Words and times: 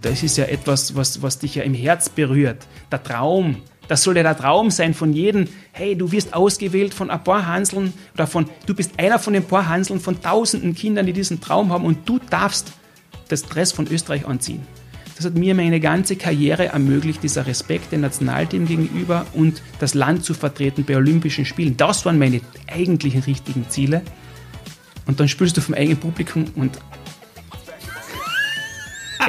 das 0.00 0.22
ist 0.22 0.36
ja 0.36 0.44
etwas, 0.44 0.94
was, 0.96 1.22
was 1.22 1.38
dich 1.38 1.56
ja 1.56 1.62
im 1.62 1.74
Herz 1.74 2.08
berührt. 2.08 2.66
Der 2.90 3.02
Traum, 3.02 3.56
das 3.88 4.02
soll 4.02 4.16
ja 4.16 4.22
der 4.22 4.36
Traum 4.36 4.70
sein 4.70 4.94
von 4.94 5.12
jedem. 5.12 5.48
Hey, 5.72 5.96
du 5.96 6.10
wirst 6.12 6.32
ausgewählt 6.32 6.94
von 6.94 7.10
ein 7.10 7.22
paar 7.22 7.46
Hanseln 7.46 7.92
oder 8.14 8.26
von, 8.26 8.48
du 8.66 8.74
bist 8.74 8.92
einer 8.98 9.18
von 9.18 9.32
den 9.32 9.44
paar 9.44 9.68
Hanseln 9.68 10.00
von 10.00 10.20
tausenden 10.20 10.74
Kindern, 10.74 11.06
die 11.06 11.12
diesen 11.12 11.40
Traum 11.40 11.72
haben 11.72 11.84
und 11.84 12.08
du 12.08 12.18
darfst 12.18 12.72
das 13.28 13.42
Dress 13.42 13.72
von 13.72 13.86
Österreich 13.88 14.26
anziehen. 14.26 14.62
Das 15.16 15.26
hat 15.26 15.34
mir 15.34 15.54
meine 15.54 15.80
ganze 15.80 16.16
Karriere 16.16 16.66
ermöglicht, 16.68 17.22
dieser 17.22 17.46
Respekt 17.46 17.92
dem 17.92 18.00
Nationalteam 18.00 18.66
gegenüber 18.66 19.26
und 19.34 19.60
das 19.78 19.92
Land 19.92 20.24
zu 20.24 20.32
vertreten 20.32 20.84
bei 20.84 20.96
Olympischen 20.96 21.44
Spielen. 21.44 21.76
Das 21.76 22.06
waren 22.06 22.18
meine 22.18 22.40
eigentlichen 22.66 23.22
richtigen 23.24 23.68
Ziele. 23.68 24.00
Und 25.06 25.20
dann 25.20 25.28
spürst 25.28 25.58
du 25.58 25.60
vom 25.60 25.74
eigenen 25.74 25.98
Publikum 25.98 26.46
und 26.54 26.78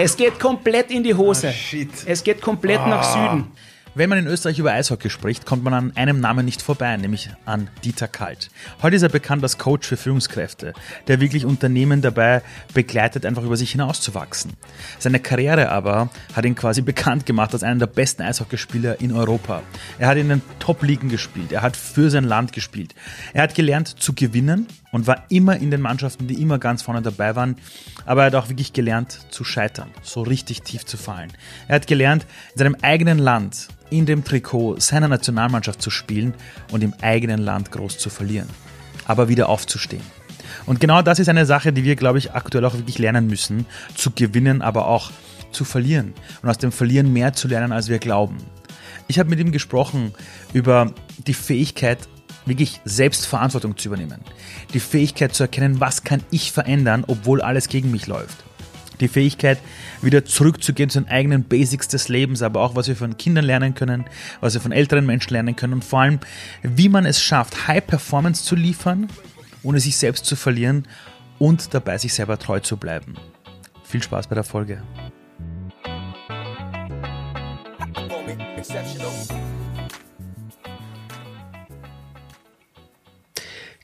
es 0.03 0.17
geht 0.17 0.39
komplett 0.39 0.89
in 0.89 1.03
die 1.03 1.13
Hose. 1.13 1.53
Oh, 1.53 1.85
es 2.05 2.23
geht 2.23 2.41
komplett 2.41 2.85
nach 2.87 3.03
Süden. 3.03 3.51
Wenn 3.93 4.09
man 4.09 4.19
in 4.19 4.27
Österreich 4.27 4.57
über 4.57 4.71
Eishockey 4.71 5.09
spricht, 5.09 5.45
kommt 5.45 5.65
man 5.65 5.73
an 5.73 5.91
einem 5.95 6.21
Namen 6.21 6.45
nicht 6.45 6.61
vorbei, 6.61 6.95
nämlich 6.95 7.29
an 7.45 7.69
Dieter 7.83 8.07
Kalt. 8.07 8.49
Heute 8.81 8.95
ist 8.95 9.01
er 9.01 9.09
bekannt 9.09 9.43
als 9.43 9.57
Coach 9.57 9.85
für 9.85 9.97
Führungskräfte, 9.97 10.73
der 11.07 11.19
wirklich 11.19 11.45
Unternehmen 11.45 12.01
dabei 12.01 12.41
begleitet, 12.73 13.25
einfach 13.25 13.43
über 13.43 13.57
sich 13.57 13.73
hinauszuwachsen. 13.73 14.53
Seine 14.97 15.19
Karriere 15.19 15.69
aber 15.69 16.09
hat 16.33 16.45
ihn 16.45 16.55
quasi 16.55 16.81
bekannt 16.81 17.25
gemacht 17.25 17.53
als 17.53 17.63
einen 17.63 17.79
der 17.79 17.87
besten 17.87 18.21
Eishockeyspieler 18.21 19.01
in 19.01 19.11
Europa. 19.11 19.61
Er 19.99 20.07
hat 20.07 20.17
in 20.17 20.29
den 20.29 20.41
Top-Ligen 20.59 21.09
gespielt, 21.09 21.51
er 21.51 21.61
hat 21.61 21.75
für 21.75 22.09
sein 22.09 22.23
Land 22.23 22.53
gespielt. 22.53 22.95
Er 23.33 23.43
hat 23.43 23.55
gelernt 23.55 23.89
zu 23.99 24.13
gewinnen 24.13 24.67
und 24.91 25.07
war 25.07 25.25
immer 25.29 25.57
in 25.57 25.71
den 25.71 25.81
Mannschaften, 25.81 26.27
die 26.27 26.41
immer 26.41 26.59
ganz 26.59 26.81
vorne 26.81 27.01
dabei 27.01 27.35
waren. 27.35 27.55
Aber 28.05 28.21
er 28.21 28.27
hat 28.27 28.35
auch 28.35 28.49
wirklich 28.49 28.73
gelernt 28.73 29.19
zu 29.29 29.43
scheitern, 29.43 29.89
so 30.01 30.21
richtig 30.21 30.61
tief 30.61 30.85
zu 30.85 30.97
fallen. 30.97 31.31
Er 31.67 31.75
hat 31.75 31.87
gelernt, 31.87 32.25
in 32.53 32.59
seinem 32.59 32.75
eigenen 32.81 33.19
Land, 33.19 33.69
in 33.89 34.05
dem 34.05 34.23
Trikot 34.23 34.79
seiner 34.79 35.07
Nationalmannschaft 35.07 35.81
zu 35.81 35.89
spielen 35.89 36.33
und 36.71 36.83
im 36.83 36.93
eigenen 37.01 37.39
Land 37.39 37.71
groß 37.71 37.97
zu 37.97 38.09
verlieren. 38.09 38.49
Aber 39.05 39.29
wieder 39.29 39.49
aufzustehen. 39.49 40.03
Und 40.65 40.79
genau 40.79 41.01
das 41.01 41.19
ist 41.19 41.29
eine 41.29 41.45
Sache, 41.45 41.73
die 41.73 41.83
wir, 41.83 41.95
glaube 41.95 42.17
ich, 42.17 42.33
aktuell 42.33 42.65
auch 42.65 42.75
wirklich 42.75 42.99
lernen 42.99 43.27
müssen. 43.27 43.65
Zu 43.95 44.11
gewinnen, 44.11 44.61
aber 44.61 44.87
auch 44.87 45.11
zu 45.51 45.65
verlieren. 45.65 46.13
Und 46.41 46.49
aus 46.49 46.57
dem 46.57 46.71
Verlieren 46.71 47.11
mehr 47.11 47.33
zu 47.33 47.47
lernen, 47.47 47.71
als 47.71 47.89
wir 47.89 47.99
glauben. 47.99 48.37
Ich 49.07 49.19
habe 49.19 49.29
mit 49.29 49.39
ihm 49.39 49.51
gesprochen 49.51 50.13
über 50.53 50.93
die 51.27 51.33
Fähigkeit, 51.33 51.99
wirklich 52.45 52.81
Selbstverantwortung 52.85 53.77
zu 53.77 53.89
übernehmen. 53.89 54.21
Die 54.73 54.79
Fähigkeit 54.79 55.33
zu 55.33 55.43
erkennen, 55.43 55.79
was 55.79 56.03
kann 56.03 56.23
ich 56.31 56.51
verändern, 56.51 57.03
obwohl 57.07 57.41
alles 57.41 57.67
gegen 57.67 57.91
mich 57.91 58.07
läuft. 58.07 58.43
Die 58.99 59.07
Fähigkeit, 59.07 59.59
wieder 60.01 60.25
zurückzugehen 60.25 60.89
zu 60.89 61.01
den 61.01 61.09
eigenen 61.09 61.43
Basics 61.43 61.87
des 61.87 62.07
Lebens, 62.07 62.41
aber 62.43 62.61
auch, 62.61 62.75
was 62.75 62.87
wir 62.87 62.95
von 62.95 63.17
Kindern 63.17 63.45
lernen 63.45 63.73
können, 63.73 64.05
was 64.41 64.53
wir 64.53 64.61
von 64.61 64.71
älteren 64.71 65.05
Menschen 65.05 65.33
lernen 65.33 65.55
können 65.55 65.73
und 65.73 65.83
vor 65.83 66.01
allem, 66.01 66.19
wie 66.61 66.89
man 66.89 67.05
es 67.05 67.21
schafft, 67.21 67.67
High 67.67 67.85
Performance 67.85 68.43
zu 68.43 68.55
liefern, 68.55 69.07
ohne 69.63 69.79
sich 69.79 69.97
selbst 69.97 70.25
zu 70.25 70.35
verlieren 70.35 70.87
und 71.39 71.73
dabei 71.73 71.97
sich 71.97 72.13
selber 72.13 72.37
treu 72.37 72.59
zu 72.59 72.77
bleiben. 72.77 73.15
Viel 73.83 74.03
Spaß 74.03 74.27
bei 74.27 74.35
der 74.35 74.43
Folge. 74.43 74.83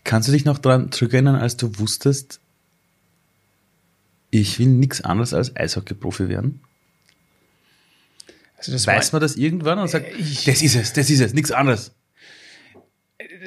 Kannst 0.08 0.30
du 0.30 0.32
dich 0.32 0.46
noch 0.46 0.58
daran 0.58 0.90
zurückerinnern, 0.94 1.36
als 1.36 1.58
du 1.58 1.78
wusstest, 1.80 2.40
ich 4.32 4.58
will 4.58 4.68
nichts 4.68 5.02
anderes 5.02 5.34
als 5.34 5.54
Eishockey-Profi 5.54 6.30
werden? 6.30 6.62
Also 8.58 8.72
das 8.72 8.88
Weiß 8.88 9.12
war, 9.12 9.20
man 9.20 9.22
das 9.28 9.36
irgendwann 9.36 9.80
und 9.80 9.90
sagt, 9.90 10.06
ich- 10.18 10.46
das 10.46 10.62
ist 10.62 10.76
es, 10.76 10.94
das 10.94 11.10
ist 11.10 11.20
es, 11.20 11.34
nichts 11.34 11.52
anderes? 11.52 11.92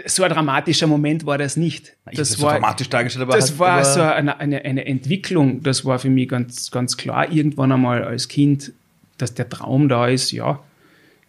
so 0.07 0.23
ein 0.23 0.31
dramatischer 0.31 0.87
Moment 0.87 1.25
war 1.27 1.39
das 1.39 1.57
nicht. 1.57 1.97
Ich 2.11 2.19
Das 2.19 2.31
hab's 2.31 2.41
so 2.41 2.47
war, 2.47 2.55
dramatisch 2.55 2.89
dargestellt, 2.91 3.23
aber 3.23 3.37
das 3.37 3.51
halt 3.51 3.59
war 3.59 3.85
so 3.85 4.03
eine, 4.03 4.39
eine, 4.39 4.63
eine 4.65 4.85
Entwicklung, 4.87 5.63
das 5.63 5.85
war 5.87 5.99
für 5.99 6.11
mich 6.11 6.29
ganz, 6.29 6.71
ganz 6.71 6.97
klar. 6.99 7.31
Irgendwann 7.33 7.73
einmal 7.73 8.05
als 8.05 8.29
Kind, 8.29 8.73
dass 9.19 9.33
der 9.35 9.49
Traum 9.49 9.89
da 9.89 10.09
ist, 10.09 10.31
ja, 10.33 10.63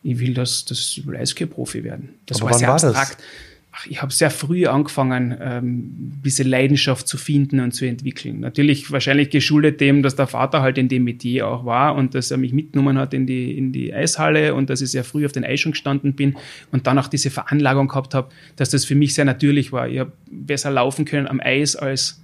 ich 0.03 0.19
will 0.19 0.33
das, 0.33 0.65
das 0.65 0.99
Eishockey-Profi 1.09 1.83
werden. 1.85 2.15
Das 2.25 2.37
Aber 2.41 2.45
war 2.47 2.51
wann 2.51 2.59
sehr 2.59 2.67
war 2.67 2.75
das? 2.79 2.83
abstrakt. 2.95 3.17
Ach, 3.21 3.50
ich 3.87 4.01
habe 4.01 4.11
sehr 4.11 4.31
früh 4.31 4.65
angefangen, 4.65 5.35
ähm, 5.39 6.11
diese 6.23 6.43
Leidenschaft 6.43 7.07
zu 7.07 7.17
finden 7.17 7.59
und 7.59 7.71
zu 7.71 7.85
entwickeln. 7.85 8.39
Natürlich 8.39 8.91
wahrscheinlich 8.91 9.29
geschuldet 9.29 9.81
dem, 9.81 10.03
dass 10.03 10.15
der 10.15 10.27
Vater 10.27 10.61
halt 10.61 10.77
in 10.77 10.87
dem 10.89 11.03
Metier 11.03 11.47
auch 11.47 11.65
war 11.65 11.95
und 11.95 12.15
dass 12.15 12.31
er 12.31 12.37
mich 12.37 12.53
mitgenommen 12.53 12.97
hat 12.97 13.13
in 13.13 13.27
die, 13.27 13.57
in 13.57 13.71
die 13.71 13.93
Eishalle 13.93 14.53
und 14.55 14.69
dass 14.69 14.81
ich 14.81 14.91
sehr 14.91 15.03
früh 15.03 15.25
auf 15.25 15.31
den 15.31 15.43
Eis 15.43 15.59
schon 15.59 15.71
gestanden 15.71 16.13
bin 16.13 16.35
und 16.71 16.87
dann 16.87 16.97
auch 16.97 17.07
diese 17.07 17.29
Veranlagung 17.29 17.87
gehabt 17.87 18.13
habe, 18.13 18.29
dass 18.55 18.69
das 18.69 18.85
für 18.85 18.95
mich 18.95 19.13
sehr 19.13 19.25
natürlich 19.25 19.71
war. 19.71 19.87
Ich 19.87 19.99
habe 19.99 20.11
besser 20.29 20.71
laufen 20.71 21.05
können 21.05 21.27
am 21.27 21.39
Eis 21.39 21.75
als, 21.75 22.21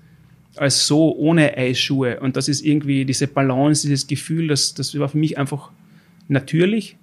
als 0.56 0.88
so 0.88 1.16
ohne 1.16 1.58
Eisschuhe. 1.58 2.20
Und 2.20 2.38
das 2.38 2.48
ist 2.48 2.66
irgendwie 2.66 3.06
diese 3.06 3.28
Balance, 3.28 3.88
dieses 3.88 4.08
Gefühl, 4.08 4.48
das, 4.48 4.74
das 4.74 4.98
war 4.98 5.10
für 5.10 5.18
mich 5.18 5.38
einfach 5.38 5.72
natürlich. 6.28 6.98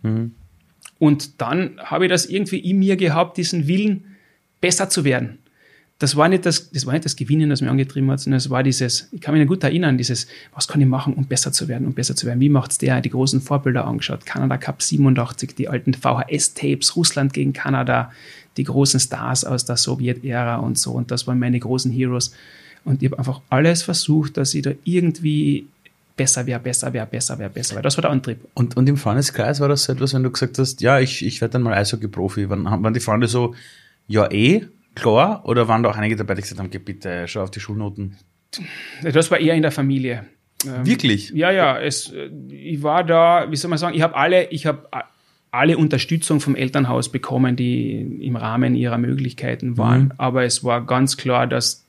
Und 0.99 1.41
dann 1.41 1.79
habe 1.79 2.07
ich 2.07 2.11
das 2.11 2.27
irgendwie 2.27 2.59
in 2.59 2.79
mir 2.79 2.97
gehabt, 2.97 3.37
diesen 3.37 3.67
Willen, 3.67 4.05
besser 4.65 4.89
zu 4.89 5.05
werden. 5.05 5.41
Das 5.99 6.17
war 6.17 6.27
nicht 6.27 6.47
das, 6.47 6.71
das 6.71 6.87
war 6.87 6.95
nicht 6.95 7.05
das 7.05 7.17
Gewinnen, 7.17 7.51
das 7.51 7.61
mir 7.61 7.71
angetrieben 7.71 8.11
hat, 8.11 8.21
sondern 8.21 8.39
es 8.39 8.49
war 8.49 8.63
dieses, 8.63 9.09
ich 9.13 9.21
kann 9.21 9.37
mich 9.37 9.47
gut 9.47 9.63
erinnern, 9.63 9.99
dieses, 9.99 10.27
was 10.55 10.67
kann 10.67 10.81
ich 10.81 10.87
machen, 10.87 11.13
um 11.13 11.27
besser 11.27 11.53
zu 11.53 11.69
werden, 11.69 11.87
um 11.87 11.93
besser 11.93 12.17
zu 12.17 12.27
werden? 12.27 12.41
Wie 12.41 12.49
macht's 12.49 12.79
der? 12.79 13.03
Die 13.03 13.11
großen 13.11 13.43
Vorbilder 13.43 13.87
angeschaut. 13.87 14.25
Kanada 14.25 14.57
Cup 14.57 14.81
87, 14.81 15.55
die 15.55 15.69
alten 15.69 15.93
VHS-Tapes, 15.93 16.97
Russland 16.97 17.35
gegen 17.35 17.53
Kanada, 17.53 18.11
die 18.57 18.65
großen 18.65 18.99
Stars 19.01 19.45
aus 19.45 19.67
der 19.67 19.77
Sowjetära 19.77 20.57
und 20.57 20.79
so. 20.79 20.93
Und 20.93 21.11
das 21.11 21.27
waren 21.27 21.39
meine 21.39 21.61
großen 21.61 21.93
Heroes. 21.93 22.33
Und 22.87 23.03
ich 23.03 23.11
habe 23.11 23.19
einfach 23.19 23.43
alles 23.51 23.83
versucht, 23.83 24.39
dass 24.39 24.55
ich 24.55 24.63
da 24.63 24.71
irgendwie 24.85 25.67
besser 26.17 26.47
wäre, 26.47 26.61
besser 26.61 26.91
wäre, 26.95 27.07
besser 27.07 27.39
wäre, 27.39 27.51
besser 27.51 27.75
wäre. 27.75 27.83
Das 27.83 27.99
war 27.99 28.03
der 28.03 28.11
Antrieb. 28.11 28.39
Und, 28.55 28.79
und 28.79 28.89
im 28.89 28.97
Freundeskreis 28.97 29.61
war 29.61 29.69
das 29.69 29.85
so 29.85 29.93
etwas, 29.93 30.15
wenn 30.15 30.23
du 30.23 30.31
gesagt 30.31 30.59
hast, 30.59 30.81
ja, 30.81 31.01
ich, 31.01 31.25
ich 31.25 31.43
werde 31.43 31.53
dann 31.53 31.63
mal 31.63 31.75
Eishockey-Profi. 31.75 32.49
Waren, 32.49 32.65
waren 32.65 32.95
die 32.95 33.01
Freunde 33.01 33.29
so, 33.29 33.55
ja 34.07 34.31
eh, 34.31 34.63
klar? 34.95 35.43
Oder 35.45 35.69
waren 35.69 35.83
da 35.83 35.91
auch 35.91 35.97
einige 35.97 36.17
dabei, 36.17 36.35
die 36.35 36.43
gesagt 36.43 36.61
haben, 36.61 36.71
geh 36.71 36.79
bitte, 36.79 37.27
schau 37.27 37.43
auf 37.43 37.51
die 37.51 37.61
Schulnoten? 37.61 38.17
Das 39.03 39.31
war 39.31 39.39
eher 39.39 39.55
in 39.55 39.63
der 39.63 39.73
Familie. 39.73 40.27
Ähm, 40.65 40.87
Wirklich? 40.87 41.31
Ja, 41.31 41.51
ja, 41.51 41.79
es, 41.79 42.13
äh, 42.13 42.31
ich 42.49 42.83
war 42.83 43.05
da, 43.05 43.51
wie 43.51 43.57
soll 43.57 43.69
man 43.69 43.79
sagen, 43.79 43.97
ich 43.97 44.03
habe 44.03 44.15
alle, 44.17 44.51
ich 44.51 44.67
habe 44.67 44.89
alle 45.51 45.79
Unterstützung 45.79 46.41
vom 46.41 46.57
Elternhaus 46.57 47.11
bekommen, 47.11 47.55
die 47.55 48.01
im 48.23 48.37
Rahmen 48.37 48.75
ihrer 48.75 48.99
Möglichkeiten 48.99 49.77
waren. 49.77 50.13
Aber 50.17 50.45
es 50.45 50.65
war 50.65 50.85
ganz 50.85 51.17
klar, 51.17 51.47
dass 51.47 51.85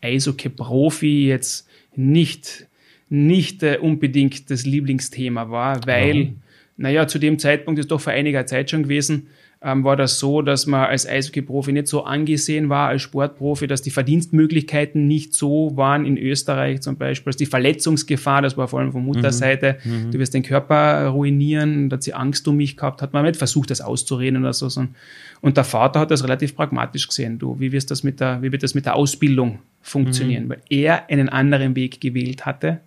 Eishockey-Profi 0.00 1.26
jetzt 1.26 1.68
nicht, 1.96 2.66
nicht 3.08 3.62
äh, 3.62 3.78
unbedingt 3.80 4.50
das 4.50 4.64
Lieblingsthema 4.64 5.50
war, 5.50 5.86
weil, 5.86 6.34
naja, 6.76 7.08
zu 7.08 7.18
dem 7.18 7.40
Zeitpunkt 7.40 7.80
ist 7.80 7.90
doch 7.90 8.00
vor 8.00 8.12
einiger 8.12 8.46
Zeit 8.46 8.70
schon 8.70 8.84
gewesen, 8.84 9.28
ähm, 9.60 9.82
war 9.82 9.96
das 9.96 10.20
so, 10.20 10.40
dass 10.40 10.66
man 10.66 10.84
als 10.84 11.06
Eishockey-Profi 11.08 11.72
nicht 11.72 11.88
so 11.88 12.04
angesehen 12.04 12.68
war 12.68 12.88
als 12.88 13.02
Sportprofi, 13.02 13.66
dass 13.66 13.82
die 13.82 13.90
Verdienstmöglichkeiten 13.90 15.06
nicht 15.08 15.34
so 15.34 15.72
waren 15.76 16.04
in 16.06 16.16
Österreich 16.16 16.80
zum 16.80 16.96
Beispiel, 16.96 17.30
dass 17.32 17.36
die 17.36 17.46
Verletzungsgefahr, 17.46 18.40
das 18.42 18.56
war 18.56 18.68
vor 18.68 18.78
allem 18.80 18.92
von 18.92 19.04
Mutterseite, 19.04 19.78
du 20.12 20.18
wirst 20.18 20.34
den 20.34 20.42
Körper 20.44 21.06
ruinieren, 21.08 21.88
da 21.88 21.94
hat 21.96 22.02
sie 22.04 22.14
Angst 22.14 22.46
um 22.46 22.56
mich 22.56 22.76
gehabt, 22.76 23.02
hat 23.02 23.12
man 23.12 23.24
nicht 23.24 23.36
versucht, 23.36 23.70
das 23.70 23.80
auszureden 23.80 24.40
oder 24.40 24.52
so. 24.52 24.68
sondern- 24.68 24.94
Und 25.40 25.56
der 25.56 25.64
Vater 25.64 26.00
hat 26.00 26.10
das 26.12 26.22
relativ 26.24 26.54
pragmatisch 26.54 27.08
gesehen. 27.08 27.38
Du, 27.38 27.58
wie, 27.58 27.72
wirst 27.72 27.90
das 27.90 28.02
mit 28.04 28.20
der, 28.20 28.40
wie 28.42 28.52
wird 28.52 28.62
das 28.62 28.74
mit 28.74 28.86
der 28.86 28.94
Ausbildung 28.96 29.58
funktionieren? 29.82 30.48
Weil 30.48 30.62
er 30.68 31.08
einen 31.10 31.28
anderen 31.28 31.74
Weg 31.76 32.00
gewählt 32.00 32.46
hatte. 32.46 32.80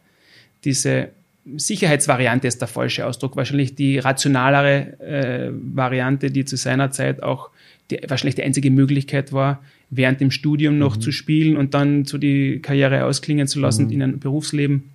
Diese 0.63 1.10
Sicherheitsvariante 1.58 2.48
ist 2.48 2.60
der 2.62 2.68
falsche 2.68 3.06
Ausdruck. 3.06 3.36
Wahrscheinlich 3.36 3.76
die 3.76 3.98
rationalere 4.00 5.00
äh, 5.00 5.52
Variante, 5.52 6.32
die 6.32 6.46
zu 6.46 6.56
seiner 6.56 6.92
Zeit 6.92 7.24
auch 7.24 7.50
die, 7.90 8.00
wahrscheinlich 8.08 8.36
die 8.36 8.44
einzige 8.44 8.72
Möglichkeit 8.72 9.34
war, 9.34 9.64
während 9.90 10.22
dem 10.22 10.32
Studium 10.32 10.78
noch 10.78 10.98
zu 10.98 11.12
spielen 11.12 11.58
und 11.58 11.74
dann 11.74 12.06
so 12.06 12.18
die 12.18 12.60
Karriere 12.60 13.06
ausklingen 13.06 13.48
zu 13.48 13.60
lassen, 13.60 13.90
in 13.90 14.02
ein 14.02 14.20
Berufsleben 14.20 14.92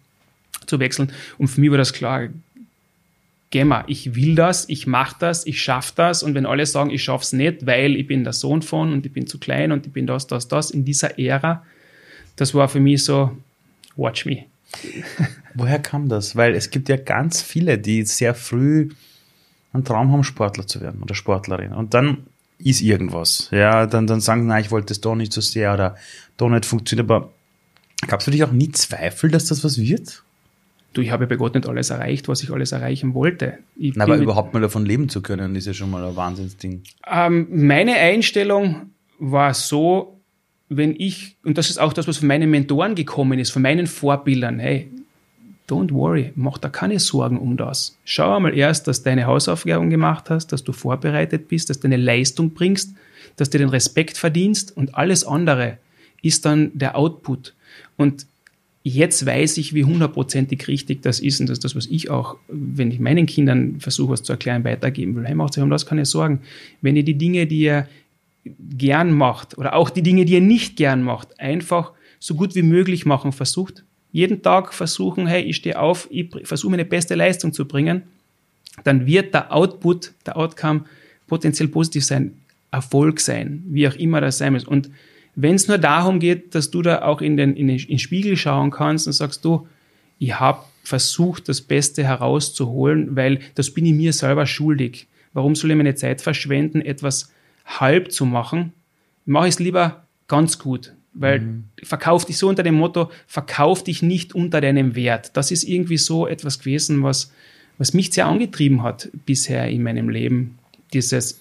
zu 0.66 0.80
wechseln. 0.80 1.12
Und 1.36 1.48
für 1.48 1.60
mich 1.60 1.70
war 1.70 1.78
das 1.78 1.92
klar, 1.92 2.28
geh 3.50 3.64
mal, 3.64 3.84
ich 3.86 4.14
will 4.14 4.34
das, 4.34 4.68
ich 4.68 4.86
mache 4.86 5.16
das, 5.18 5.46
ich 5.46 5.60
schaffe 5.60 5.92
das. 5.96 6.22
Und 6.22 6.34
wenn 6.34 6.46
alle 6.46 6.64
sagen, 6.66 6.90
ich 6.90 7.02
schaff's 7.02 7.32
nicht, 7.32 7.66
weil 7.66 7.96
ich 7.96 8.06
bin 8.06 8.24
der 8.24 8.32
Sohn 8.32 8.62
von 8.62 8.92
und 8.92 9.04
ich 9.04 9.12
bin 9.12 9.26
zu 9.26 9.38
klein 9.38 9.72
und 9.72 9.86
ich 9.86 9.92
bin 9.92 10.06
das, 10.06 10.26
das, 10.26 10.48
das, 10.48 10.70
in 10.70 10.84
dieser 10.84 11.18
Ära, 11.18 11.64
das 12.36 12.54
war 12.54 12.68
für 12.68 12.80
mich 12.80 13.04
so, 13.04 13.36
watch 13.96 14.26
me. 14.26 14.44
Woher 15.54 15.78
kam 15.78 16.08
das? 16.08 16.36
Weil 16.36 16.54
es 16.54 16.70
gibt 16.70 16.88
ja 16.88 16.96
ganz 16.96 17.42
viele, 17.42 17.78
die 17.78 18.04
sehr 18.04 18.34
früh 18.34 18.90
einen 19.72 19.84
Traum 19.84 20.12
haben, 20.12 20.24
Sportler 20.24 20.66
zu 20.66 20.80
werden 20.80 21.02
oder 21.02 21.14
Sportlerin. 21.14 21.72
Und 21.72 21.94
dann 21.94 22.26
ist 22.58 22.80
irgendwas. 22.80 23.48
Ja, 23.50 23.86
dann, 23.86 24.06
dann 24.06 24.20
sagen, 24.20 24.46
nein, 24.46 24.62
ich 24.62 24.70
wollte 24.70 24.88
das 24.88 25.00
doch 25.00 25.14
nicht 25.14 25.32
so 25.32 25.40
sehr 25.40 25.74
oder 25.74 25.96
doch 26.36 26.48
nicht 26.48 26.66
funktioniert. 26.66 27.10
Aber 27.10 27.30
gab 28.06 28.20
es 28.20 28.24
für 28.24 28.30
dich 28.30 28.44
auch 28.44 28.52
nie 28.52 28.70
Zweifel, 28.72 29.30
dass 29.30 29.46
das 29.46 29.64
was 29.64 29.78
wird? 29.78 30.22
du, 30.96 31.02
ich 31.02 31.10
habe 31.10 31.26
bei 31.26 31.36
Gott 31.36 31.54
nicht 31.54 31.68
alles 31.68 31.90
erreicht, 31.90 32.28
was 32.28 32.42
ich 32.42 32.50
alles 32.50 32.72
erreichen 32.72 33.14
wollte. 33.14 33.58
Na, 33.76 34.04
aber 34.04 34.16
überhaupt 34.16 34.54
mal 34.54 34.60
davon 34.60 34.84
leben 34.84 35.08
zu 35.08 35.20
können, 35.20 35.54
ist 35.54 35.66
ja 35.66 35.74
schon 35.74 35.90
mal 35.90 36.04
ein 36.04 36.16
Wahnsinnsding. 36.16 36.82
Ähm, 37.06 37.48
meine 37.50 37.94
Einstellung 37.94 38.90
war 39.18 39.54
so, 39.54 40.15
wenn 40.68 40.94
ich, 40.98 41.36
und 41.44 41.58
das 41.58 41.70
ist 41.70 41.78
auch 41.78 41.92
das, 41.92 42.08
was 42.08 42.18
von 42.18 42.28
meinen 42.28 42.50
Mentoren 42.50 42.94
gekommen 42.94 43.38
ist, 43.38 43.50
von 43.50 43.62
meinen 43.62 43.86
Vorbildern, 43.86 44.58
hey, 44.58 44.88
don't 45.68 45.92
worry, 45.92 46.32
mach 46.34 46.58
da 46.58 46.68
keine 46.68 46.98
Sorgen 46.98 47.38
um 47.38 47.56
das. 47.56 47.96
Schau 48.04 48.36
einmal 48.36 48.56
erst, 48.56 48.86
dass 48.86 49.02
deine 49.02 49.26
Hausaufgaben 49.26 49.90
gemacht 49.90 50.30
hast, 50.30 50.48
dass 50.48 50.64
du 50.64 50.72
vorbereitet 50.72 51.48
bist, 51.48 51.70
dass 51.70 51.80
du 51.80 51.86
eine 51.86 51.96
Leistung 51.96 52.50
bringst, 52.50 52.94
dass 53.36 53.50
du 53.50 53.58
den 53.58 53.68
Respekt 53.68 54.16
verdienst 54.16 54.76
und 54.76 54.94
alles 54.94 55.24
andere 55.24 55.78
ist 56.22 56.44
dann 56.44 56.70
der 56.74 56.96
Output. 56.96 57.54
Und 57.96 58.26
jetzt 58.82 59.26
weiß 59.26 59.58
ich, 59.58 59.74
wie 59.74 59.84
hundertprozentig 59.84 60.68
richtig 60.68 61.02
das 61.02 61.20
ist 61.20 61.40
und 61.40 61.48
das 61.48 61.58
ist 61.58 61.64
das, 61.64 61.76
was 61.76 61.86
ich 61.86 62.10
auch, 62.10 62.36
wenn 62.48 62.90
ich 62.90 63.00
meinen 63.00 63.26
Kindern 63.26 63.80
versuche, 63.80 64.12
was 64.12 64.22
zu 64.22 64.32
erklären, 64.32 64.64
weitergeben 64.64 65.16
will. 65.16 65.26
Hey, 65.26 65.34
macht 65.34 65.58
euch 65.58 65.64
um 65.64 65.70
das 65.70 65.86
keine 65.86 66.04
Sorgen. 66.04 66.40
Wenn 66.82 66.96
ihr 66.96 67.02
die 67.02 67.18
Dinge, 67.18 67.46
die 67.46 67.62
ihr 67.62 67.88
gern 68.58 69.12
macht 69.12 69.58
oder 69.58 69.74
auch 69.74 69.90
die 69.90 70.02
Dinge, 70.02 70.24
die 70.24 70.34
ihr 70.34 70.40
nicht 70.40 70.76
gern 70.76 71.02
macht, 71.02 71.38
einfach 71.40 71.92
so 72.18 72.34
gut 72.34 72.54
wie 72.54 72.62
möglich 72.62 73.06
machen 73.06 73.32
versucht, 73.32 73.84
jeden 74.12 74.42
Tag 74.42 74.72
versuchen, 74.72 75.26
hey, 75.26 75.42
ich 75.42 75.56
stehe 75.56 75.78
auf, 75.78 76.08
ich 76.10 76.30
versuche 76.44 76.70
meine 76.70 76.84
beste 76.84 77.14
Leistung 77.14 77.52
zu 77.52 77.66
bringen, 77.66 78.02
dann 78.84 79.06
wird 79.06 79.34
der 79.34 79.52
Output, 79.52 80.12
der 80.24 80.36
Outcome 80.36 80.84
potenziell 81.26 81.68
positiv 81.68 82.04
sein, 82.04 82.38
Erfolg 82.70 83.20
sein, 83.20 83.62
wie 83.68 83.88
auch 83.88 83.94
immer 83.94 84.20
das 84.20 84.38
sein 84.38 84.52
muss. 84.52 84.64
Und 84.64 84.90
wenn 85.34 85.54
es 85.54 85.68
nur 85.68 85.78
darum 85.78 86.18
geht, 86.18 86.54
dass 86.54 86.70
du 86.70 86.82
da 86.82 87.02
auch 87.02 87.20
in 87.20 87.36
den, 87.36 87.56
in 87.56 87.68
den, 87.68 87.78
in 87.78 87.86
den 87.86 87.98
Spiegel 87.98 88.36
schauen 88.36 88.70
kannst 88.70 89.06
und 89.06 89.12
sagst, 89.12 89.44
du, 89.44 89.66
ich 90.18 90.38
habe 90.38 90.64
versucht, 90.82 91.48
das 91.48 91.60
Beste 91.60 92.04
herauszuholen, 92.04 93.16
weil 93.16 93.40
das 93.54 93.70
bin 93.70 93.84
ich 93.84 93.92
mir 93.92 94.12
selber 94.12 94.46
schuldig. 94.46 95.06
Warum 95.32 95.54
soll 95.54 95.72
ich 95.72 95.76
meine 95.76 95.94
Zeit 95.94 96.22
verschwenden, 96.22 96.80
etwas 96.80 97.30
halb 97.66 98.12
zu 98.12 98.24
machen? 98.24 98.72
Mache 99.24 99.48
ich 99.48 99.54
es 99.54 99.60
lieber 99.60 100.04
ganz 100.28 100.58
gut. 100.58 100.92
Weil 101.12 101.40
mhm. 101.40 101.64
verkauf 101.82 102.26
dich 102.26 102.36
so 102.36 102.48
unter 102.48 102.62
dem 102.62 102.74
Motto, 102.74 103.10
verkauf 103.26 103.82
dich 103.82 104.02
nicht 104.02 104.34
unter 104.34 104.60
deinem 104.60 104.94
Wert. 104.94 105.30
Das 105.34 105.50
ist 105.50 105.64
irgendwie 105.64 105.96
so 105.96 106.26
etwas 106.26 106.58
gewesen, 106.58 107.02
was, 107.02 107.32
was 107.78 107.94
mich 107.94 108.12
sehr 108.12 108.26
angetrieben 108.26 108.82
hat 108.82 109.08
bisher 109.24 109.68
in 109.68 109.82
meinem 109.82 110.10
Leben. 110.10 110.58
Dieses 110.92 111.40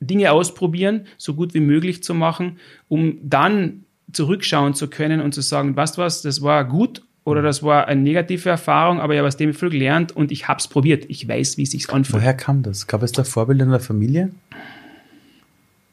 Dinge 0.00 0.30
ausprobieren, 0.30 1.06
so 1.16 1.34
gut 1.34 1.52
wie 1.54 1.60
möglich 1.60 2.02
zu 2.04 2.14
machen, 2.14 2.58
um 2.88 3.18
dann 3.22 3.84
zurückschauen 4.12 4.74
zu 4.74 4.88
können 4.88 5.20
und 5.20 5.34
zu 5.34 5.40
sagen, 5.40 5.76
was 5.76 5.98
was, 5.98 6.22
das 6.22 6.40
war 6.40 6.64
gut 6.64 7.02
oder 7.24 7.42
das 7.42 7.62
war 7.62 7.88
eine 7.88 8.00
negative 8.00 8.48
Erfahrung, 8.48 9.00
aber 9.00 9.14
ich 9.14 9.18
habe 9.18 9.28
aus 9.28 9.36
dem 9.36 9.52
viel 9.52 9.70
gelernt 9.70 10.12
und 10.12 10.32
ich 10.32 10.48
habe 10.48 10.60
es 10.60 10.68
probiert. 10.68 11.04
Ich 11.08 11.28
weiß, 11.28 11.58
wie 11.58 11.64
es 11.64 11.72
sich 11.72 11.90
anfühlt. 11.90 12.22
Woher 12.22 12.34
kam 12.34 12.62
das? 12.62 12.86
Gab 12.86 13.02
es 13.02 13.12
da 13.12 13.24
Vorbilder 13.24 13.64
in 13.64 13.70
der 13.70 13.80
Familie? 13.80 14.30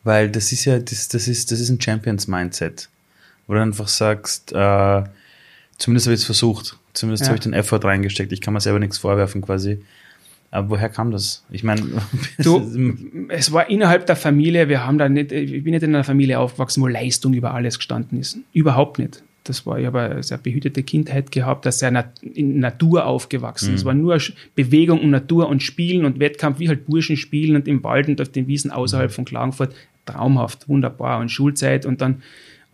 Weil 0.05 0.29
das 0.29 0.53
ist 0.53 0.63
ja, 0.63 0.79
das, 0.79 1.09
das 1.09 1.27
ist, 1.27 1.51
das 1.51 1.59
ist 1.59 1.69
ein 1.69 1.81
Champions-Mindset 1.81 2.87
wo 3.47 3.53
du 3.53 3.61
einfach 3.61 3.87
sagst, 3.87 4.51
äh, 4.53 5.03
zumindest 5.77 6.07
habe 6.07 6.13
ich 6.13 6.21
es 6.21 6.25
versucht, 6.25 6.77
zumindest 6.93 7.23
ja. 7.23 7.27
habe 7.27 7.37
ich 7.37 7.43
den 7.43 7.53
Effort 7.53 7.83
reingesteckt, 7.83 8.31
ich 8.31 8.41
kann 8.41 8.53
mir 8.53 8.61
selber 8.61 8.79
nichts 8.79 8.97
vorwerfen 8.97 9.41
quasi. 9.41 9.81
Aber 10.51 10.69
woher 10.69 10.89
kam 10.89 11.11
das? 11.11 11.43
Ich 11.49 11.63
meine, 11.63 11.81
es 13.29 13.51
war 13.51 13.69
innerhalb 13.69 14.05
der 14.05 14.15
Familie, 14.15 14.69
wir 14.69 14.85
haben 14.85 14.97
da 14.97 15.09
nicht, 15.09 15.31
ich 15.31 15.63
bin 15.63 15.73
nicht 15.73 15.83
in 15.83 15.93
einer 15.93 16.03
Familie 16.03 16.39
aufgewachsen, 16.39 16.81
wo 16.81 16.87
Leistung 16.87 17.33
über 17.33 17.53
alles 17.53 17.77
gestanden 17.77 18.19
ist. 18.19 18.37
Überhaupt 18.53 18.99
nicht. 18.99 19.21
Das 19.43 19.65
war, 19.65 19.77
ich 19.77 19.85
habe 19.85 20.01
eine 20.01 20.23
sehr 20.23 20.39
behütete 20.39 20.81
Kindheit 20.81 21.31
gehabt, 21.31 21.65
das 21.65 21.79
sehr 21.79 22.11
in 22.21 22.59
Natur 22.59 23.05
aufgewachsen. 23.05 23.71
Mhm. 23.71 23.75
Es 23.75 23.85
war 23.85 23.93
nur 23.93 24.17
Bewegung 24.55 25.01
und 25.01 25.11
Natur 25.11 25.49
und 25.49 25.61
Spielen 25.61 26.05
und 26.05 26.19
Wettkampf, 26.19 26.59
wie 26.59 26.69
halt 26.69 26.85
Burschen 26.87 27.17
spielen 27.17 27.55
und 27.55 27.67
im 27.67 27.83
Wald 27.83 28.07
und 28.07 28.19
auf 28.21 28.29
den 28.29 28.47
Wiesen 28.47 28.71
außerhalb 28.71 29.11
mhm. 29.11 29.13
von 29.13 29.25
Klagenfurt. 29.25 29.75
Traumhaft, 30.05 30.69
wunderbar. 30.69 31.19
Und 31.19 31.29
Schulzeit 31.29 31.85
und 31.85 32.01
dann 32.01 32.21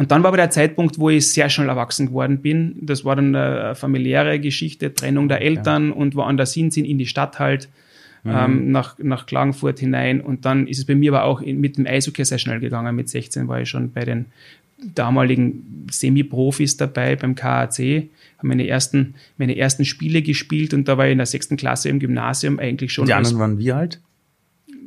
und 0.01 0.09
dann 0.09 0.23
war 0.23 0.29
aber 0.29 0.37
der 0.37 0.49
Zeitpunkt, 0.49 0.97
wo 0.97 1.11
ich 1.11 1.27
sehr 1.27 1.47
schnell 1.49 1.69
erwachsen 1.69 2.07
geworden 2.07 2.39
bin. 2.39 2.75
Das 2.81 3.05
war 3.05 3.15
dann 3.15 3.35
eine 3.35 3.75
familiäre 3.75 4.39
Geschichte, 4.39 4.95
Trennung 4.95 5.27
der 5.27 5.41
Eltern 5.41 5.89
ja. 5.89 5.93
und 5.93 6.15
woanders 6.15 6.55
hin 6.55 6.71
sind, 6.71 6.85
in 6.85 6.97
die 6.97 7.05
Stadt 7.05 7.37
halt, 7.37 7.69
mhm. 8.23 8.31
ähm, 8.35 8.71
nach, 8.71 8.97
nach 8.97 9.27
Klagenfurt 9.27 9.77
hinein. 9.77 10.19
Und 10.19 10.43
dann 10.45 10.65
ist 10.65 10.79
es 10.79 10.85
bei 10.85 10.95
mir 10.95 11.13
aber 11.13 11.25
auch 11.25 11.41
mit 11.41 11.77
dem 11.77 11.85
Eishockey 11.85 12.25
sehr 12.25 12.39
schnell 12.39 12.59
gegangen. 12.59 12.95
Mit 12.95 13.09
16 13.09 13.47
war 13.47 13.61
ich 13.61 13.69
schon 13.69 13.91
bei 13.91 14.03
den 14.03 14.25
damaligen 14.95 15.85
Semi-Profis 15.91 16.77
dabei 16.77 17.15
beim 17.15 17.35
KAC, 17.35 18.09
habe 18.37 18.47
meine 18.47 18.67
ersten, 18.67 19.13
meine 19.37 19.55
ersten 19.55 19.85
Spiele 19.85 20.23
gespielt 20.23 20.73
und 20.73 20.87
da 20.87 20.97
war 20.97 21.05
ich 21.05 21.11
in 21.11 21.19
der 21.19 21.27
sechsten 21.27 21.57
Klasse 21.57 21.89
im 21.89 21.99
Gymnasium 21.99 22.57
eigentlich 22.57 22.91
schon. 22.91 23.05
Die 23.05 23.13
anderen 23.13 23.37
waren 23.37 23.57
wie 23.59 23.71
alt? 23.71 23.99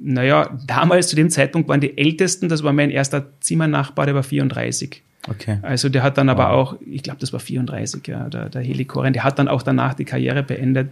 Naja, 0.04 0.58
damals 0.66 1.08
zu 1.08 1.16
dem 1.16 1.30
Zeitpunkt 1.30 1.68
waren 1.68 1.80
die 1.80 1.96
Ältesten, 1.96 2.48
das 2.48 2.62
war 2.62 2.72
mein 2.72 2.90
erster 2.90 3.26
Zimmernachbar, 3.40 4.04
der 4.04 4.14
war 4.14 4.22
34. 4.22 5.02
Okay. 5.28 5.58
Also 5.62 5.88
der 5.88 6.02
hat 6.02 6.18
dann 6.18 6.28
aber 6.28 6.50
auch, 6.50 6.76
ich 6.84 7.02
glaube, 7.02 7.18
das 7.20 7.32
war 7.32 7.40
34, 7.40 8.06
ja, 8.06 8.28
der, 8.28 8.50
der 8.50 8.62
Helikoren, 8.62 9.14
der 9.14 9.24
hat 9.24 9.38
dann 9.38 9.48
auch 9.48 9.62
danach 9.62 9.94
die 9.94 10.04
Karriere 10.04 10.42
beendet. 10.42 10.90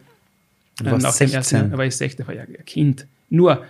Du 0.78 0.90
warst 0.90 1.02
nach 1.02 1.12
16. 1.12 1.36
Ersten, 1.36 1.70
da 1.70 1.78
war 1.78 1.84
ich 1.84 1.94
16, 1.94 2.26
war 2.26 2.34
ja 2.34 2.46
Kind. 2.64 3.06
Nur, 3.28 3.64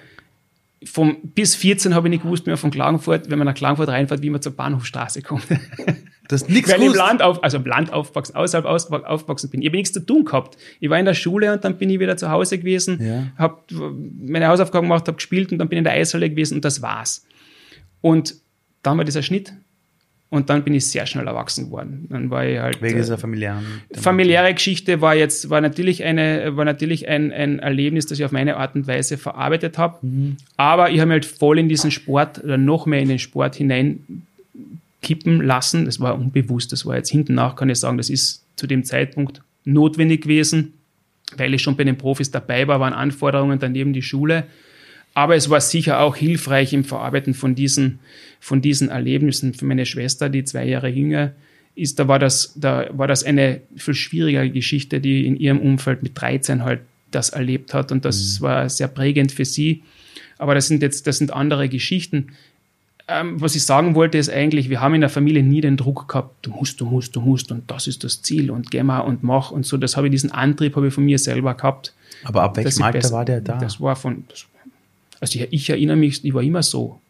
vom, 0.85 1.17
bis 1.35 1.57
14 1.57 1.95
habe 1.95 2.07
ich 2.07 2.11
nicht 2.11 2.23
gewusst 2.23 2.47
mehr 2.47 2.57
von 2.57 2.71
Klagenfurt, 2.71 3.29
wenn 3.29 3.39
man 3.39 3.47
nach 3.47 3.55
Klagenfurt 3.55 3.89
reinfährt, 3.89 4.23
wie 4.23 4.31
man 4.31 4.41
zur 4.41 4.53
Bahnhofstraße 4.53 5.23
kommt. 5.23 5.47
Das 6.29 6.49
nichts 6.49 6.71
Weil 6.71 6.81
ich 6.81 6.87
im 6.87 6.95
Land 6.95 7.21
auf, 7.21 7.43
also 7.43 7.59
im 7.59 7.65
Land 7.65 7.93
aufwachsen, 7.93 8.37
außerhalb 8.37 8.65
aufwachsen 8.67 9.51
bin. 9.51 9.61
Ich 9.61 9.69
habe 9.69 9.77
nichts 9.77 9.93
zu 9.93 10.01
tun 10.01 10.25
gehabt. 10.25 10.57
Ich 10.81 10.89
war 10.89 10.99
in 10.99 11.05
der 11.05 11.15
Schule 11.15 11.53
und 11.53 11.65
dann 11.65 11.79
bin 11.79 11.91
ich 11.91 11.99
wieder 12.01 12.17
zu 12.17 12.31
Hause 12.31 12.59
gewesen, 12.59 13.01
ja. 13.05 13.27
habe 13.37 13.59
meine 14.21 14.49
Hausaufgaben 14.49 14.87
gemacht, 14.87 15.07
habe 15.09 15.17
gespielt 15.17 15.53
und 15.53 15.59
dann 15.59 15.69
bin 15.69 15.77
ich 15.77 15.81
in 15.81 15.85
der 15.85 15.95
Eishalle 15.95 16.31
gewesen 16.31 16.55
und 16.55 16.65
das 16.65 16.81
war's. 16.81 17.27
Und 18.01 18.37
dann 18.83 18.99
war 18.99 19.05
dieser 19.05 19.23
Schnitt 19.23 19.53
und 20.33 20.49
dann 20.49 20.65
bin 20.65 20.73
ich 20.73 20.87
sehr 20.87 21.05
schnell 21.05 21.27
erwachsen 21.27 21.67
geworden. 21.67 22.07
Dann 22.09 22.31
war 22.31 22.47
ich 22.47 22.59
halt. 22.59 22.81
Wegen 22.81 22.97
dieser 22.97 23.17
äh, 23.17 23.19
familiären. 23.19 23.83
Familiäre 23.93 24.55
Geschichte 24.55 25.03
war 25.03 25.15
jetzt, 25.15 25.51
war 25.51 25.61
natürlich 25.61 26.05
eine, 26.05 26.57
war 26.57 26.65
natürlich 26.65 27.07
ein, 27.07 27.31
ein 27.33 27.59
Erlebnis, 27.59 28.07
das 28.07 28.19
ich 28.19 28.25
auf 28.25 28.33
meine 28.33 28.57
Art 28.57 28.75
und 28.75 28.87
Weise 28.87 29.19
verarbeitet 29.19 29.77
habe. 29.77 29.99
Mhm. 30.01 30.39
Aber 30.57 30.91
ich 30.91 31.01
habe 31.01 31.09
mich 31.09 31.17
halt 31.17 31.27
voll 31.27 31.59
in 31.59 31.69
diesen 31.69 31.91
Sport 31.91 32.43
oder 32.43 32.57
noch 32.57 32.87
mehr 32.87 33.01
in 33.01 33.09
den 33.09 33.19
Sport 33.19 33.57
hinein 33.57 34.25
kippen 35.03 35.43
lassen. 35.43 35.85
Das 35.85 36.01
war 36.01 36.15
unbewusst, 36.15 36.73
das 36.73 36.87
war 36.87 36.97
jetzt 36.97 37.11
hinten 37.11 37.35
nach, 37.35 37.57
kann 37.57 37.69
ich 37.69 37.79
sagen, 37.79 37.99
das 37.99 38.09
ist 38.09 38.45
zu 38.57 38.67
dem 38.67 38.85
Zeitpunkt 38.85 39.43
notwendig 39.65 40.23
gewesen, 40.23 40.75
weil 41.37 41.53
ich 41.55 41.63
schon 41.63 41.77
bei 41.77 41.85
den 41.85 41.99
Profis 41.99 42.31
dabei 42.31 42.67
war, 42.69 42.81
waren 42.81 42.95
Anforderungen 42.95 43.59
daneben 43.59 43.93
die 43.93 44.03
Schule. 44.03 44.45
Aber 45.15 45.37
es 45.37 45.51
war 45.51 45.61
sicher 45.61 46.01
auch 46.01 46.17
hilfreich 46.17 46.73
im 46.73 46.85
Verarbeiten 46.85 47.35
von 47.35 47.55
diesen, 47.55 47.99
von 48.41 48.63
diesen 48.63 48.89
Erlebnissen. 48.89 49.53
Für 49.53 49.67
meine 49.67 49.85
Schwester, 49.85 50.31
die 50.31 50.45
zwei 50.45 50.65
Jahre 50.65 50.89
jünger 50.89 51.33
ist, 51.75 51.99
da 51.99 52.09
war 52.09 52.19
das, 52.19 52.55
da 52.57 52.89
war 52.93 53.09
das 53.09 53.25
eine 53.25 53.61
viel 53.77 53.95
schwierigere 53.95 54.51
Geschichte, 54.51 55.01
die 55.01 55.27
in 55.27 55.37
ihrem 55.37 55.61
Umfeld 55.61 56.03
mit 56.03 56.19
13 56.19 56.65
halt 56.65 56.81
das 57.11 57.31
erlebt 57.31 57.75
hat. 57.75 57.93
Und 57.93 58.05
das 58.05 58.41
mhm. 58.41 58.45
war 58.45 58.69
sehr 58.69 58.89
prägend 58.89 59.33
für 59.33 59.45
sie. 59.45 59.83
Aber 60.39 60.55
das 60.55 60.67
sind 60.67 60.83
jetzt, 60.83 61.07
das 61.07 61.19
sind 61.19 61.33
andere 61.33 61.69
Geschichten 61.69 62.29
ähm, 63.09 63.41
was 63.41 63.55
ich 63.55 63.65
sagen 63.65 63.95
wollte, 63.95 64.19
ist 64.19 64.31
eigentlich, 64.31 64.71
wir 64.71 64.81
haben 64.81 64.95
in 64.95 65.01
der 65.01 65.11
Familie 65.11 65.43
nie 65.43 65.61
den 65.61 65.77
Druck 65.77 66.09
gehabt, 66.09 66.47
du 66.47 66.51
musst, 66.51 66.81
du 66.81 66.87
musst, 66.87 67.17
du 67.17 67.21
musst 67.21 67.51
und 67.51 67.71
das 67.71 67.87
ist 67.87 68.05
das 68.05 68.23
Ziel 68.23 68.51
und 68.51 68.71
geh 68.71 68.83
mal 68.83 69.01
und 69.01 69.23
mach 69.23 69.51
und 69.51 69.67
so. 69.67 69.77
Das 69.77 69.97
habe 69.97 70.07
ich, 70.07 70.11
diesen 70.13 70.31
Antrieb 70.31 70.77
habe 70.77 70.89
ich 70.89 70.95
von 70.95 71.05
mir 71.05 71.19
selber 71.19 71.55
gehabt. 71.55 71.95
Aber 72.25 72.43
ab 72.43 72.57
welchem 72.57 72.83
Alter 72.83 73.11
war 73.11 73.25
der 73.25 73.41
da? 73.41 73.59
Das 73.59 73.81
war 73.81 73.97
von, 73.97 74.25
das, 74.29 74.47
also 75.21 75.39
ich, 75.39 75.53
ich, 75.53 75.71
erinnere 75.71 75.97
mich, 75.97 76.25
ich 76.25 76.35
war 76.35 76.43
immer 76.43 76.63
so. 76.63 77.01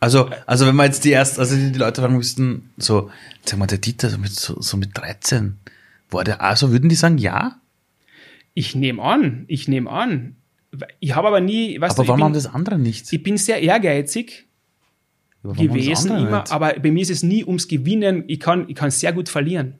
Also, 0.00 0.30
also 0.46 0.66
wenn 0.66 0.76
man 0.76 0.86
jetzt 0.86 1.04
die 1.04 1.12
ersten, 1.12 1.40
also 1.40 1.56
die, 1.56 1.72
die 1.72 1.78
Leute 1.78 2.00
fragen 2.00 2.16
müssten, 2.16 2.70
so, 2.76 3.10
sag 3.44 3.58
mal, 3.58 3.66
der 3.66 3.78
Dieter, 3.78 4.10
so 4.10 4.18
mit, 4.18 4.32
so, 4.32 4.60
so 4.60 4.76
mit 4.76 4.90
13, 4.96 5.56
war 6.10 6.24
der 6.24 6.42
also, 6.42 6.70
würden 6.70 6.88
die 6.88 6.96
sagen, 6.96 7.18
ja? 7.18 7.56
Ich 8.54 8.74
nehme 8.74 9.02
an, 9.02 9.44
ich 9.48 9.68
nehme 9.68 9.90
an. 9.90 10.36
Ich 11.00 11.14
habe 11.14 11.28
aber 11.28 11.40
nie, 11.40 11.80
weißt 11.80 11.98
Aber 11.98 12.04
du, 12.04 12.08
warum 12.08 12.18
bin, 12.18 12.24
haben 12.24 12.34
das 12.34 12.46
andere 12.46 12.78
nicht? 12.78 13.12
Ich 13.12 13.22
bin 13.22 13.38
sehr 13.38 13.62
ehrgeizig 13.62 14.46
gewesen 15.54 16.16
immer, 16.16 16.50
aber 16.50 16.74
bei 16.74 16.90
mir 16.90 17.02
ist 17.02 17.10
es 17.10 17.22
nie 17.22 17.44
ums 17.44 17.68
Gewinnen. 17.68 18.24
Ich 18.26 18.40
kann, 18.40 18.66
ich 18.68 18.74
kann 18.74 18.90
sehr 18.90 19.12
gut 19.12 19.28
verlieren. 19.28 19.78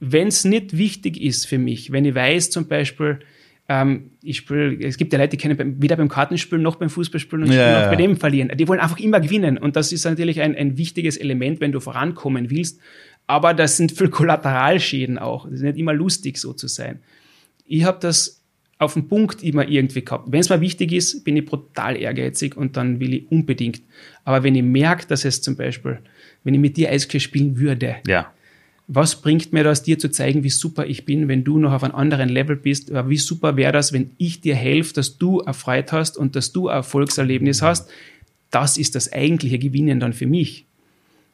Wenn 0.00 0.28
es 0.28 0.44
nicht 0.44 0.76
wichtig 0.76 1.20
ist 1.20 1.46
für 1.46 1.58
mich, 1.58 1.92
wenn 1.92 2.04
ich 2.04 2.14
weiß 2.14 2.50
zum 2.50 2.66
Beispiel, 2.66 3.20
ähm, 3.68 4.10
ich 4.22 4.38
spiele, 4.38 4.78
es 4.86 4.98
gibt 4.98 5.12
ja 5.12 5.18
Leute, 5.18 5.36
die 5.36 5.42
können 5.42 5.82
weder 5.82 5.96
beim 5.96 6.08
Kartenspielen 6.08 6.62
noch 6.62 6.76
beim 6.76 6.90
Fußballspielen 6.90 7.46
und 7.46 7.52
ja, 7.52 7.82
ja. 7.82 7.88
bei 7.88 7.96
dem 7.96 8.16
verlieren. 8.16 8.50
Die 8.56 8.68
wollen 8.68 8.80
einfach 8.80 8.98
immer 8.98 9.20
gewinnen. 9.20 9.56
Und 9.56 9.76
das 9.76 9.90
ist 9.92 10.04
natürlich 10.04 10.40
ein, 10.42 10.54
ein 10.54 10.76
wichtiges 10.76 11.16
Element, 11.16 11.60
wenn 11.60 11.72
du 11.72 11.80
vorankommen 11.80 12.50
willst. 12.50 12.80
Aber 13.26 13.54
das 13.54 13.78
sind 13.78 13.92
viel 13.92 14.10
Kollateralschäden 14.10 15.18
auch. 15.18 15.46
Das 15.46 15.54
ist 15.54 15.62
nicht 15.62 15.78
immer 15.78 15.94
lustig, 15.94 16.36
so 16.36 16.52
zu 16.52 16.68
sein. 16.68 17.00
Ich 17.64 17.84
habe 17.84 17.98
das 18.00 18.43
auf 18.84 18.94
den 18.94 19.08
Punkt 19.08 19.42
immer 19.42 19.68
irgendwie 19.68 20.04
gehabt. 20.04 20.30
Wenn 20.30 20.40
es 20.40 20.48
mir 20.48 20.60
wichtig 20.60 20.92
ist, 20.92 21.24
bin 21.24 21.36
ich 21.36 21.44
brutal 21.44 21.96
ehrgeizig 21.96 22.56
und 22.56 22.76
dann 22.76 23.00
will 23.00 23.14
ich 23.14 23.30
unbedingt. 23.30 23.82
Aber 24.24 24.42
wenn 24.42 24.54
ich 24.54 24.62
merke, 24.62 25.06
dass 25.06 25.24
es 25.24 25.42
zum 25.42 25.56
Beispiel, 25.56 25.98
wenn 26.44 26.54
ich 26.54 26.60
mit 26.60 26.76
dir 26.76 26.90
Eishockey 26.90 27.20
spielen 27.20 27.58
würde, 27.58 27.96
ja. 28.06 28.32
was 28.86 29.20
bringt 29.20 29.52
mir 29.52 29.64
das, 29.64 29.82
dir 29.82 29.98
zu 29.98 30.10
zeigen, 30.10 30.44
wie 30.44 30.50
super 30.50 30.86
ich 30.86 31.04
bin, 31.04 31.28
wenn 31.28 31.44
du 31.44 31.58
noch 31.58 31.72
auf 31.72 31.84
einem 31.84 31.94
anderen 31.94 32.28
Level 32.28 32.56
bist? 32.56 32.92
Wie 32.92 33.16
super 33.16 33.56
wäre 33.56 33.72
das, 33.72 33.92
wenn 33.92 34.12
ich 34.18 34.40
dir 34.40 34.54
helfe, 34.54 34.94
dass 34.94 35.18
du 35.18 35.40
Erfreut 35.40 35.92
hast 35.92 36.16
und 36.16 36.36
dass 36.36 36.52
du 36.52 36.68
ein 36.68 36.76
Erfolgserlebnis 36.76 37.62
hast? 37.62 37.90
Das 38.50 38.78
ist 38.78 38.94
das 38.94 39.12
eigentliche 39.12 39.58
Gewinnen 39.58 40.00
dann 40.00 40.12
für 40.12 40.26
mich. 40.26 40.66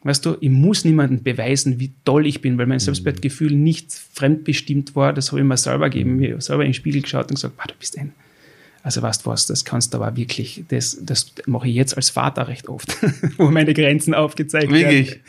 Weißt 0.03 0.25
du, 0.25 0.37
ich 0.41 0.49
muss 0.49 0.85
niemandem 0.85 1.23
beweisen, 1.23 1.79
wie 1.79 1.93
toll 2.05 2.27
ich 2.27 2.41
bin, 2.41 2.57
weil 2.57 2.67
mein 2.67 2.79
Selbstwertgefühl 2.79 3.53
nicht 3.53 3.93
fremdbestimmt 3.93 4.97
war. 4.97 5.13
Das 5.13 5.31
habe 5.31 5.41
ich 5.41 5.47
mir 5.47 5.57
selber 5.59 5.91
gegeben. 5.91 6.23
Ich 6.23 6.31
habe 6.31 6.41
selber 6.41 6.65
in 6.65 6.71
den 6.71 6.75
Spiegel 6.75 7.03
geschaut 7.03 7.31
und 7.31 7.35
gesagt, 7.35 7.55
du 7.69 7.75
bist 7.79 7.99
ein 7.99 8.13
also 8.83 9.03
weißt 9.03 9.27
du 9.27 9.31
was, 9.31 9.47
das 9.47 9.65
kannst 9.65 9.93
du 9.93 9.99
aber 9.99 10.17
wirklich, 10.17 10.65
das, 10.69 10.99
das 11.03 11.33
mache 11.47 11.69
ich 11.69 11.75
jetzt 11.75 11.97
als 11.97 12.09
Vater 12.09 12.49
recht 12.49 12.69
oft, 12.69 12.97
wo 13.37 13.51
meine 13.51 13.75
Grenzen 13.75 14.15
aufgezeigt 14.15 14.73
wirklich? 14.73 15.11
werden. 15.11 15.21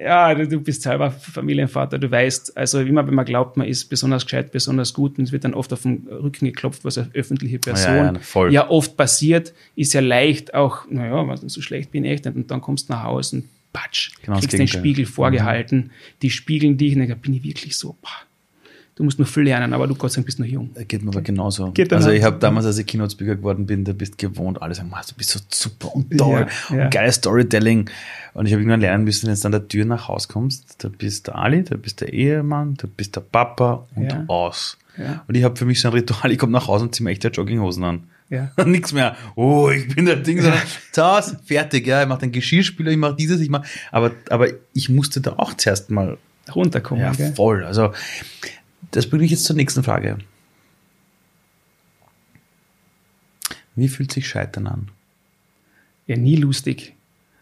Ja, 0.00 0.34
du, 0.34 0.48
du 0.48 0.60
bist 0.60 0.82
selber 0.82 1.10
Familienvater, 1.10 1.98
du 1.98 2.10
weißt, 2.10 2.56
also 2.56 2.80
immer 2.80 3.06
wenn 3.06 3.14
man 3.14 3.26
glaubt, 3.26 3.58
man 3.58 3.66
ist 3.66 3.84
besonders 3.90 4.24
gescheit, 4.24 4.52
besonders 4.52 4.94
gut 4.94 5.18
und 5.18 5.24
es 5.24 5.32
wird 5.32 5.44
dann 5.44 5.52
oft 5.52 5.72
auf 5.74 5.82
den 5.82 6.08
Rücken 6.08 6.46
geklopft, 6.46 6.84
was 6.84 6.96
eine 6.96 7.10
öffentliche 7.12 7.58
Person 7.58 7.94
ja, 7.94 8.20
ja, 8.34 8.48
ja 8.48 8.70
oft 8.70 8.96
passiert, 8.96 9.52
ist 9.76 9.92
ja 9.92 10.00
leicht 10.00 10.54
auch, 10.54 10.88
naja, 10.88 11.28
was, 11.28 11.42
so 11.42 11.60
schlecht 11.60 11.90
bin 11.90 12.04
ich 12.06 12.12
echt 12.12 12.24
nicht 12.24 12.36
und 12.36 12.50
dann 12.50 12.62
kommst 12.62 12.88
du 12.88 12.94
nach 12.94 13.04
Hause 13.04 13.36
und 13.36 13.44
patsch, 13.74 14.12
genau 14.22 14.38
kriegst 14.38 14.54
den 14.54 14.68
Spiegel 14.68 15.04
vorgehalten, 15.04 15.78
mhm. 15.78 15.90
die 16.22 16.30
spiegeln 16.30 16.78
dich 16.78 16.96
und 16.96 17.06
dann 17.06 17.18
bin 17.18 17.34
ich 17.34 17.44
wirklich 17.44 17.76
so, 17.76 17.96
boah, 18.00 18.24
Du 18.96 19.02
musst 19.02 19.18
noch 19.18 19.26
viel 19.26 19.42
lernen, 19.42 19.72
aber 19.72 19.88
du 19.88 19.96
Gott 19.96 20.12
sei 20.12 20.16
Dank 20.16 20.26
bist 20.26 20.38
noch 20.38 20.46
jung. 20.46 20.70
Geht 20.86 21.02
mir 21.02 21.10
aber 21.10 21.20
genauso. 21.20 21.72
Geht 21.72 21.92
also 21.92 22.10
ich 22.10 22.22
habe 22.22 22.38
damals, 22.38 22.64
als 22.64 22.78
ich 22.78 22.86
Keynote-Speaker 22.86 23.34
geworden 23.34 23.66
bin, 23.66 23.84
da 23.84 23.92
bist 23.92 24.18
gewohnt, 24.18 24.62
alle 24.62 24.72
sagen, 24.72 24.88
du 24.90 25.14
bist 25.16 25.30
so 25.30 25.40
super 25.50 25.96
und 25.96 26.16
toll 26.16 26.46
ja, 26.70 26.76
ja. 26.76 26.84
und 26.84 26.90
geiles 26.92 27.16
Storytelling. 27.16 27.90
Und 28.34 28.46
ich 28.46 28.52
habe 28.52 28.62
irgendwann 28.62 28.80
lernen 28.80 29.02
müssen, 29.02 29.28
wenn 29.28 29.34
du 29.34 29.44
an 29.46 29.52
der 29.52 29.66
Tür 29.66 29.84
nach 29.84 30.06
Hause 30.06 30.28
kommst, 30.28 30.84
da 30.84 30.88
bist 30.88 31.26
der 31.26 31.34
Ali, 31.34 31.64
da 31.64 31.76
bist 31.76 32.02
der 32.02 32.12
Ehemann, 32.12 32.74
da 32.76 32.86
bist 32.86 33.16
der 33.16 33.22
Papa 33.22 33.84
und 33.96 34.04
ja. 34.04 34.24
aus. 34.28 34.78
Und 35.26 35.34
ich 35.34 35.42
habe 35.42 35.56
für 35.56 35.64
mich 35.64 35.80
so 35.80 35.88
ein 35.88 35.94
Ritual, 35.94 36.30
ich 36.30 36.38
komme 36.38 36.52
nach 36.52 36.68
Hause 36.68 36.84
und 36.84 36.94
ziehe 36.94 37.04
mir 37.04 37.10
echt 37.10 37.24
Jogginghosen 37.24 37.82
an. 37.82 38.04
Ja. 38.30 38.50
Nichts 38.64 38.92
mehr. 38.92 39.16
Oh, 39.36 39.70
ich 39.70 39.94
bin 39.94 40.06
der 40.06 40.16
Ding, 40.16 40.40
sondern 40.40 40.62
zu 40.92 41.04
Hause, 41.04 41.38
fertig, 41.44 41.86
ja, 41.86 42.02
ich 42.02 42.08
mache 42.08 42.20
den 42.20 42.32
Geschirrspüler, 42.32 42.90
ich 42.90 42.96
mache 42.96 43.16
dieses, 43.16 43.40
ich 43.40 43.50
mache, 43.50 43.68
aber, 43.90 44.12
aber 44.30 44.48
ich 44.72 44.88
musste 44.88 45.20
da 45.20 45.34
auch 45.36 45.54
zuerst 45.54 45.90
mal 45.90 46.18
runterkommen. 46.54 47.04
Ja, 47.04 47.12
gell? 47.12 47.34
voll. 47.34 47.64
Also 47.64 47.92
das 48.90 49.08
bringt 49.08 49.22
mich 49.22 49.30
jetzt 49.30 49.44
zur 49.44 49.56
nächsten 49.56 49.82
Frage. 49.82 50.18
Wie 53.76 53.88
fühlt 53.88 54.12
sich 54.12 54.28
Scheitern 54.28 54.66
an? 54.66 54.90
Ja, 56.06 56.16
nie 56.16 56.36
lustig. 56.36 56.94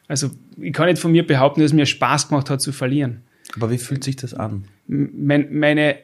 Also 0.08 0.30
ich 0.60 0.72
kann 0.72 0.86
nicht 0.86 1.00
von 1.00 1.12
mir 1.12 1.26
behaupten, 1.26 1.60
dass 1.60 1.70
es 1.70 1.74
mir 1.74 1.86
Spaß 1.86 2.28
gemacht 2.28 2.50
hat 2.50 2.60
zu 2.60 2.72
verlieren. 2.72 3.22
Aber 3.54 3.70
wie 3.70 3.78
fühlt 3.78 4.04
sich 4.04 4.16
das 4.16 4.34
an? 4.34 4.64
Mein, 4.86 5.58
meine, 5.58 5.98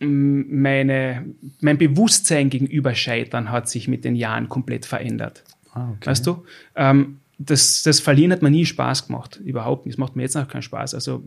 meine, 0.00 1.24
mein 1.60 1.78
Bewusstsein 1.78 2.50
gegenüber 2.50 2.94
Scheitern 2.94 3.50
hat 3.50 3.68
sich 3.68 3.88
mit 3.88 4.04
den 4.04 4.16
Jahren 4.16 4.48
komplett 4.48 4.86
verändert. 4.86 5.44
Ah, 5.72 5.90
okay. 5.90 6.10
Weißt 6.10 6.26
du? 6.26 6.44
Ähm, 6.76 7.18
das, 7.38 7.82
das 7.82 8.00
Verlieren 8.00 8.32
hat 8.32 8.42
mir 8.42 8.50
nie 8.50 8.66
Spaß 8.66 9.08
gemacht. 9.08 9.40
Überhaupt 9.44 9.86
nicht. 9.86 9.94
Es 9.94 9.98
macht 9.98 10.16
mir 10.16 10.22
jetzt 10.22 10.34
noch 10.34 10.48
keinen 10.48 10.62
Spaß. 10.62 10.94
Also, 10.94 11.22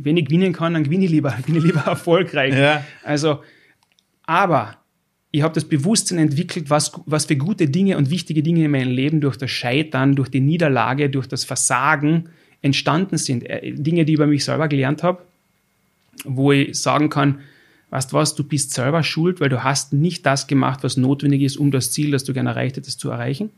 wenn 0.00 0.16
ich 0.16 0.26
gewinnen 0.26 0.52
kann, 0.52 0.74
dann 0.74 0.84
gewinne 0.84 1.04
ich 1.04 1.10
lieber, 1.10 1.36
bin 1.46 1.56
ich 1.56 1.64
lieber 1.64 1.80
erfolgreich. 1.80 2.54
Ja. 2.54 2.84
Also, 3.02 3.40
aber 4.24 4.76
ich 5.30 5.42
habe 5.42 5.54
das 5.54 5.64
Bewusstsein 5.64 6.18
entwickelt, 6.18 6.70
was, 6.70 6.92
was 7.06 7.26
für 7.26 7.36
gute 7.36 7.68
Dinge 7.68 7.96
und 7.96 8.10
wichtige 8.10 8.42
Dinge 8.42 8.64
in 8.64 8.70
meinem 8.70 8.90
Leben 8.90 9.20
durch 9.20 9.36
das 9.36 9.50
Scheitern, 9.50 10.14
durch 10.14 10.28
die 10.28 10.40
Niederlage, 10.40 11.10
durch 11.10 11.26
das 11.26 11.44
Versagen 11.44 12.28
entstanden 12.62 13.18
sind. 13.18 13.48
Äh, 13.48 13.72
Dinge, 13.72 14.04
die 14.04 14.12
ich 14.12 14.18
über 14.18 14.26
mich 14.26 14.44
selber 14.44 14.68
gelernt 14.68 15.02
habe, 15.02 15.22
wo 16.24 16.52
ich 16.52 16.80
sagen 16.80 17.10
kann, 17.10 17.40
weißt 17.94 18.10
du 18.10 18.16
was, 18.16 18.34
du 18.34 18.42
bist 18.42 18.74
selber 18.74 19.04
schuld, 19.04 19.40
weil 19.40 19.48
du 19.48 19.62
hast 19.62 19.92
nicht 19.92 20.26
das 20.26 20.48
gemacht, 20.48 20.80
was 20.82 20.96
notwendig 20.96 21.42
ist, 21.42 21.56
um 21.56 21.70
das 21.70 21.92
Ziel, 21.92 22.10
das 22.10 22.24
du 22.24 22.32
gerne 22.32 22.50
erreicht 22.50 22.76
hättest, 22.76 22.98
zu 22.98 23.08
erreichen. 23.08 23.50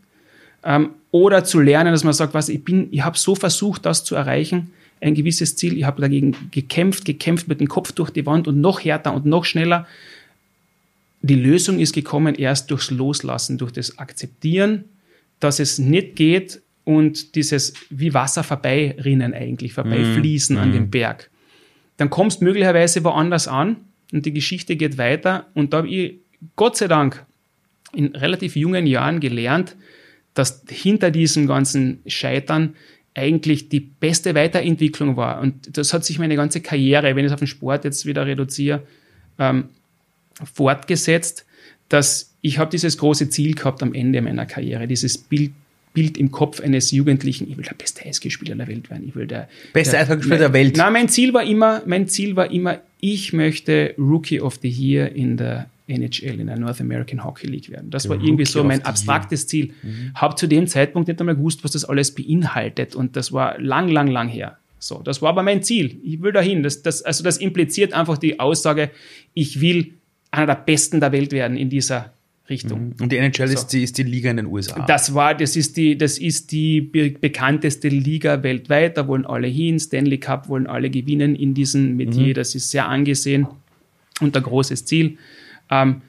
Ähm, 0.62 0.90
oder 1.10 1.42
zu 1.42 1.58
lernen, 1.58 1.92
dass 1.92 2.04
man 2.04 2.12
sagt, 2.12 2.34
was 2.34 2.50
ich 2.50 2.62
bin, 2.62 2.88
ich 2.90 3.02
habe 3.02 3.16
so 3.16 3.34
versucht, 3.34 3.86
das 3.86 4.04
zu 4.04 4.14
erreichen, 4.14 4.72
ein 5.00 5.14
gewisses 5.14 5.56
Ziel, 5.56 5.78
ich 5.78 5.84
habe 5.84 6.02
dagegen 6.02 6.36
gekämpft, 6.50 7.06
gekämpft 7.06 7.48
mit 7.48 7.60
dem 7.60 7.68
Kopf 7.68 7.92
durch 7.92 8.10
die 8.10 8.26
Wand 8.26 8.46
und 8.46 8.60
noch 8.60 8.84
härter 8.84 9.14
und 9.14 9.24
noch 9.24 9.46
schneller. 9.46 9.86
Die 11.22 11.34
Lösung 11.34 11.78
ist 11.78 11.94
gekommen 11.94 12.34
erst 12.34 12.70
durchs 12.70 12.90
Loslassen, 12.90 13.56
durch 13.56 13.72
das 13.72 13.98
Akzeptieren, 13.98 14.84
dass 15.40 15.60
es 15.60 15.78
nicht 15.78 16.14
geht 16.14 16.60
und 16.84 17.36
dieses 17.36 17.72
wie 17.88 18.12
Wasser 18.12 18.44
vorbeirinnen 18.44 19.32
eigentlich, 19.32 19.72
vorbeifließen 19.72 20.56
mm. 20.56 20.58
an 20.58 20.72
dem 20.72 20.82
mhm. 20.84 20.90
Berg. 20.90 21.30
Dann 21.96 22.10
kommst 22.10 22.42
möglicherweise 22.42 23.02
woanders 23.02 23.48
an 23.48 23.76
und 24.12 24.26
die 24.26 24.32
Geschichte 24.32 24.76
geht 24.76 24.98
weiter 24.98 25.46
und 25.54 25.72
da 25.72 25.78
habe 25.78 25.88
ich 25.88 26.14
Gott 26.54 26.76
sei 26.76 26.88
Dank 26.88 27.24
in 27.92 28.14
relativ 28.14 28.56
jungen 28.56 28.86
Jahren 28.86 29.20
gelernt, 29.20 29.76
dass 30.34 30.62
hinter 30.68 31.10
diesem 31.10 31.46
ganzen 31.46 32.00
Scheitern 32.06 32.74
eigentlich 33.14 33.70
die 33.70 33.80
beste 33.80 34.34
Weiterentwicklung 34.34 35.16
war. 35.16 35.40
Und 35.40 35.76
das 35.78 35.94
hat 35.94 36.04
sich 36.04 36.18
meine 36.18 36.36
ganze 36.36 36.60
Karriere, 36.60 37.16
wenn 37.16 37.24
ich 37.24 37.30
es 37.30 37.32
auf 37.32 37.38
den 37.38 37.48
Sport 37.48 37.84
jetzt 37.84 38.04
wieder 38.04 38.26
reduziere, 38.26 38.82
ähm, 39.38 39.70
fortgesetzt, 40.52 41.46
dass 41.88 42.34
ich 42.42 42.58
habe 42.58 42.70
dieses 42.70 42.98
große 42.98 43.30
Ziel 43.30 43.54
gehabt 43.54 43.82
am 43.82 43.94
Ende 43.94 44.20
meiner 44.20 44.44
Karriere, 44.44 44.86
dieses 44.86 45.16
Bild, 45.16 45.52
Bild 45.96 46.18
im 46.18 46.30
Kopf 46.30 46.60
eines 46.60 46.90
Jugendlichen, 46.90 47.50
ich 47.50 47.56
will 47.56 47.64
der 47.64 47.74
beste 47.74 48.04
Eishockeyspieler 48.04 48.54
der 48.54 48.68
Welt 48.68 48.90
werden, 48.90 49.08
ich 49.08 49.16
will 49.16 49.26
der 49.26 49.48
beste 49.72 49.96
Eishockeyspieler 49.96 50.36
der 50.36 50.52
Welt. 50.52 50.76
Nein, 50.76 50.92
mein 50.92 51.08
Ziel 51.08 51.32
war 51.32 51.42
immer, 51.42 51.82
mein 51.86 52.06
Ziel 52.06 52.36
war 52.36 52.50
immer, 52.50 52.80
ich 53.00 53.32
möchte 53.32 53.94
Rookie 53.96 54.42
of 54.42 54.58
the 54.60 54.68
Year 54.68 55.10
in 55.12 55.38
der 55.38 55.70
NHL, 55.88 56.38
in 56.38 56.48
der 56.48 56.58
North 56.58 56.82
American 56.82 57.24
Hockey 57.24 57.46
League 57.46 57.70
werden. 57.70 57.88
Das 57.90 58.10
war 58.10 58.22
irgendwie 58.22 58.44
so 58.44 58.62
mein 58.62 58.84
abstraktes 58.84 59.46
Ziel. 59.46 59.72
Mhm. 59.82 60.12
Habe 60.14 60.34
zu 60.34 60.46
dem 60.46 60.66
Zeitpunkt 60.66 61.08
nicht 61.08 61.18
einmal 61.18 61.36
gewusst, 61.36 61.64
was 61.64 61.70
das 61.70 61.86
alles 61.86 62.14
beinhaltet 62.14 62.94
und 62.94 63.16
das 63.16 63.32
war 63.32 63.58
lang, 63.58 63.88
lang, 63.88 64.08
lang 64.08 64.28
her. 64.28 64.58
So, 64.78 65.00
das 65.02 65.22
war 65.22 65.30
aber 65.30 65.42
mein 65.42 65.62
Ziel. 65.62 65.98
Ich 66.04 66.20
will 66.20 66.32
dahin. 66.32 66.62
Das, 66.62 66.82
das, 66.82 67.00
also 67.00 67.24
das 67.24 67.38
impliziert 67.38 67.94
einfach 67.94 68.18
die 68.18 68.38
Aussage, 68.38 68.90
ich 69.32 69.62
will 69.62 69.94
einer 70.30 70.46
der 70.46 70.56
Besten 70.56 71.00
der 71.00 71.12
Welt 71.12 71.32
werden 71.32 71.56
in 71.56 71.70
dieser 71.70 72.12
Richtung. 72.48 72.88
Mhm. 72.88 72.94
Und 73.02 73.12
die 73.12 73.16
NHL 73.16 73.48
so. 73.48 73.54
ist, 73.54 73.66
die, 73.68 73.82
ist 73.82 73.98
die 73.98 74.02
Liga 74.02 74.30
in 74.30 74.36
den 74.36 74.46
USA. 74.46 74.84
Das 74.86 75.14
war, 75.14 75.34
das 75.34 75.56
ist 75.56 75.76
die, 75.76 75.98
das 75.98 76.18
ist 76.18 76.52
die 76.52 76.80
bekannteste 76.80 77.88
Liga 77.88 78.42
weltweit. 78.42 78.96
Da 78.96 79.08
wollen 79.08 79.26
alle 79.26 79.48
hin. 79.48 79.78
Stanley 79.78 80.18
Cup 80.18 80.48
wollen 80.48 80.66
alle 80.66 80.90
gewinnen 80.90 81.34
in 81.34 81.54
diesem 81.54 81.96
Metier. 81.96 82.28
Mhm. 82.28 82.34
Das 82.34 82.54
ist 82.54 82.70
sehr 82.70 82.88
angesehen 82.88 83.46
und 84.20 84.36
ein 84.36 84.42
großes 84.42 84.84
Ziel 84.84 85.18
ähm, 85.70 86.02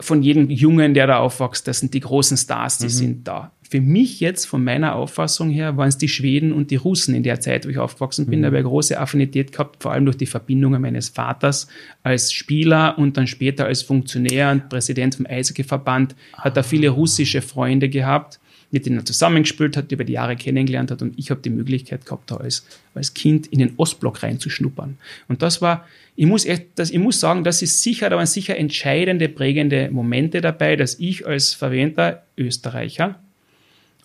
von 0.00 0.22
jedem 0.22 0.48
Jungen, 0.50 0.94
der 0.94 1.06
da 1.06 1.18
aufwächst, 1.18 1.66
das 1.66 1.80
sind 1.80 1.92
die 1.94 2.00
großen 2.00 2.36
Stars, 2.36 2.78
die 2.78 2.84
mhm. 2.84 2.90
sind 2.90 3.28
da. 3.28 3.50
Für 3.70 3.80
mich 3.80 4.20
jetzt, 4.20 4.46
von 4.46 4.64
meiner 4.64 4.94
Auffassung 4.94 5.50
her, 5.50 5.76
waren 5.76 5.88
es 5.88 5.98
die 5.98 6.08
Schweden 6.08 6.52
und 6.52 6.70
die 6.70 6.76
Russen 6.76 7.14
in 7.14 7.22
der 7.22 7.40
Zeit, 7.40 7.66
wo 7.66 7.70
ich 7.70 7.78
aufgewachsen 7.78 8.26
bin. 8.26 8.40
Mhm. 8.40 8.42
Da 8.42 8.46
habe 8.46 8.56
ich 8.56 8.60
eine 8.60 8.68
große 8.68 8.98
Affinität 8.98 9.52
gehabt, 9.52 9.82
vor 9.82 9.92
allem 9.92 10.04
durch 10.04 10.16
die 10.16 10.26
Verbindungen 10.26 10.80
meines 10.80 11.10
Vaters 11.10 11.68
als 12.02 12.32
Spieler 12.32 12.98
und 12.98 13.16
dann 13.16 13.26
später 13.26 13.66
als 13.66 13.82
Funktionär 13.82 14.50
und 14.50 14.68
Präsident 14.68 15.16
vom 15.16 15.26
Eishockey-Verband. 15.26 16.14
Hat 16.34 16.56
da 16.56 16.62
viele 16.62 16.88
russische 16.88 17.42
Freunde 17.42 17.88
gehabt 17.88 18.40
mit 18.70 18.84
denen 18.84 18.98
er 18.98 19.04
zusammengespielt 19.06 19.78
hat, 19.78 19.90
über 19.92 20.04
die 20.04 20.12
Jahre 20.12 20.36
kennengelernt 20.36 20.90
hat 20.90 21.00
und 21.00 21.18
ich 21.18 21.30
habe 21.30 21.40
die 21.40 21.48
Möglichkeit 21.48 22.04
gehabt, 22.04 22.30
da 22.30 22.36
als, 22.36 22.66
als 22.94 23.14
Kind 23.14 23.46
in 23.46 23.60
den 23.60 23.72
Ostblock 23.78 24.22
reinzuschnuppern. 24.22 24.98
Und 25.26 25.40
das 25.40 25.62
war 25.62 25.86
ich 26.20 26.26
muss, 26.26 26.44
echt, 26.46 26.66
das, 26.74 26.90
ich 26.90 26.98
muss 26.98 27.20
sagen, 27.20 27.44
das 27.44 27.62
ist 27.62 27.80
sicher, 27.80 28.10
da 28.10 28.16
waren 28.16 28.26
sicher 28.26 28.56
entscheidende, 28.56 29.28
prägende 29.28 29.88
Momente 29.92 30.40
dabei, 30.40 30.74
dass 30.74 30.98
ich 30.98 31.24
als 31.24 31.54
verwähnter 31.54 32.24
Österreicher, 32.36 33.20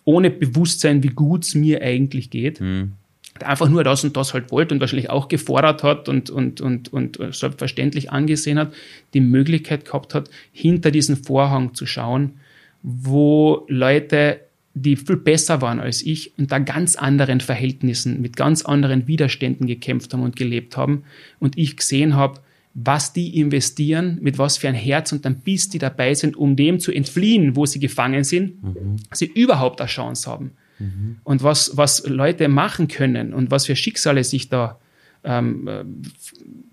ohne 0.04 0.30
Bewusstsein, 0.30 1.02
wie 1.02 1.08
gut 1.08 1.44
es 1.44 1.54
mir 1.54 1.82
eigentlich 1.82 2.30
geht, 2.30 2.60
mhm. 2.60 2.92
einfach 3.40 3.68
nur 3.68 3.84
das 3.84 4.04
und 4.04 4.16
das 4.16 4.34
halt 4.34 4.50
wollte 4.50 4.74
und 4.74 4.80
wahrscheinlich 4.80 5.10
auch 5.10 5.28
gefordert 5.28 5.82
hat 5.82 6.08
und, 6.08 6.30
und, 6.30 6.60
und, 6.60 6.92
und 6.92 7.18
selbstverständlich 7.30 8.10
angesehen 8.10 8.58
hat, 8.58 8.72
die 9.14 9.20
Möglichkeit 9.20 9.84
gehabt 9.84 10.14
hat, 10.14 10.30
hinter 10.52 10.90
diesen 10.90 11.16
Vorhang 11.16 11.74
zu 11.74 11.86
schauen, 11.86 12.34
wo 12.82 13.64
Leute 13.68 14.40
die 14.74 14.96
viel 14.96 15.16
besser 15.16 15.62
waren 15.62 15.78
als 15.78 16.02
ich, 16.02 16.32
unter 16.36 16.58
ganz 16.60 16.96
anderen 16.96 17.40
Verhältnissen, 17.40 18.20
mit 18.20 18.36
ganz 18.36 18.64
anderen 18.64 19.06
Widerständen 19.06 19.68
gekämpft 19.68 20.12
haben 20.12 20.22
und 20.22 20.34
gelebt 20.34 20.76
haben. 20.76 21.04
Und 21.38 21.56
ich 21.56 21.76
gesehen 21.76 22.16
habe, 22.16 22.40
was 22.74 23.12
die 23.12 23.38
investieren, 23.38 24.18
mit 24.20 24.36
was 24.36 24.56
für 24.56 24.68
ein 24.68 24.74
Herz 24.74 25.12
und 25.12 25.24
ein 25.26 25.38
Biss 25.38 25.68
die 25.68 25.78
dabei 25.78 26.14
sind, 26.14 26.36
um 26.36 26.56
dem 26.56 26.80
zu 26.80 26.90
entfliehen, 26.90 27.54
wo 27.54 27.66
sie 27.66 27.78
gefangen 27.78 28.24
sind, 28.24 28.62
mhm. 28.62 28.96
sie 29.12 29.26
überhaupt 29.26 29.80
eine 29.80 29.88
Chance 29.88 30.28
haben. 30.28 30.52
Mhm. 30.80 31.16
Und 31.22 31.42
was, 31.44 31.76
was 31.76 32.06
Leute 32.06 32.48
machen 32.48 32.88
können 32.88 33.32
und 33.32 33.52
was 33.52 33.66
für 33.66 33.76
Schicksale 33.76 34.24
sich 34.24 34.48
da 34.48 34.78
ähm, 35.22 35.68
äh, 35.68 35.84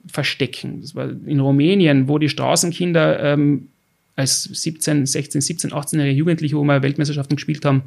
verstecken. 0.08 0.82
Das 0.82 0.96
war 0.96 1.10
in 1.10 1.40
Rumänien, 1.40 2.08
wo 2.08 2.18
die 2.18 2.30
Straßenkinder 2.30 3.34
ähm, 3.34 3.70
als 4.16 4.44
17, 4.44 5.06
16, 5.06 5.40
17, 5.42 5.72
18-jährige 5.72 6.18
Jugendliche, 6.18 6.58
wo 6.58 6.64
wir 6.64 6.82
Weltmeisterschaften 6.82 7.36
gespielt 7.36 7.64
haben, 7.64 7.84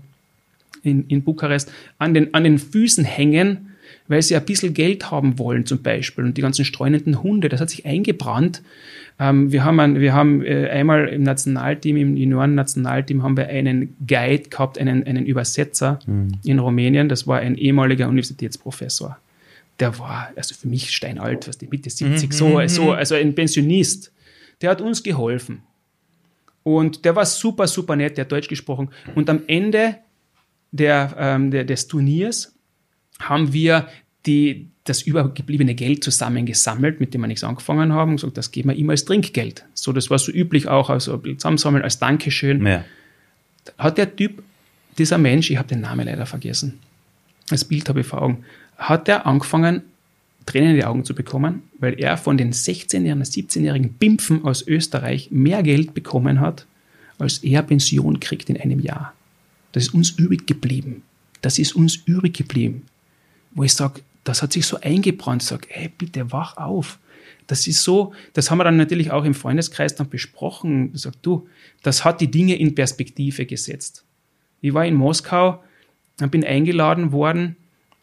in, 0.82 1.06
in 1.08 1.22
Bukarest, 1.22 1.72
an 1.98 2.14
den, 2.14 2.32
an 2.32 2.44
den 2.44 2.58
Füßen 2.58 3.04
hängen 3.04 3.73
weil 4.08 4.22
sie 4.22 4.36
ein 4.36 4.44
bisschen 4.44 4.74
Geld 4.74 5.10
haben 5.10 5.38
wollen 5.38 5.66
zum 5.66 5.82
Beispiel. 5.82 6.24
Und 6.24 6.36
die 6.36 6.42
ganzen 6.42 6.64
streunenden 6.64 7.22
Hunde, 7.22 7.48
das 7.48 7.60
hat 7.60 7.70
sich 7.70 7.86
eingebrannt. 7.86 8.62
Ähm, 9.18 9.52
wir 9.52 9.64
haben, 9.64 9.80
ein, 9.80 10.00
wir 10.00 10.12
haben 10.12 10.44
äh, 10.44 10.68
einmal 10.68 11.08
im 11.08 11.22
Nationalteam, 11.22 11.96
im 11.96 12.16
Junioren-Nationalteam 12.16 13.22
haben 13.22 13.36
wir 13.36 13.46
einen 13.46 13.96
Guide 14.06 14.48
gehabt, 14.50 14.78
einen, 14.78 15.04
einen 15.04 15.24
Übersetzer 15.24 16.00
mhm. 16.06 16.32
in 16.44 16.58
Rumänien. 16.58 17.08
Das 17.08 17.26
war 17.26 17.38
ein 17.38 17.56
ehemaliger 17.56 18.08
Universitätsprofessor. 18.08 19.16
Der 19.80 19.98
war, 19.98 20.30
also 20.36 20.54
für 20.54 20.68
mich 20.68 20.90
steinalt, 20.90 21.48
was 21.48 21.58
die 21.58 21.66
Mitte 21.66 21.90
70, 21.90 22.28
mhm. 22.28 22.32
so, 22.32 22.66
so, 22.66 22.92
also 22.92 23.14
ein 23.14 23.34
Pensionist. 23.34 24.12
Der 24.60 24.70
hat 24.70 24.80
uns 24.80 25.02
geholfen. 25.02 25.62
Und 26.62 27.04
der 27.04 27.14
war 27.14 27.26
super, 27.26 27.66
super 27.66 27.94
nett, 27.96 28.16
der 28.16 28.24
hat 28.24 28.32
Deutsch 28.32 28.48
gesprochen. 28.48 28.88
Und 29.14 29.28
am 29.30 29.42
Ende 29.46 29.96
der, 30.72 31.14
ähm, 31.18 31.50
der, 31.50 31.64
des 31.64 31.86
Turniers 31.86 32.53
haben 33.20 33.52
wir 33.52 33.88
die, 34.26 34.68
das 34.84 35.02
übergebliebene 35.02 35.74
Geld 35.74 36.04
zusammengesammelt, 36.04 37.00
mit 37.00 37.14
dem 37.14 37.20
wir 37.22 37.28
nichts 37.28 37.44
angefangen 37.44 37.92
haben, 37.92 38.12
und 38.12 38.16
gesagt, 38.16 38.36
das 38.36 38.50
geben 38.50 38.70
wir 38.70 38.76
ihm 38.76 38.90
als 38.90 39.04
Trinkgeld. 39.04 39.64
So, 39.74 39.92
das 39.92 40.10
war 40.10 40.18
so 40.18 40.32
üblich 40.32 40.68
auch, 40.68 40.90
also 40.90 41.18
zusammensammeln 41.18 41.84
als 41.84 41.98
Dankeschön. 41.98 42.64
Ja. 42.66 42.84
Hat 43.78 43.98
der 43.98 44.14
Typ, 44.14 44.42
dieser 44.98 45.18
Mensch, 45.18 45.50
ich 45.50 45.58
habe 45.58 45.68
den 45.68 45.80
Namen 45.80 46.06
leider 46.06 46.26
vergessen, 46.26 46.78
das 47.48 47.64
Bild 47.64 47.88
habe 47.88 48.00
ich 48.00 48.06
vor 48.06 48.22
Augen, 48.22 48.44
hat 48.76 49.08
er 49.08 49.26
angefangen, 49.26 49.82
Tränen 50.46 50.70
in 50.70 50.76
die 50.76 50.84
Augen 50.84 51.04
zu 51.04 51.14
bekommen, 51.14 51.62
weil 51.78 51.98
er 51.98 52.16
von 52.16 52.36
den 52.36 52.52
16-jährigen, 52.52 53.22
17-jährigen 53.22 53.94
Bimpfen 53.94 54.44
aus 54.44 54.66
Österreich 54.66 55.30
mehr 55.30 55.62
Geld 55.62 55.94
bekommen 55.94 56.40
hat, 56.40 56.66
als 57.18 57.38
er 57.38 57.62
Pension 57.62 58.20
kriegt 58.20 58.50
in 58.50 58.60
einem 58.60 58.80
Jahr. 58.80 59.14
Das 59.72 59.84
ist 59.84 59.94
uns 59.94 60.10
übrig 60.10 60.46
geblieben. 60.46 61.02
Das 61.40 61.58
ist 61.58 61.74
uns 61.74 61.96
übrig 61.96 62.34
geblieben. 62.34 62.82
Wo 63.54 63.62
ich 63.62 63.74
sage, 63.74 64.00
das 64.24 64.42
hat 64.42 64.52
sich 64.52 64.66
so 64.66 64.78
eingebrannt, 64.80 65.42
sage, 65.42 65.68
ey, 65.70 65.88
bitte 65.96 66.32
wach 66.32 66.56
auf. 66.56 66.98
Das 67.46 67.66
ist 67.66 67.82
so, 67.82 68.14
das 68.32 68.50
haben 68.50 68.58
wir 68.58 68.64
dann 68.64 68.76
natürlich 68.76 69.10
auch 69.10 69.24
im 69.24 69.34
Freundeskreis 69.34 69.94
dann 69.94 70.08
besprochen. 70.08 70.92
Ich 70.94 71.02
sage, 71.02 71.16
du, 71.22 71.46
das 71.82 72.04
hat 72.04 72.20
die 72.20 72.30
Dinge 72.30 72.56
in 72.56 72.74
Perspektive 72.74 73.44
gesetzt. 73.44 74.04
Ich 74.60 74.72
war 74.72 74.86
in 74.86 74.94
Moskau, 74.94 75.62
bin 76.30 76.44
eingeladen 76.44 77.12
worden 77.12 77.56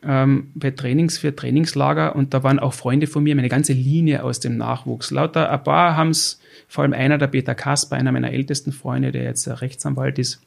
ähm, 0.03 0.51
bei 0.55 0.72
Trainings 0.72 1.17
für 1.17 1.36
Trainingslager 1.36 2.15
und 2.15 2.34
da 2.34 2.43
waren 2.43 2.60
auch 2.60 2.74
Freunde 2.74 3.08
von 3.08 3.24
mir, 3.24 3.36
meine 3.36 3.50
ganze 3.50 3.74
Linie 3.74 4.24
aus 4.24 4.39
dem 4.39 4.58
Nachwuchs. 4.58 5.12
Lauter 5.12 5.51
ein 5.51 5.63
paar 5.63 5.96
haben 5.96 6.10
es, 6.10 6.39
vor 6.67 6.84
allem 6.84 6.93
einer, 6.93 7.17
der 7.17 7.27
Peter 7.27 7.55
Kasper, 7.55 7.96
einer 7.96 8.12
meiner 8.12 8.31
ältesten 8.31 8.72
Freunde, 8.72 9.12
der 9.12 9.24
jetzt 9.24 9.48
Rechtsanwalt 9.48 10.20
ist 10.20 10.41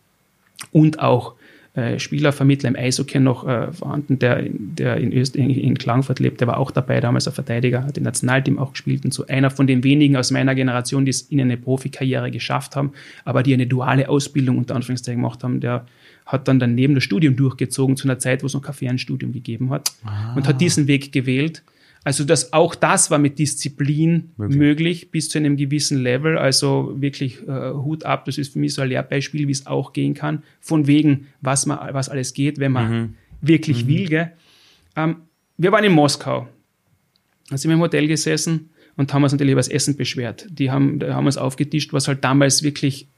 und 0.73 1.01
auch 1.01 1.35
äh, 1.75 1.99
Spielervermittler 1.99 2.69
im 2.69 2.77
Eishockey 2.77 3.19
noch 3.19 3.49
äh, 3.49 3.73
vorhanden, 3.73 4.19
der, 4.19 4.45
der 4.49 4.97
in, 4.99 5.13
Öst 5.13 5.35
in, 5.35 5.51
in 5.51 5.77
Klagenfurt 5.77 6.21
lebt, 6.21 6.41
der 6.41 6.47
war 6.49 6.59
auch 6.59 6.71
dabei, 6.71 7.01
damals 7.01 7.27
ein 7.27 7.35
Verteidiger, 7.35 7.85
hat 7.85 7.99
im 7.99 8.05
Nationalteam 8.05 8.61
auch 8.61 8.73
gespielt 8.73 9.05
und 9.05 9.13
so 9.13 9.27
einer 9.27 9.51
von 9.51 9.67
den 9.67 9.83
wenigen 9.83 10.17
aus 10.17 10.31
meiner 10.31 10.55
Generation, 10.55 11.05
die 11.05 11.11
es 11.11 11.23
in 11.23 11.41
eine 11.41 11.57
Profikarriere 11.57 12.31
geschafft 12.31 12.77
haben, 12.77 12.93
aber 13.25 13.43
die 13.43 13.55
eine 13.55 13.67
duale 13.67 14.09
Ausbildung 14.09 14.59
unter 14.59 14.77
Anführungszeichen 14.77 15.21
gemacht 15.21 15.43
haben, 15.43 15.61
der 15.61 15.85
hat 16.27 16.49
dann 16.49 16.59
daneben 16.59 16.95
das 16.95 17.05
Studium 17.05 17.37
durchgezogen 17.37 17.97
zu 17.97 18.07
einer 18.07 18.19
Zeit, 18.19 18.43
wo 18.43 18.47
es 18.47 18.55
noch 18.55 18.63
kein 18.63 18.75
Fernstudium 18.75 19.33
gegeben 19.33 19.71
hat 19.71 19.91
ah. 20.05 20.35
und 20.35 20.47
hat 20.47 20.61
diesen 20.61 20.87
Weg 20.87 21.13
gewählt. 21.13 21.63
Also 22.05 22.25
das, 22.25 22.53
auch 22.53 22.75
das 22.75 23.11
war 23.11 23.19
mit 23.19 23.39
Disziplin 23.39 24.33
möglich, 24.37 24.59
möglich 24.59 25.11
bis 25.11 25.31
zu 25.31 25.39
einem 25.39 25.57
gewissen 25.57 26.03
Level. 26.03 26.37
Also 26.37 26.93
wirklich 26.97 27.41
äh, 27.49 27.73
Hut 27.73 28.05
ab, 28.05 28.27
das 28.27 28.37
ist 28.37 28.53
für 28.53 28.59
mich 28.59 28.75
so 28.75 28.83
ein 28.83 28.91
Lehrbeispiel, 28.91 29.49
wie 29.49 29.53
es 29.53 29.67
auch 29.67 29.95
gehen 29.95 30.13
kann. 30.13 30.43
Von 30.61 30.87
wegen, 30.87 31.29
was, 31.41 31.65
man, 31.65 31.79
was 31.95 32.11
alles 32.11 32.35
geht, 32.35 32.59
wenn 32.59 32.73
man 32.73 32.93
mhm. 32.93 33.15
wirklich 33.41 33.85
mhm. 33.85 33.89
will. 33.89 34.09
Gell? 34.09 34.33
Ähm, 34.97 35.17
wir 35.57 35.73
waren 35.73 35.85
in 35.85 35.93
Moskau. 35.93 36.47
Da 37.49 37.57
sind 37.57 37.71
wir 37.71 37.75
im 37.75 37.81
Hotel 37.81 38.07
gesessen 38.07 38.69
und 38.97 39.13
haben 39.15 39.23
uns 39.23 39.33
natürlich 39.33 39.53
über 39.53 39.61
das 39.61 39.69
Essen 39.69 39.97
beschwert. 39.97 40.47
Die 40.51 40.71
haben, 40.71 41.01
haben 41.03 41.27
uns 41.27 41.39
aufgetischt, 41.39 41.95
was 41.95 42.07
halt 42.07 42.23
damals 42.23 42.63
wirklich 42.63 43.09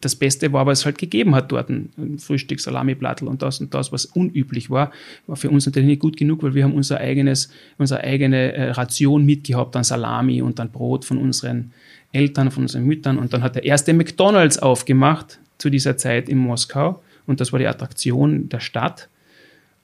das 0.00 0.16
Beste 0.16 0.52
war, 0.52 0.66
was 0.66 0.80
es 0.80 0.84
halt 0.86 0.98
gegeben 0.98 1.34
hat 1.34 1.52
dort. 1.52 1.68
Ein 1.68 2.18
Frühstück, 2.18 2.60
Salamiplattel 2.60 3.28
und 3.28 3.42
das 3.42 3.60
und 3.60 3.74
das, 3.74 3.92
was 3.92 4.06
unüblich 4.06 4.70
war, 4.70 4.92
war 5.26 5.36
für 5.36 5.50
uns 5.50 5.66
natürlich 5.66 5.88
nicht 5.88 6.00
gut 6.00 6.16
genug, 6.16 6.42
weil 6.42 6.54
wir 6.54 6.64
haben 6.64 6.74
unser 6.74 6.98
eigenes, 6.98 7.50
unsere 7.78 8.02
eigene 8.02 8.52
äh, 8.52 8.70
Ration 8.70 9.24
mitgehabt 9.24 9.76
an 9.76 9.84
Salami 9.84 10.42
und 10.42 10.58
an 10.58 10.70
Brot 10.70 11.04
von 11.04 11.18
unseren 11.18 11.72
Eltern, 12.12 12.50
von 12.50 12.64
unseren 12.64 12.84
Müttern. 12.84 13.18
Und 13.18 13.32
dann 13.32 13.42
hat 13.42 13.56
der 13.56 13.64
erste 13.64 13.92
McDonalds 13.92 14.58
aufgemacht 14.58 15.38
zu 15.58 15.70
dieser 15.70 15.96
Zeit 15.96 16.28
in 16.28 16.38
Moskau. 16.38 17.02
Und 17.26 17.40
das 17.40 17.52
war 17.52 17.58
die 17.58 17.66
Attraktion 17.66 18.48
der 18.48 18.60
Stadt. 18.60 19.08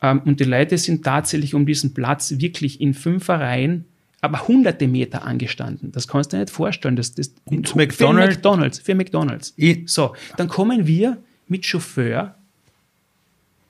Ähm, 0.03 0.23
und 0.25 0.41
die 0.41 0.45
Leute 0.45 0.79
sind 0.79 1.05
tatsächlich 1.05 1.55
um 1.55 1.67
diesen 1.67 1.95
Platz 1.95 2.35
wirklich 2.39 2.81
in 2.81 2.95
Fünferreihen 2.95 3.85
aber 4.21 4.49
hunderte 4.49 4.89
Meter 4.89 5.25
angestanden. 5.25 5.93
Das 5.93 6.09
kannst 6.09 6.33
du 6.33 6.37
dir 6.37 6.43
nicht 6.43 6.53
vorstellen. 6.53 6.97
Das, 6.97 7.15
das 7.15 7.33
Und 7.45 7.77
McDonald's? 7.77 7.97
Für 7.97 8.15
McDonalds. 8.15 8.79
Für 8.81 8.95
McDonalds. 8.95 9.55
Ich. 9.57 9.83
So, 9.87 10.15
dann 10.37 10.49
kommen 10.49 10.87
wir 10.87 11.19
mit 11.49 11.65
Chauffeur, 11.65 12.35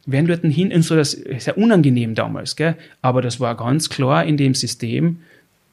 werden 0.07 0.27
dort 0.27 0.43
hin, 0.43 0.73
und 0.73 0.83
so 0.83 0.95
das 0.95 1.15
ist 1.15 1.47
ja 1.47 1.55
unangenehm 1.55 2.15
damals, 2.15 2.57
gell? 2.57 2.77
aber 3.03 3.23
das 3.23 3.41
war 3.41 3.57
ganz 3.57 3.89
klar 3.89 4.25
in 4.25 4.37
dem 4.37 4.55
System, 4.55 5.21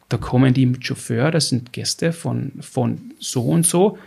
da 0.09 0.17
kommen 0.17 0.53
die 0.53 0.65
mit 0.65 0.85
Chauffeur, 0.85 1.31
das 1.31 1.49
sind 1.49 1.71
Gäste 1.71 2.11
von, 2.11 2.51
von 2.59 3.13
so 3.19 3.43
und 3.43 3.65
so, 3.65 3.97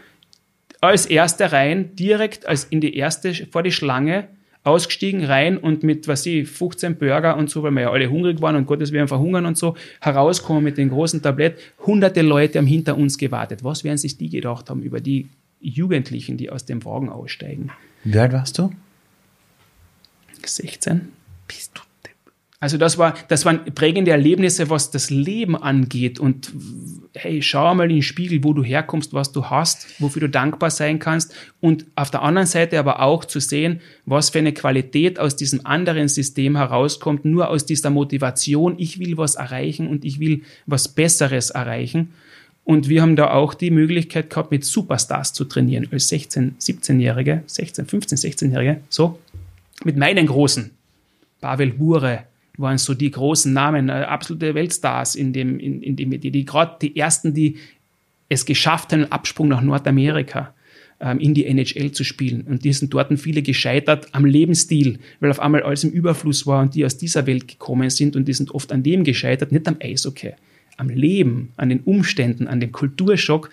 als 0.81 1.07
erste 1.07 1.53
rein, 1.53 1.97
direkt 1.97 2.47
als 2.47 2.65
in 2.65 2.81
die 2.81 2.97
erste, 2.97 3.35
vor 3.51 3.63
die 3.63 3.73
Schlange, 3.73 4.29
ausgestiegen, 4.67 5.25
rein 5.25 5.57
und 5.57 5.83
mit, 5.83 6.09
was 6.09 6.27
ich, 6.27 6.49
15 6.49 6.97
Burger 6.97 7.37
und 7.37 7.49
so, 7.49 7.63
weil 7.63 7.71
wir 7.71 7.83
ja 7.83 7.91
alle 7.91 8.11
hungrig 8.11 8.41
waren 8.41 8.57
und 8.57 8.67
Gottes 8.67 8.93
werden 8.93 9.09
verhungern 9.09 9.47
und 9.47 9.57
so, 9.57 9.77
herauskommen 10.01 10.65
mit 10.65 10.77
dem 10.77 10.91
großen 10.91 11.23
Tablett. 11.23 11.59
Hunderte 11.87 12.23
Leute 12.23 12.59
haben 12.59 12.67
hinter 12.67 12.97
uns 12.97 13.17
gewartet. 13.17 13.63
Was 13.63 13.85
werden 13.85 13.99
sich 13.99 14.19
die 14.19 14.29
gedacht 14.29 14.69
haben 14.69 14.83
über 14.83 15.01
die 15.01 15.29
Jugendlichen, 15.61 16.37
die 16.37 16.51
aus 16.51 16.65
dem 16.65 16.85
Wagen 16.85 17.09
aussteigen? 17.09 17.71
Wie 18.05 18.19
alt 18.19 18.33
warst 18.33 18.59
du? 18.59 18.73
16. 20.45 21.13
Bist 21.47 21.73
du 21.75 21.86
also 22.59 22.79
das 22.79 22.97
war, 22.97 23.15
das 23.29 23.45
waren 23.45 23.67
prägende 23.75 24.13
Erlebnisse, 24.13 24.71
was 24.71 24.91
das 24.91 25.11
Leben 25.11 25.57
angeht. 25.57 26.19
Und 26.19 26.53
hey, 27.15 27.43
schau 27.43 27.75
mal 27.75 27.85
in 27.85 27.97
den 27.97 28.03
Spiegel, 28.03 28.43
wo 28.45 28.55
du 28.55 28.65
herkommst, 28.65 29.13
was 29.13 29.31
du 29.31 29.45
hast, 29.45 30.01
wofür 30.01 30.21
du 30.21 30.29
dankbar 30.31 30.71
sein 30.71 30.99
kannst. 30.99 31.35
Und 31.61 31.85
auf 31.97 32.11
der 32.11 32.23
anderen 32.23 32.47
Seite 32.47 32.79
aber 32.79 33.01
auch 33.01 33.27
zu 33.27 33.41
sehen, 33.41 33.81
was 34.07 34.31
für 34.31 34.39
eine 34.39 34.55
Qualität 34.55 35.19
aus 35.19 35.37
diesem 35.37 35.67
anderen 35.67 36.09
System 36.09 36.57
herauskommt, 36.57 37.27
nur 37.27 37.51
aus 37.51 37.67
dieser 37.67 37.91
Motivation, 37.91 38.77
ich 38.79 38.99
will 38.99 39.19
was 39.19 39.35
erreichen 39.35 39.87
und 39.89 40.07
ich 40.07 40.19
will 40.19 40.43
was 40.65 40.89
Besseres 40.89 41.51
erreichen. 41.51 42.15
Und 42.65 42.89
wir 42.89 43.03
haben 43.03 43.17
da 43.17 43.33
auch 43.33 43.53
die 43.53 43.71
Möglichkeit 43.71 44.31
gehabt, 44.31 44.51
mit 44.51 44.65
Superstars 44.65 45.35
zu 45.35 45.45
trainieren, 45.45 45.89
als 45.93 46.09
16, 46.09 46.57
17-Jährige, 46.59 47.43
16, 47.47 47.87
15, 47.87 48.19
16-Jährige, 48.19 48.81
so, 48.89 49.19
mit 49.85 49.97
meinen 49.97 50.27
Großen. 50.27 50.71
Pavel 51.41 51.73
Bure, 51.75 52.25
waren 52.59 52.79
so 52.79 52.95
die 52.95 53.11
großen 53.11 53.53
Namen, 53.53 53.89
äh, 53.89 53.93
absolute 53.93 54.55
Weltstars 54.55 55.15
in 55.15 55.33
dem, 55.33 55.59
in, 55.59 55.83
in 55.83 55.97
dem, 55.97 56.11
die, 56.19 56.31
die 56.31 56.45
gerade 56.45 56.77
die 56.81 56.97
ersten, 56.97 57.35
die 57.35 57.57
es 58.29 58.45
geschafft 58.45 58.93
haben, 58.93 59.03
einen 59.03 59.13
Absprung 59.13 59.49
nach 59.49 59.61
Nordamerika 59.61 60.55
ähm, 61.01 61.19
in 61.19 61.35
die 61.35 61.47
NHL 61.47 61.93
zu 61.93 62.05
spielen. 62.05 62.43
Und 62.43 62.65
die 62.65 62.73
sind 62.73 62.93
dort 62.93 63.13
viele 63.19 63.43
gescheitert 63.43 64.09
am 64.13 64.25
Lebensstil, 64.25 64.99
weil 65.21 65.31
auf 65.31 65.41
einmal 65.41 65.63
alles 65.63 65.85
im 65.85 65.91
Überfluss 65.91 66.47
war 66.47 66.63
und 66.63 66.75
die 66.75 66.85
aus 66.85 66.97
dieser 66.97 67.27
Welt 67.27 67.49
gekommen 67.49 67.91
sind 67.91 68.17
und 68.17 68.27
die 68.27 68.33
sind 68.33 68.51
oft 68.53 68.73
an 68.73 68.83
dem 68.83 69.05
gescheitert, 69.05 69.53
nicht 69.53 69.69
am 69.69 69.77
Eishockey, 69.81 70.33
am 70.77 70.89
Leben, 70.89 71.53
an 71.57 71.69
den 71.69 71.81
Umständen, 71.81 72.49
an 72.49 72.61
dem 72.61 72.73
Kulturschock. 72.73 73.51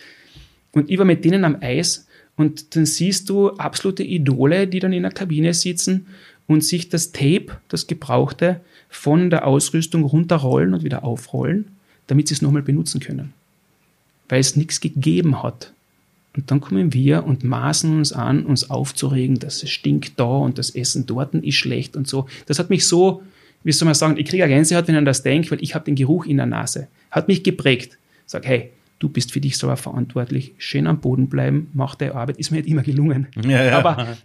Und 0.72 0.90
ich 0.90 0.98
war 0.98 1.06
mit 1.06 1.26
denen 1.26 1.46
am 1.46 1.58
Eis 1.62 2.08
und 2.36 2.76
dann 2.76 2.86
siehst 2.86 3.30
du 3.30 3.50
absolute 3.52 4.04
Idole, 4.04 4.68
die 4.68 4.80
dann 4.80 4.94
in 4.94 5.04
der 5.04 5.12
Kabine 5.12 5.54
sitzen 5.54 6.08
und 6.48 6.64
sich 6.64 6.90
das 6.90 7.12
Tape, 7.12 7.48
das 7.70 7.88
Gebrauchte, 7.88 8.62
von 8.90 9.30
der 9.30 9.48
Ausrüstung 9.48 10.04
runterrollen 10.04 10.74
und 10.74 10.84
wieder 10.84 11.04
aufrollen, 11.04 11.66
damit 12.08 12.28
sie 12.28 12.36
es 12.36 12.42
nochmal 12.42 12.62
benutzen 12.62 13.00
können. 13.00 13.34
Weil 14.30 14.40
es 14.40 14.56
nichts 14.56 14.82
gegeben 14.82 15.42
hat. 15.42 15.74
Und 16.36 16.50
dann 16.50 16.62
kommen 16.62 16.94
wir 16.94 17.26
und 17.26 17.44
maßen 17.44 17.96
uns 17.98 18.12
an, 18.12 18.46
uns 18.46 18.70
aufzuregen, 18.70 19.40
dass 19.40 19.62
es 19.64 19.70
stinkt 19.70 20.20
da 20.20 20.26
und 20.26 20.58
das 20.58 20.72
Essen 20.72 21.06
dort 21.06 21.36
ist 21.36 21.56
schlecht 21.56 21.96
und 21.96 22.08
so. 22.08 22.28
Das 22.48 22.60
hat 22.60 22.70
mich 22.70 22.88
so, 22.88 23.22
wie 23.64 23.72
soll 23.72 23.86
man 23.86 23.96
sagen, 23.96 24.18
ich 24.18 24.28
kriege 24.28 24.44
eine 24.44 24.54
Gänsehaut, 24.54 24.88
wenn 24.88 24.96
ich 24.96 25.00
an 25.00 25.06
das 25.06 25.24
denke, 25.24 25.52
weil 25.52 25.64
ich 25.64 25.76
habe 25.76 25.86
den 25.86 25.96
Geruch 25.96 26.26
in 26.26 26.38
der 26.38 26.48
Nase. 26.48 26.88
Hat 27.12 27.28
mich 27.28 27.44
geprägt. 27.44 27.98
Sag, 28.26 28.46
hey, 28.46 28.72
du 29.04 29.10
bist 29.10 29.34
für 29.34 29.42
dich 29.42 29.58
selber 29.58 29.76
verantwortlich, 29.76 30.54
schön 30.58 30.88
am 30.88 31.02
Boden 31.02 31.28
bleiben, 31.28 31.70
mach 31.74 31.96
deine 31.96 32.16
Arbeit, 32.16 32.38
ist 32.38 32.52
mir 32.52 32.58
nicht 32.58 32.70
immer 32.70 32.84
gelungen. 32.84 33.28
Ja, 33.46 33.64
ja. 33.64 33.78
Aber 33.78 34.16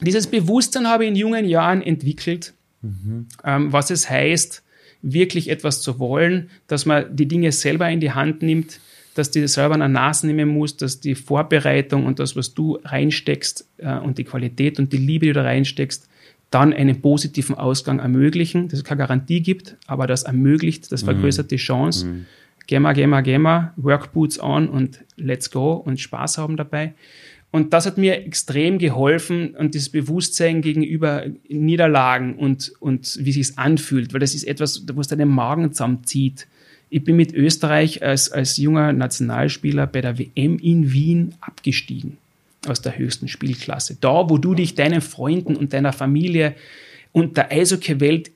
dieses 0.00 0.26
Bewusstsein 0.26 0.88
habe 0.88 1.04
ich 1.04 1.10
in 1.10 1.16
jungen 1.16 1.44
Jahren 1.44 1.82
entwickelt, 1.82 2.54
mhm. 2.80 3.26
ähm, 3.44 3.72
was 3.72 3.90
es 3.90 4.08
heißt, 4.08 4.62
wirklich 5.02 5.50
etwas 5.50 5.82
zu 5.82 5.98
wollen, 5.98 6.48
dass 6.66 6.86
man 6.86 7.14
die 7.14 7.28
Dinge 7.28 7.52
selber 7.52 7.90
in 7.90 8.00
die 8.00 8.12
Hand 8.12 8.42
nimmt, 8.42 8.80
dass 9.14 9.30
die 9.30 9.46
selber 9.48 9.74
eine 9.74 9.90
Nase 9.90 10.26
nehmen 10.26 10.48
muss, 10.48 10.78
dass 10.78 11.00
die 11.00 11.14
Vorbereitung 11.14 12.06
und 12.06 12.18
das, 12.18 12.34
was 12.34 12.54
du 12.54 12.78
reinsteckst 12.82 13.68
äh, 13.78 13.98
und 13.98 14.16
die 14.16 14.24
Qualität 14.24 14.78
und 14.78 14.94
die 14.94 14.96
Liebe, 14.96 15.26
die 15.26 15.32
du 15.34 15.44
reinsteckst, 15.44 16.08
dann 16.50 16.72
einen 16.72 17.02
positiven 17.02 17.54
Ausgang 17.54 17.98
ermöglichen, 17.98 18.68
dass 18.68 18.78
es 18.78 18.84
keine 18.84 19.00
Garantie 19.00 19.40
gibt, 19.40 19.76
aber 19.86 20.06
das 20.06 20.22
ermöglicht, 20.22 20.90
das 20.92 21.02
vergrößert 21.02 21.50
die 21.50 21.56
Chance. 21.56 22.06
Mhm. 22.06 22.26
Gehen 22.72 22.80
wir, 22.80 22.94
gehen 22.94 23.10
wir, 23.10 23.20
gehen 23.20 23.42
wir, 23.42 23.74
Work 23.76 24.14
Boots 24.14 24.40
on 24.40 24.66
und 24.66 25.04
let's 25.18 25.50
go 25.50 25.74
und 25.74 26.00
Spaß 26.00 26.38
haben 26.38 26.56
dabei. 26.56 26.94
Und 27.50 27.74
das 27.74 27.84
hat 27.84 27.98
mir 27.98 28.24
extrem 28.24 28.78
geholfen 28.78 29.54
und 29.54 29.74
das 29.74 29.90
Bewusstsein 29.90 30.62
gegenüber 30.62 31.26
Niederlagen 31.50 32.34
und, 32.34 32.72
und 32.80 33.18
wie 33.20 33.32
sich 33.32 33.58
anfühlt, 33.58 34.14
weil 34.14 34.20
das 34.20 34.34
ist 34.34 34.44
etwas, 34.44 34.86
wo 34.90 35.02
es 35.02 35.08
deinen 35.08 35.28
Magen 35.28 35.70
zusammenzieht. 35.74 36.46
Ich 36.88 37.04
bin 37.04 37.16
mit 37.16 37.34
Österreich 37.34 38.02
als, 38.02 38.32
als 38.32 38.56
junger 38.56 38.94
Nationalspieler 38.94 39.86
bei 39.86 40.00
der 40.00 40.18
WM 40.18 40.56
in 40.58 40.94
Wien 40.94 41.34
abgestiegen 41.42 42.16
aus 42.66 42.80
der 42.80 42.96
höchsten 42.96 43.28
Spielklasse. 43.28 43.98
Da, 44.00 44.30
wo 44.30 44.38
du 44.38 44.54
dich 44.54 44.76
deinen 44.76 45.02
Freunden 45.02 45.56
und 45.56 45.74
deiner 45.74 45.92
Familie 45.92 46.54
und 47.12 47.36
der 47.36 47.52
Eishockey-Welt 47.52 48.30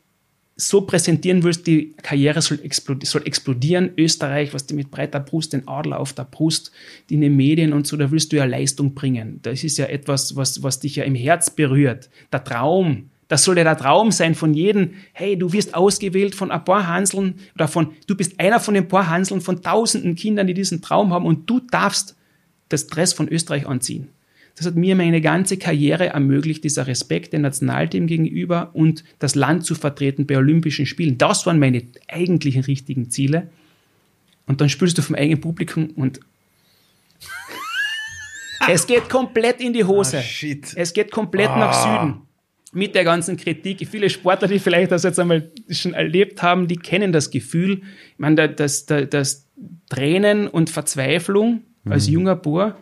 so 0.57 0.81
präsentieren 0.81 1.42
willst, 1.42 1.66
die 1.66 1.92
Karriere 2.03 2.40
soll, 2.40 2.61
explodieren. 2.62 3.90
Österreich, 3.99 4.55
was 4.55 4.66
die 4.66 4.75
mit 4.75 4.90
breiter 4.90 5.21
Brust, 5.21 5.53
den 5.53 5.69
Adler 5.69 6.01
auf 6.01 6.14
der 6.14 6.25
Brust, 6.25 6.73
in 7.11 7.21
den 7.21 7.37
Medien 7.37 7.75
und 7.75 7.87
so, 7.87 7.97
da 7.99 8.11
willst 8.11 8.33
du 8.33 8.37
ja 8.37 8.47
Leistung 8.47 8.95
bringen. 8.95 9.40
Das 9.42 9.62
ist 9.64 9.77
ja 9.77 9.85
etwas, 9.87 10.35
was, 10.35 10.62
was 10.62 10.81
dich 10.81 10.97
ja 10.97 11.05
im 11.05 11.14
Herz 11.14 11.51
berührt. 11.51 12.09
Der 12.33 12.42
Traum, 12.42 13.11
das 13.29 13.45
soll 13.45 13.59
ja 13.59 13.64
der 13.64 13.77
Traum 13.77 14.11
sein 14.12 14.35
von 14.35 14.55
jedem. 14.55 14.95
Hey, 15.12 15.37
du 15.37 15.53
wirst 15.53 15.75
ausgewählt 15.75 16.35
von 16.35 16.51
ein 16.51 16.64
paar 16.64 16.87
Hanseln 16.87 17.35
oder 17.55 17.69
von, 17.69 17.92
du 18.07 18.16
bist 18.16 18.40
einer 18.40 18.59
von 18.59 18.73
den 18.73 18.88
paar 18.88 19.11
Hanseln 19.11 19.42
von 19.42 19.62
tausenden 19.62 20.14
Kindern, 20.14 20.47
die 20.47 20.55
diesen 20.55 20.81
Traum 20.81 21.12
haben 21.12 21.27
und 21.27 21.51
du 21.51 21.61
darfst 21.61 22.16
das 22.71 22.87
Dress 22.87 23.12
von 23.12 23.29
Österreich 23.29 23.66
anziehen. 23.66 24.09
Das 24.57 24.66
hat 24.66 24.75
mir 24.75 24.97
meine 24.97 25.21
ganze 25.21 25.59
Karriere 25.59 26.07
ermöglicht, 26.07 26.64
dieser 26.64 26.87
Respekt 26.87 27.35
dem 27.35 27.42
Nationalteam 27.42 28.07
gegenüber 28.07 28.71
und 28.73 29.05
das 29.19 29.35
Land 29.35 29.66
zu 29.66 29.75
vertreten 29.75 30.27
bei 30.27 30.38
Olympischen 30.38 30.87
Spielen. 30.87 31.19
Das 31.19 31.45
waren 31.45 31.59
meine 31.59 31.83
eigentlichen 32.09 32.64
richtigen 32.64 33.11
Ziele. 33.11 33.51
Und 34.47 34.62
dann 34.62 34.71
spürst 34.71 34.97
du 34.97 35.03
vom 35.03 35.14
eigenen 35.14 35.42
Publikum 35.42 35.90
und 35.90 36.21
es 38.69 38.87
geht 38.87 39.11
komplett 39.11 39.61
in 39.61 39.75
die 39.75 39.85
Hose. 39.85 40.23
Oh, 40.25 40.57
es 40.77 40.92
geht 40.95 41.11
komplett 41.11 41.51
ah. 41.51 41.59
nach 41.59 41.75
Süden. 41.75 42.23
Mit 42.73 42.95
der 42.95 43.05
ganzen 43.05 43.37
Kritik. 43.37 43.87
Viele 43.88 44.11
Sportler, 44.11 44.49
die 44.49 44.59
vielleicht 44.59 44.90
das 44.90 45.03
jetzt 45.03 45.19
einmal 45.19 45.51
schon 45.71 45.95
erlebt 45.95 46.42
haben, 46.42 46.66
die 46.66 46.77
kennen 46.77 47.12
das 47.12 47.31
Gefühl. 47.31 47.83
Ich 48.12 48.19
meine, 48.19 48.49
das, 48.49 48.87
das, 48.87 49.09
das 49.09 49.47
Tränen 49.88 50.49
und 50.49 50.71
Verzweiflung 50.71 51.62
als 51.85 52.07
mhm. 52.07 52.14
junger 52.14 52.37
Bohr 52.37 52.77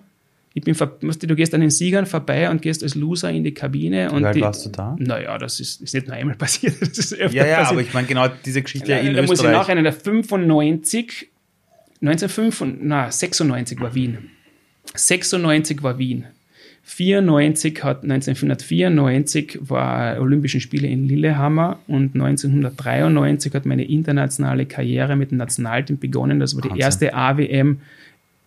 ich 0.57 0.63
bin, 0.63 0.75
du 0.75 1.35
gehst 1.35 1.53
an 1.53 1.61
den 1.61 1.71
Siegern 1.71 2.07
vorbei 2.07 2.49
und 2.49 2.63
gehst 2.63 2.85
als 2.85 2.95
Loser 2.95 3.29
in 3.29 3.43
die 3.43 3.53
Kabine. 3.53 4.13
Und 4.13 4.21
Wie 4.21 4.27
alt 4.27 4.37
die, 4.37 4.41
warst 4.41 4.65
du 4.65 4.71
da? 4.71 4.95
Naja, 5.01 5.37
das 5.37 5.59
ist, 5.59 5.83
ist 5.83 5.95
nicht 5.95 6.07
nur 6.07 6.15
einmal 6.15 6.37
passiert. 6.39 6.81
Das 6.81 6.97
ist 6.97 7.13
öfter 7.13 7.37
ja, 7.37 7.45
ja, 7.45 7.57
passiert. 7.57 7.73
aber 7.73 7.81
ich 7.81 7.93
meine 7.93 8.07
genau 8.07 8.29
diese 8.45 8.63
Geschichte 8.63 8.93
ja, 8.93 8.99
in 8.99 9.15
da 9.15 9.23
Österreich. 9.23 9.29
muss 9.29 9.41
ich 9.41 9.51
nachher, 9.51 9.83
der 9.83 9.93
95, 9.93 11.29
1995, 12.01 12.87
na, 12.87 13.11
96 13.11 13.81
war 13.81 13.95
Wien. 13.97 14.31
96 14.95 15.83
war 15.83 15.99
Wien. 15.99 16.27
94 16.85 17.83
hat, 17.83 18.05
1994 18.05 19.59
war 19.63 20.21
Olympischen 20.21 20.61
Spiele 20.61 20.87
in 20.87 21.09
Lillehammer 21.09 21.81
und 21.89 22.15
1993 22.15 23.53
hat 23.55 23.67
meine 23.67 23.85
internationale 23.85 24.67
Karriere 24.67 25.17
mit 25.17 25.33
dem 25.33 25.39
Nationalteam 25.39 25.99
begonnen. 25.99 26.39
Das 26.39 26.55
war 26.55 26.63
die 26.63 26.69
Wahnsinn. 26.69 26.81
erste 26.81 27.15
AWM 27.15 27.81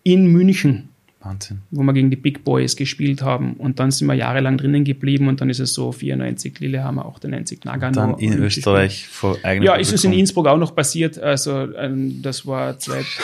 in 0.04 0.28
München. 0.28 0.90
Wahnsinn. 1.22 1.62
Wo 1.72 1.84
wir 1.84 1.94
gegen 1.94 2.10
die 2.10 2.16
Big 2.16 2.44
Boys 2.44 2.76
gespielt 2.76 3.22
haben. 3.22 3.54
Und 3.54 3.80
dann 3.80 3.92
sind 3.92 4.08
wir 4.08 4.14
jahrelang 4.14 4.58
drinnen 4.58 4.84
geblieben 4.84 5.28
und 5.28 5.42
dann 5.42 5.50
ist 5.50 5.60
es 5.60 5.74
so 5.74 5.92
94 5.92 6.60
Lillehammer, 6.60 7.06
98 7.06 7.64
Nagano. 7.66 7.88
Und 7.88 7.96
dann 7.96 8.20
in 8.20 8.42
Österreich 8.42 9.08
vor 9.08 9.38
eigenem 9.44 9.66
Ja, 9.66 9.76
ist 9.76 9.94
es 9.94 10.04
in 10.04 10.14
Innsbruck 10.14 10.48
auch 10.48 10.58
noch 10.58 10.76
passiert. 10.76 11.18
Also 11.20 11.74
ähm, 11.74 12.22
das 12.22 12.46
war 12.46 12.78
zwei. 12.80 13.04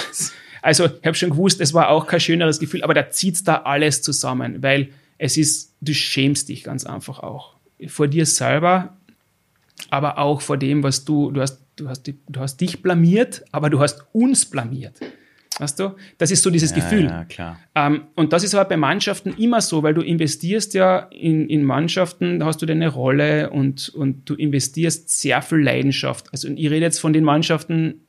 Also 0.64 0.86
ich 0.86 1.06
habe 1.06 1.14
schon 1.14 1.32
gewusst, 1.32 1.60
es 1.60 1.74
war 1.74 1.90
auch 1.90 2.08
kein 2.08 2.22
schöneres 2.22 2.58
Gefühl, 2.58 2.84
aber 2.84 2.94
da 2.94 3.10
zieht 3.10 3.46
da 3.46 3.64
alles 3.64 4.02
zusammen, 4.02 4.64
weil 4.64 4.92
es 5.18 5.36
ist, 5.36 5.74
du 5.82 5.94
schämst 5.94 6.48
dich 6.48 6.64
ganz 6.64 6.86
einfach 6.86 7.20
auch. 7.20 7.56
Vor 7.88 8.08
dir 8.08 8.26
selber, 8.26 8.96
aber 9.90 10.20
auch 10.20 10.40
vor 10.40 10.56
dem, 10.56 10.82
was 10.82 11.04
du, 11.04 11.32
du 11.32 11.42
hast, 11.42 11.60
du 11.76 11.90
hast, 11.90 12.08
du 12.08 12.40
hast 12.40 12.62
dich 12.62 12.82
blamiert, 12.82 13.44
aber 13.52 13.70
du 13.70 13.82
hast 13.82 14.06
uns 14.14 14.46
blamiert. 14.46 15.02
Weißt 15.60 15.80
du? 15.80 15.96
Das 16.18 16.32
ist 16.32 16.42
so 16.42 16.50
dieses 16.50 16.72
ja, 16.72 16.78
Gefühl. 16.78 17.06
Ja, 17.06 17.26
klar. 17.26 17.60
Ähm, 17.76 18.04
und 18.16 18.34
das 18.34 18.44
ist 18.44 18.56
aber 18.56 18.68
bei 18.68 18.78
Mannschaften 18.78 19.34
immer 19.38 19.62
so, 19.62 19.84
weil 19.84 19.94
du 19.94 20.02
investierst 20.02 20.74
ja 20.74 21.00
in, 21.12 21.48
in 21.48 21.64
Mannschaften, 21.64 22.40
da 22.40 22.48
hast 22.48 22.62
du 22.62 22.66
deine 22.66 22.88
Rolle 22.88 23.52
und, 23.52 23.90
und 23.90 24.28
du 24.30 24.34
investierst 24.34 25.10
sehr 25.10 25.42
viel 25.42 25.60
Leidenschaft. 25.60 26.28
Also 26.32 26.48
ich 26.48 26.70
rede 26.70 26.86
jetzt 26.86 27.00
von 27.00 27.14
den 27.14 27.24
Mannschaften, 27.24 28.02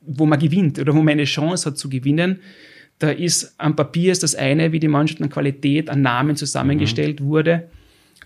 wo 0.00 0.26
man 0.26 0.38
gewinnt 0.38 0.78
oder 0.78 0.94
wo 0.94 0.98
man 0.98 1.12
eine 1.12 1.24
Chance 1.24 1.70
hat 1.70 1.78
zu 1.78 1.88
gewinnen. 1.88 2.40
Da 3.00 3.10
ist 3.10 3.54
am 3.58 3.74
Papier 3.74 4.12
ist 4.12 4.22
das 4.22 4.36
eine, 4.36 4.70
wie 4.70 4.78
die 4.78 4.88
Mannschaft 4.88 5.20
an 5.20 5.30
Qualität, 5.30 5.90
an 5.90 6.02
Namen 6.02 6.36
zusammengestellt 6.36 7.20
mhm. 7.20 7.24
wurde. 7.24 7.68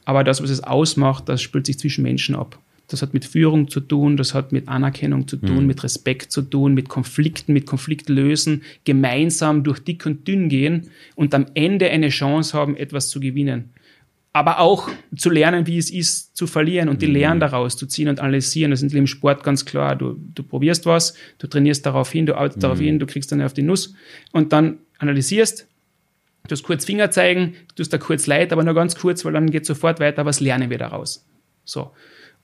Aber 0.05 0.25
das, 0.25 0.43
was 0.43 0.51
es 0.51 0.63
ausmacht, 0.63 1.29
das 1.29 1.41
spielt 1.41 1.67
sich 1.67 1.79
zwischen 1.79 2.03
Menschen 2.03 2.35
ab. 2.35 2.59
Das 2.89 3.03
hat 3.03 3.13
mit 3.13 3.27
Führung 3.27 3.69
zu 3.69 3.81
tun, 3.81 4.17
das 4.17 4.33
hat 4.33 4.51
mit 4.51 4.67
Anerkennung 4.67 5.29
zu 5.29 5.37
tun, 5.37 5.61
mhm. 5.61 5.67
mit 5.67 5.85
Respekt 5.85 6.33
zu 6.33 6.41
tun, 6.41 6.73
mit 6.73 6.89
Konflikten, 6.89 7.53
mit 7.53 7.67
Konfliktlösen, 7.67 8.63
gemeinsam 8.85 9.63
durch 9.63 9.81
dick 9.81 10.07
und 10.07 10.27
dünn 10.27 10.49
gehen 10.49 10.91
und 11.15 11.35
am 11.35 11.47
Ende 11.53 11.91
eine 11.91 12.09
Chance 12.09 12.57
haben, 12.57 12.77
etwas 12.77 13.11
zu 13.11 13.21
gewinnen. 13.21 13.71
Aber 14.33 14.59
auch 14.59 14.89
zu 15.15 15.29
lernen, 15.29 15.67
wie 15.67 15.77
es 15.77 15.91
ist, 15.91 16.35
zu 16.35 16.47
verlieren 16.47 16.89
und 16.89 17.03
die 17.03 17.09
mhm. 17.09 17.13
Lehren 17.13 17.41
daraus 17.41 17.77
zu 17.77 17.87
ziehen 17.87 18.09
und 18.09 18.21
analysieren. 18.21 18.71
Das 18.71 18.83
ist 18.83 18.95
im 18.95 19.07
Sport 19.07 19.43
ganz 19.43 19.67
klar. 19.67 19.95
Du, 19.95 20.17
du 20.35 20.43
probierst 20.43 20.87
was, 20.87 21.15
du 21.39 21.47
trainierst 21.47 21.85
darauf 21.85 22.11
hin, 22.11 22.25
du 22.25 22.37
arbeitest 22.37 22.59
mhm. 22.59 22.63
darauf 22.63 22.81
hin, 22.81 22.99
du 22.99 23.07
kriegst 23.07 23.31
dann 23.33 23.43
auf 23.43 23.53
die 23.53 23.63
Nuss 23.63 23.95
und 24.33 24.53
dann 24.55 24.79
analysierst, 24.99 25.67
du 26.47 26.53
hast 26.53 26.63
kurz 26.63 26.87
Finger 26.87 27.11
zeigen, 27.11 27.55
du 27.75 27.83
hast 27.83 27.93
da 27.93 27.99
kurz 27.99 28.27
Leid, 28.27 28.51
aber 28.53 28.65
nur 28.65 28.75
ganz 28.75 28.97
kurz, 28.97 29.27
weil 29.27 29.35
dann 29.35 29.51
geht 29.51 29.67
sofort 29.67 30.01
weiter, 30.01 30.25
was 30.25 30.41
lernen 30.41 30.71
wir 30.71 30.79
daraus? 30.79 31.27
So. 31.65 31.91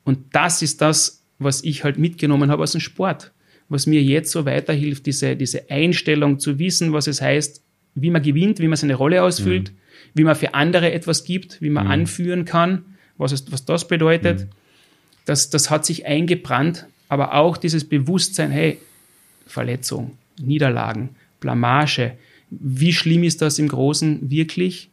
Und 0.05 0.35
das 0.35 0.63
ist 0.63 0.81
das, 0.81 1.23
was 1.39 1.65
ich 1.65 1.85
halt 1.85 1.99
mitgenommen 1.99 2.51
habe 2.51 2.63
aus 2.63 2.73
dem 2.73 2.81
Sport, 2.81 3.33
was 3.69 3.87
mir 3.87 4.03
jetzt 4.03 4.31
so 4.31 4.45
weiterhilft, 4.45 5.07
diese, 5.07 5.37
diese 5.37 5.71
Einstellung 5.71 6.39
zu 6.39 6.59
wissen, 6.59 6.93
was 6.93 7.07
es 7.07 7.21
heißt, 7.21 7.63
wie 7.95 8.11
man 8.11 8.23
gewinnt, 8.23 8.59
wie 8.61 8.69
man 8.69 8.77
seine 8.77 8.95
Rolle 8.95 9.23
ausfüllt, 9.23 9.73
mhm. 9.73 9.77
wie 10.15 10.25
man 10.25 10.37
für 10.37 10.55
andere 10.55 10.93
etwas 10.93 11.25
gibt, 11.25 11.61
wie 11.63 11.71
man 11.71 11.87
mhm. 11.87 11.91
anführen 11.93 12.45
kann, 12.45 12.85
was, 13.17 13.33
es, 13.33 13.51
was 13.51 13.65
das 13.65 13.89
bedeutet. 13.89 14.41
Mhm. 14.41 14.51
Das, 15.25 15.51
das 15.51 15.71
hat 15.71 15.87
sich 15.87 16.07
eingebrannt, 16.07 16.87
aber 17.09 17.35
auch 17.35 17.57
dieses 17.57 17.85
Bewusstsein, 17.85 18.51
hey, 18.51 18.79
Verletzung, 19.47 20.19
Niederlagen, 20.41 21.11
Blamage, 21.41 22.13
wie 22.51 22.93
schlimm 22.93 23.25
ist 23.25 23.43
das 23.43 23.59
im 23.59 23.69
Großen 23.69 24.31
wirklich? 24.31 24.91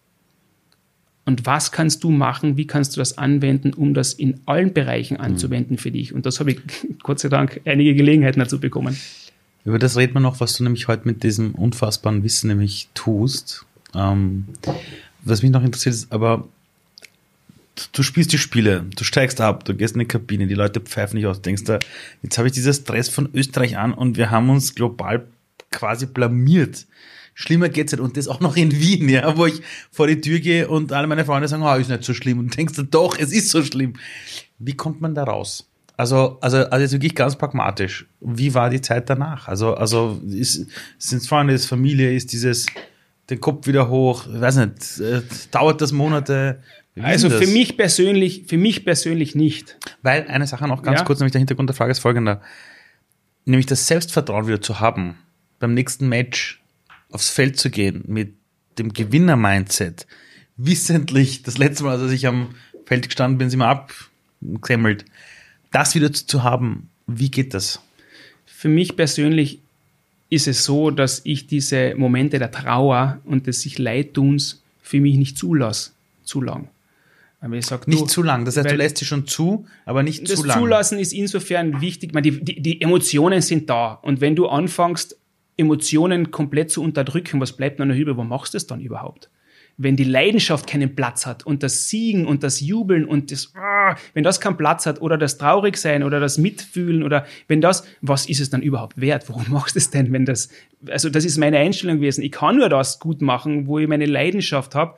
Und 1.26 1.46
was 1.46 1.72
kannst 1.72 2.04
du 2.04 2.10
machen? 2.10 2.58
Wie 2.58 2.66
kannst 2.66 2.96
du 2.96 3.00
das 3.00 3.18
anwenden, 3.18 3.74
um 3.74 3.94
das 3.94 4.14
in 4.14 4.40
allen 4.46 4.74
Bereichen 4.74 5.16
mhm. 5.16 5.22
anzuwenden 5.22 5.78
für 5.78 5.92
dich? 5.92 6.14
Und 6.14 6.26
das 6.26 6.40
habe 6.40 6.52
ich 6.52 6.60
Gott 7.04 7.20
sei 7.20 7.30
Dank 7.30 7.62
einige 7.66 7.94
Gelegenheiten 7.96 8.40
dazu 8.40 8.60
bekommen. 8.60 8.98
Über 9.64 9.78
das 9.78 9.96
reden 9.96 10.14
wir 10.14 10.20
noch, 10.20 10.40
was 10.40 10.58
du 10.58 10.64
nämlich 10.64 10.88
heute 10.88 11.08
mit 11.08 11.24
diesem 11.24 11.54
unfassbaren 11.54 12.24
Wissen 12.24 12.48
nämlich 12.48 12.90
tust. 12.96 13.66
Ähm, 13.94 14.48
was 15.24 15.44
mich 15.44 15.52
noch 15.52 15.64
interessiert 15.64 15.94
ist, 15.94 16.12
aber 16.12 16.48
du 17.92 18.04
spielst 18.04 18.34
die 18.34 18.38
Spiele, 18.38 18.86
du 18.96 19.04
steigst 19.04 19.40
ab, 19.40 19.66
du 19.66 19.76
gehst 19.76 19.96
in 19.96 20.00
die 20.00 20.06
Kabine, 20.06 20.48
die 20.48 20.56
Leute 20.56 20.80
pfeifen 20.80 21.18
dich 21.18 21.28
aus, 21.28 21.38
du 21.38 21.44
denkst 21.44 21.64
da, 21.66 21.80
jetzt 22.24 22.38
habe 22.38 22.48
ich 22.48 22.54
dieses 22.54 22.78
Stress 22.78 23.10
von 23.10 23.30
Österreich 23.34 23.78
an 23.78 23.94
und 23.94 24.18
wir 24.18 24.32
haben 24.32 24.50
uns 24.50 24.74
global 24.74 25.28
quasi 25.72 26.06
blamiert. 26.06 26.86
Schlimmer 27.34 27.70
geht's 27.70 27.92
nicht. 27.92 28.02
Und 28.02 28.18
das 28.18 28.28
auch 28.28 28.40
noch 28.40 28.58
in 28.58 28.72
Wien, 28.72 29.10
ja, 29.10 29.38
wo 29.38 29.46
ich 29.46 29.62
vor 29.92 30.08
die 30.08 30.22
Tür 30.22 30.40
gehe 30.40 30.68
und 30.68 30.92
alle 30.92 31.08
meine 31.08 31.26
Freunde 31.26 31.48
sagen, 31.48 31.64
oh, 31.64 31.74
ist 31.76 31.90
nicht 31.90 32.04
so 32.04 32.14
schlimm. 32.14 32.40
Und 32.40 32.58
denkst 32.58 32.76
du, 32.76 32.84
doch, 32.84 33.18
es 33.18 33.32
ist 33.32 33.50
so 33.50 33.64
schlimm. 33.64 33.94
Wie 34.60 34.74
kommt 34.74 35.02
man 35.02 35.16
da 35.16 35.24
raus? 35.24 35.68
Also, 35.98 36.40
also, 36.42 36.58
also 36.58 36.82
jetzt 36.82 36.94
wirklich 36.94 37.16
ganz 37.16 37.36
pragmatisch. 37.36 38.08
Wie 38.22 38.54
war 38.54 38.70
die 38.70 38.82
Zeit 38.82 39.10
danach? 39.10 39.48
Also, 39.48 39.76
also, 39.76 40.20
ist, 40.28 40.68
sind 40.98 41.26
Freunde, 41.28 41.54
ist 41.54 41.68
Familie, 41.68 42.14
ist 42.14 42.32
dieses, 42.32 42.66
den 43.30 43.40
Kopf 43.40 43.68
wieder 43.68 43.90
hoch, 43.90 44.26
ich 44.28 44.42
weiß 44.42 44.58
nicht, 44.58 45.00
äh, 45.00 45.22
dauert 45.52 45.82
das 45.82 45.92
Monate? 45.92 46.62
Also 47.00 47.30
das? 47.30 47.40
für 47.40 47.48
mich 47.48 47.78
persönlich, 47.78 48.44
für 48.48 48.58
mich 48.58 48.84
persönlich 48.84 49.36
nicht. 49.36 49.78
Weil 50.02 50.28
eine 50.28 50.48
Sache 50.48 50.68
noch 50.68 50.84
ganz 50.84 51.00
ja. 51.00 51.06
kurz, 51.06 51.20
nämlich 51.20 51.32
der 51.32 51.40
Hintergrund 51.40 51.70
der 51.70 51.76
Frage 51.76 51.92
ist 51.92 52.00
folgender. 52.00 52.42
Nämlich 53.46 53.66
das 53.66 53.88
Selbstvertrauen 53.88 54.48
wieder 54.48 54.62
zu 54.62 54.80
haben 54.80 55.18
beim 55.60 55.74
nächsten 55.74 56.10
Match 56.10 56.61
aufs 57.12 57.30
Feld 57.30 57.58
zu 57.58 57.70
gehen 57.70 58.04
mit 58.08 58.34
dem 58.78 58.94
Gewinner-Mindset, 58.94 60.08
wissentlich, 60.58 61.44
das 61.44 61.58
letzte 61.58 61.84
Mal, 61.84 62.00
als 62.00 62.12
ich 62.12 62.28
am 62.28 62.56
Feld 62.86 63.06
gestanden 63.06 63.38
bin, 63.38 63.50
sind 63.50 63.60
wir 63.60 63.68
abgesemmelt, 64.42 65.06
das 65.72 65.96
wieder 65.96 66.12
zu 66.12 66.44
haben, 66.44 66.90
wie 67.08 67.32
geht 67.32 67.54
das? 67.54 67.82
Für 68.46 68.70
mich 68.70 68.96
persönlich 68.96 69.60
ist 70.30 70.48
es 70.48 70.64
so, 70.64 70.92
dass 70.92 71.22
ich 71.24 71.48
diese 71.48 71.94
Momente 71.96 72.40
der 72.40 72.52
Trauer 72.52 73.20
und 73.26 73.48
des 73.48 73.62
sich 73.62 73.78
Leidtuns 73.78 74.62
für 74.82 75.00
mich 75.00 75.18
nicht 75.18 75.38
zulasse, 75.38 75.92
zu 76.24 76.42
lang. 76.42 76.70
Aber 77.42 77.56
ich 77.56 77.66
sag, 77.66 77.88
nicht 77.88 78.02
du, 78.02 78.06
zu 78.06 78.22
lang. 78.22 78.46
Das 78.46 78.56
heißt, 78.56 78.70
du 78.70 78.76
lässt 78.76 78.98
sie 78.98 79.06
schon 79.06 79.26
zu, 79.26 79.66
aber 79.86 80.04
nicht 80.04 80.28
zu 80.28 80.36
lang. 80.36 80.48
Das 80.48 80.58
Zulassen 80.58 81.00
ist 81.00 81.12
insofern 81.12 81.82
wichtig. 81.82 82.14
Man, 82.14 82.22
die, 82.22 82.40
die, 82.40 82.62
die 82.62 82.82
Emotionen 82.82 83.42
sind 83.42 83.68
da. 83.70 83.94
Und 83.94 84.22
wenn 84.22 84.36
du 84.36 84.48
anfängst, 84.48 85.18
Emotionen 85.62 86.32
komplett 86.32 86.72
zu 86.72 86.84
unterdrücken, 86.84 87.40
was 87.40 87.54
bleibt 87.54 87.80
dann 87.80 87.88
noch 87.88 87.96
übrig? 87.96 88.18
Wo 88.18 88.24
machst 88.24 88.54
du 88.54 88.58
es 88.58 88.68
dann 88.68 88.82
überhaupt? 88.82 89.30
Wenn 89.78 89.96
die 89.96 90.04
Leidenschaft 90.04 90.68
keinen 90.68 90.96
Platz 90.96 91.26
hat 91.26 91.46
und 91.46 91.64
das 91.64 91.88
Siegen 91.88 92.28
und 92.28 92.44
das 92.44 92.60
Jubeln 92.60 93.06
und 93.06 93.32
das, 93.32 93.54
ah, 93.56 93.96
wenn 94.14 94.24
das 94.24 94.42
keinen 94.42 94.58
Platz 94.58 94.86
hat 94.86 95.02
oder 95.02 95.18
das 95.18 95.38
Traurigsein 95.38 96.04
oder 96.04 96.20
das 96.20 96.38
Mitfühlen 96.38 97.04
oder 97.04 97.26
wenn 97.48 97.62
das, 97.62 97.88
was 98.02 98.28
ist 98.28 98.42
es 98.42 98.50
dann 98.50 98.62
überhaupt 98.62 99.00
wert? 99.00 99.28
Warum 99.30 99.46
machst 99.50 99.76
du 99.76 99.80
es 99.80 99.90
denn, 99.90 100.12
wenn 100.12 100.26
das, 100.26 100.50
also 100.88 101.10
das 101.10 101.26
ist 101.26 101.38
meine 101.38 101.58
Einstellung 101.58 101.98
gewesen. 101.98 102.24
Ich 102.24 102.32
kann 102.32 102.58
nur 102.58 102.70
das 102.70 103.00
gut 103.00 103.22
machen, 103.22 103.66
wo 103.66 103.80
ich 103.80 103.88
meine 103.88 104.06
Leidenschaft 104.06 104.76
habe, 104.76 104.98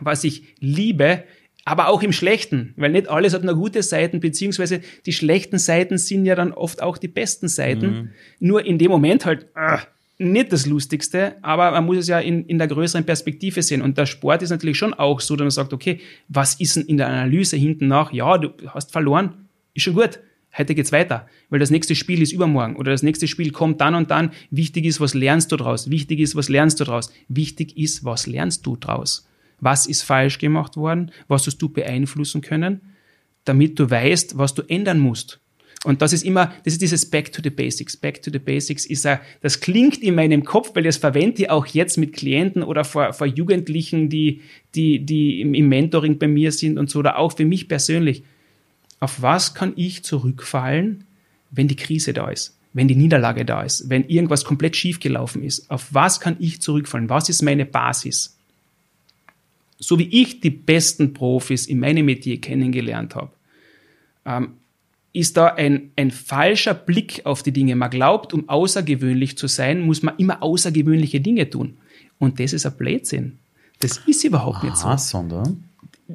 was 0.00 0.24
ich 0.24 0.54
liebe, 0.60 1.24
aber 1.68 1.88
auch 1.88 2.02
im 2.02 2.12
Schlechten, 2.12 2.72
weil 2.78 2.92
nicht 2.92 3.10
alles 3.10 3.34
hat 3.34 3.44
nur 3.44 3.54
gute 3.54 3.82
Seiten, 3.82 4.20
beziehungsweise 4.20 4.80
die 5.04 5.12
schlechten 5.12 5.58
Seiten 5.58 5.98
sind 5.98 6.24
ja 6.24 6.34
dann 6.34 6.52
oft 6.52 6.82
auch 6.82 6.96
die 6.96 7.08
besten 7.08 7.46
Seiten. 7.46 7.90
Mhm. 7.90 8.10
Nur 8.40 8.64
in 8.64 8.78
dem 8.78 8.90
Moment 8.90 9.26
halt 9.26 9.48
äh, 9.54 9.76
nicht 10.16 10.50
das 10.50 10.64
Lustigste, 10.64 11.36
aber 11.42 11.70
man 11.70 11.84
muss 11.84 11.98
es 11.98 12.08
ja 12.08 12.20
in, 12.20 12.46
in 12.46 12.56
der 12.56 12.68
größeren 12.68 13.04
Perspektive 13.04 13.60
sehen. 13.60 13.82
Und 13.82 13.98
der 13.98 14.06
Sport 14.06 14.40
ist 14.40 14.48
natürlich 14.48 14.78
schon 14.78 14.94
auch 14.94 15.20
so, 15.20 15.36
dass 15.36 15.44
man 15.44 15.50
sagt, 15.50 15.74
okay, 15.74 16.00
was 16.28 16.54
ist 16.58 16.76
denn 16.76 16.84
in 16.84 16.96
der 16.96 17.08
Analyse 17.08 17.58
hinten 17.58 17.86
nach? 17.86 18.14
Ja, 18.14 18.38
du 18.38 18.50
hast 18.68 18.90
verloren, 18.90 19.34
ist 19.74 19.82
schon 19.82 19.94
gut. 19.94 20.20
Heute 20.56 20.74
geht's 20.74 20.90
weiter, 20.90 21.28
weil 21.50 21.60
das 21.60 21.70
nächste 21.70 21.94
Spiel 21.94 22.22
ist 22.22 22.32
übermorgen 22.32 22.76
oder 22.76 22.92
das 22.92 23.02
nächste 23.02 23.28
Spiel 23.28 23.52
kommt 23.52 23.82
dann 23.82 23.94
und 23.94 24.10
dann. 24.10 24.30
Wichtig 24.50 24.86
ist, 24.86 25.02
was 25.02 25.12
lernst 25.12 25.52
du 25.52 25.56
draus? 25.56 25.90
Wichtig 25.90 26.18
ist, 26.20 26.34
was 26.34 26.48
lernst 26.48 26.80
du 26.80 26.84
draus? 26.84 27.12
Wichtig 27.28 27.76
ist, 27.76 28.06
was 28.06 28.26
lernst 28.26 28.64
du 28.64 28.76
draus? 28.76 29.27
Was 29.60 29.86
ist 29.86 30.02
falsch 30.02 30.38
gemacht 30.38 30.76
worden? 30.76 31.10
Was 31.26 31.46
hast 31.46 31.58
du 31.58 31.68
beeinflussen 31.68 32.40
können? 32.40 32.80
Damit 33.44 33.78
du 33.78 33.90
weißt, 33.90 34.38
was 34.38 34.54
du 34.54 34.62
ändern 34.62 34.98
musst. 34.98 35.40
Und 35.84 36.02
das 36.02 36.12
ist 36.12 36.24
immer, 36.24 36.52
das 36.64 36.74
ist 36.74 36.82
dieses 36.82 37.08
Back 37.08 37.32
to 37.32 37.40
the 37.42 37.50
Basics. 37.50 37.96
Back 37.96 38.20
to 38.22 38.30
the 38.32 38.40
Basics 38.40 38.84
ist 38.84 39.06
a, 39.06 39.20
das 39.42 39.60
klingt 39.60 39.98
in 39.98 40.16
meinem 40.16 40.44
Kopf, 40.44 40.72
weil 40.74 40.82
das 40.82 40.96
verwende 40.96 41.42
ich 41.42 41.50
auch 41.50 41.66
jetzt 41.66 41.98
mit 41.98 42.12
Klienten 42.14 42.64
oder 42.64 42.84
vor, 42.84 43.12
vor 43.12 43.26
Jugendlichen, 43.28 44.08
die, 44.08 44.42
die, 44.74 45.04
die 45.04 45.40
im, 45.40 45.54
im 45.54 45.68
Mentoring 45.68 46.18
bei 46.18 46.26
mir 46.26 46.50
sind 46.50 46.78
und 46.78 46.90
so, 46.90 46.98
oder 46.98 47.16
auch 47.16 47.36
für 47.36 47.44
mich 47.44 47.68
persönlich. 47.68 48.24
Auf 48.98 49.22
was 49.22 49.54
kann 49.54 49.72
ich 49.76 50.02
zurückfallen, 50.02 51.04
wenn 51.52 51.68
die 51.68 51.76
Krise 51.76 52.12
da 52.12 52.28
ist? 52.28 52.58
Wenn 52.72 52.88
die 52.88 52.96
Niederlage 52.96 53.44
da 53.44 53.62
ist? 53.62 53.88
Wenn 53.88 54.08
irgendwas 54.08 54.44
komplett 54.44 54.74
schiefgelaufen 54.74 55.44
ist? 55.44 55.70
Auf 55.70 55.94
was 55.94 56.18
kann 56.18 56.36
ich 56.40 56.60
zurückfallen? 56.60 57.08
Was 57.08 57.28
ist 57.28 57.42
meine 57.42 57.64
Basis? 57.64 58.37
So 59.78 59.98
wie 59.98 60.08
ich 60.22 60.40
die 60.40 60.50
besten 60.50 61.14
Profis 61.14 61.66
in 61.66 61.80
meinem 61.80 62.06
Metier 62.06 62.40
kennengelernt 62.40 63.14
habe, 63.14 63.30
ähm, 64.24 64.54
ist 65.12 65.36
da 65.36 65.46
ein, 65.54 65.90
ein 65.96 66.10
falscher 66.10 66.74
Blick 66.74 67.22
auf 67.24 67.42
die 67.42 67.52
Dinge. 67.52 67.76
Man 67.76 67.90
glaubt, 67.90 68.34
um 68.34 68.48
außergewöhnlich 68.48 69.38
zu 69.38 69.46
sein, 69.46 69.80
muss 69.80 70.02
man 70.02 70.16
immer 70.18 70.42
außergewöhnliche 70.42 71.20
Dinge 71.20 71.48
tun. 71.48 71.76
Und 72.18 72.38
das 72.40 72.52
ist 72.52 72.66
ein 72.66 72.76
Blödsinn. 72.76 73.38
Das 73.80 73.98
ist 74.06 74.24
überhaupt 74.24 74.64
nicht 74.64 74.76
so. 74.76 74.94
Sondern? 74.96 75.64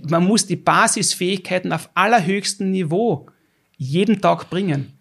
Man 0.09 0.25
muss 0.25 0.45
die 0.45 0.55
Basisfähigkeiten 0.55 1.71
auf 1.71 1.89
allerhöchstem 1.93 2.71
Niveau 2.71 3.27
jeden 3.77 4.21
Tag 4.21 4.49
bringen 4.49 4.93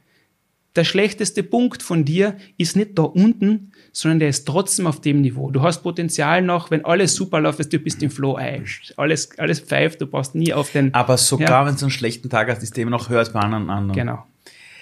der 0.77 0.85
schlechteste 0.85 1.43
Punkt 1.43 1.83
von 1.83 2.05
dir 2.05 2.37
ist 2.57 2.77
nicht 2.77 2.99
da 2.99 3.03
unten, 3.03 3.73
sondern 3.93 4.21
der 4.21 4.29
ist 4.31 4.47
trotzdem 4.47 4.87
auf 4.87 5.01
dem 5.01 5.21
Niveau. 5.21 5.51
Du 5.51 5.63
hast 5.63 5.83
Potenzial 5.83 6.41
noch, 6.41 6.71
wenn 6.71 6.85
alles 6.85 7.15
super 7.15 7.41
läuft, 7.41 7.73
du 7.73 7.79
bist 7.79 8.03
im 8.03 8.11
Flow 8.11 8.37
ein. 8.37 8.65
Alles, 8.97 9.39
alles 9.39 9.61
pfeift, 9.61 10.01
du 10.01 10.07
brauchst 10.07 10.35
nie 10.35 10.55
auf 10.55 10.73
den. 10.73 10.95
Aber 10.95 11.19
sogar 11.19 11.51
ja. 11.51 11.67
wenn 11.67 11.77
du 11.77 11.83
einen 11.83 11.91
schlechten 11.91 12.31
Tag 12.31 12.49
hast, 12.49 12.63
ist 12.63 12.77
immer 12.79 12.91
noch 12.91 13.11
hört 13.11 13.33
bei 13.35 13.41
anderen 13.41 13.69
an. 13.69 13.93
Genau. 13.93 14.25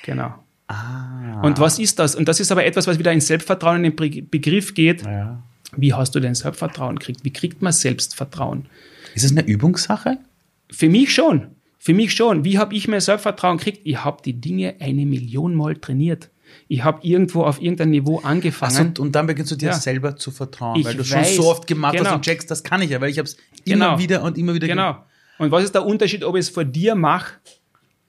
Genau. 0.04 0.34
Ah. 0.68 1.40
Und 1.42 1.58
was 1.58 1.80
ist 1.80 1.98
das? 1.98 2.14
Und 2.14 2.28
das 2.28 2.38
ist 2.38 2.52
aber 2.52 2.64
etwas, 2.64 2.86
was 2.86 2.98
wieder 2.98 3.12
in 3.12 3.20
Selbstvertrauen 3.20 3.84
in 3.84 3.96
den 3.96 4.28
Begriff 4.30 4.74
geht. 4.74 5.02
Ja. 5.02 5.42
Wie 5.76 5.92
hast 5.92 6.14
du 6.14 6.20
denn 6.20 6.34
Selbstvertrauen 6.34 6.98
gekriegt? 6.98 7.24
Wie 7.24 7.32
kriegt 7.32 7.62
man 7.62 7.72
Selbstvertrauen? 7.72 8.66
Ist 9.14 9.24
es 9.24 9.32
eine 9.32 9.44
Übungssache? 9.44 10.18
Für 10.70 10.88
mich 10.88 11.12
schon. 11.12 11.48
Für 11.82 11.94
mich 11.94 12.12
schon. 12.12 12.44
Wie 12.44 12.58
habe 12.58 12.74
ich 12.74 12.88
mir 12.88 13.00
Selbstvertrauen 13.00 13.56
gekriegt? 13.56 13.80
Ich 13.84 14.04
habe 14.04 14.20
die 14.22 14.38
Dinge 14.38 14.74
eine 14.80 15.06
Million 15.06 15.54
Mal 15.54 15.76
trainiert. 15.76 16.28
Ich 16.68 16.84
habe 16.84 17.00
irgendwo 17.02 17.44
auf 17.44 17.62
irgendein 17.62 17.88
Niveau 17.88 18.18
angefangen. 18.18 18.76
Ach, 18.76 18.80
und, 18.80 18.98
und, 18.98 19.14
dann 19.14 19.26
beginnst 19.26 19.50
du 19.50 19.56
dir 19.56 19.70
ja. 19.70 19.72
selber 19.72 20.14
zu 20.14 20.30
vertrauen, 20.30 20.78
ich 20.78 20.84
weil 20.84 20.94
du 20.94 21.00
weiß, 21.00 21.08
schon 21.08 21.42
so 21.42 21.50
oft 21.50 21.66
gemacht 21.66 21.96
genau. 21.96 22.10
hast 22.10 22.16
und 22.16 22.22
checkst, 22.22 22.50
das 22.50 22.62
kann 22.64 22.82
ich 22.82 22.90
ja, 22.90 23.00
weil 23.00 23.08
ich 23.08 23.16
habe 23.16 23.26
es 23.26 23.38
immer 23.64 23.86
genau. 23.86 23.98
wieder 23.98 24.22
und 24.22 24.36
immer 24.36 24.52
wieder 24.52 24.66
Genau. 24.66 25.02
Und 25.38 25.52
was 25.52 25.64
ist 25.64 25.74
der 25.74 25.86
Unterschied, 25.86 26.22
ob 26.22 26.34
ich 26.36 26.40
es 26.40 26.48
vor 26.50 26.64
dir 26.64 26.94
mache, 26.94 27.36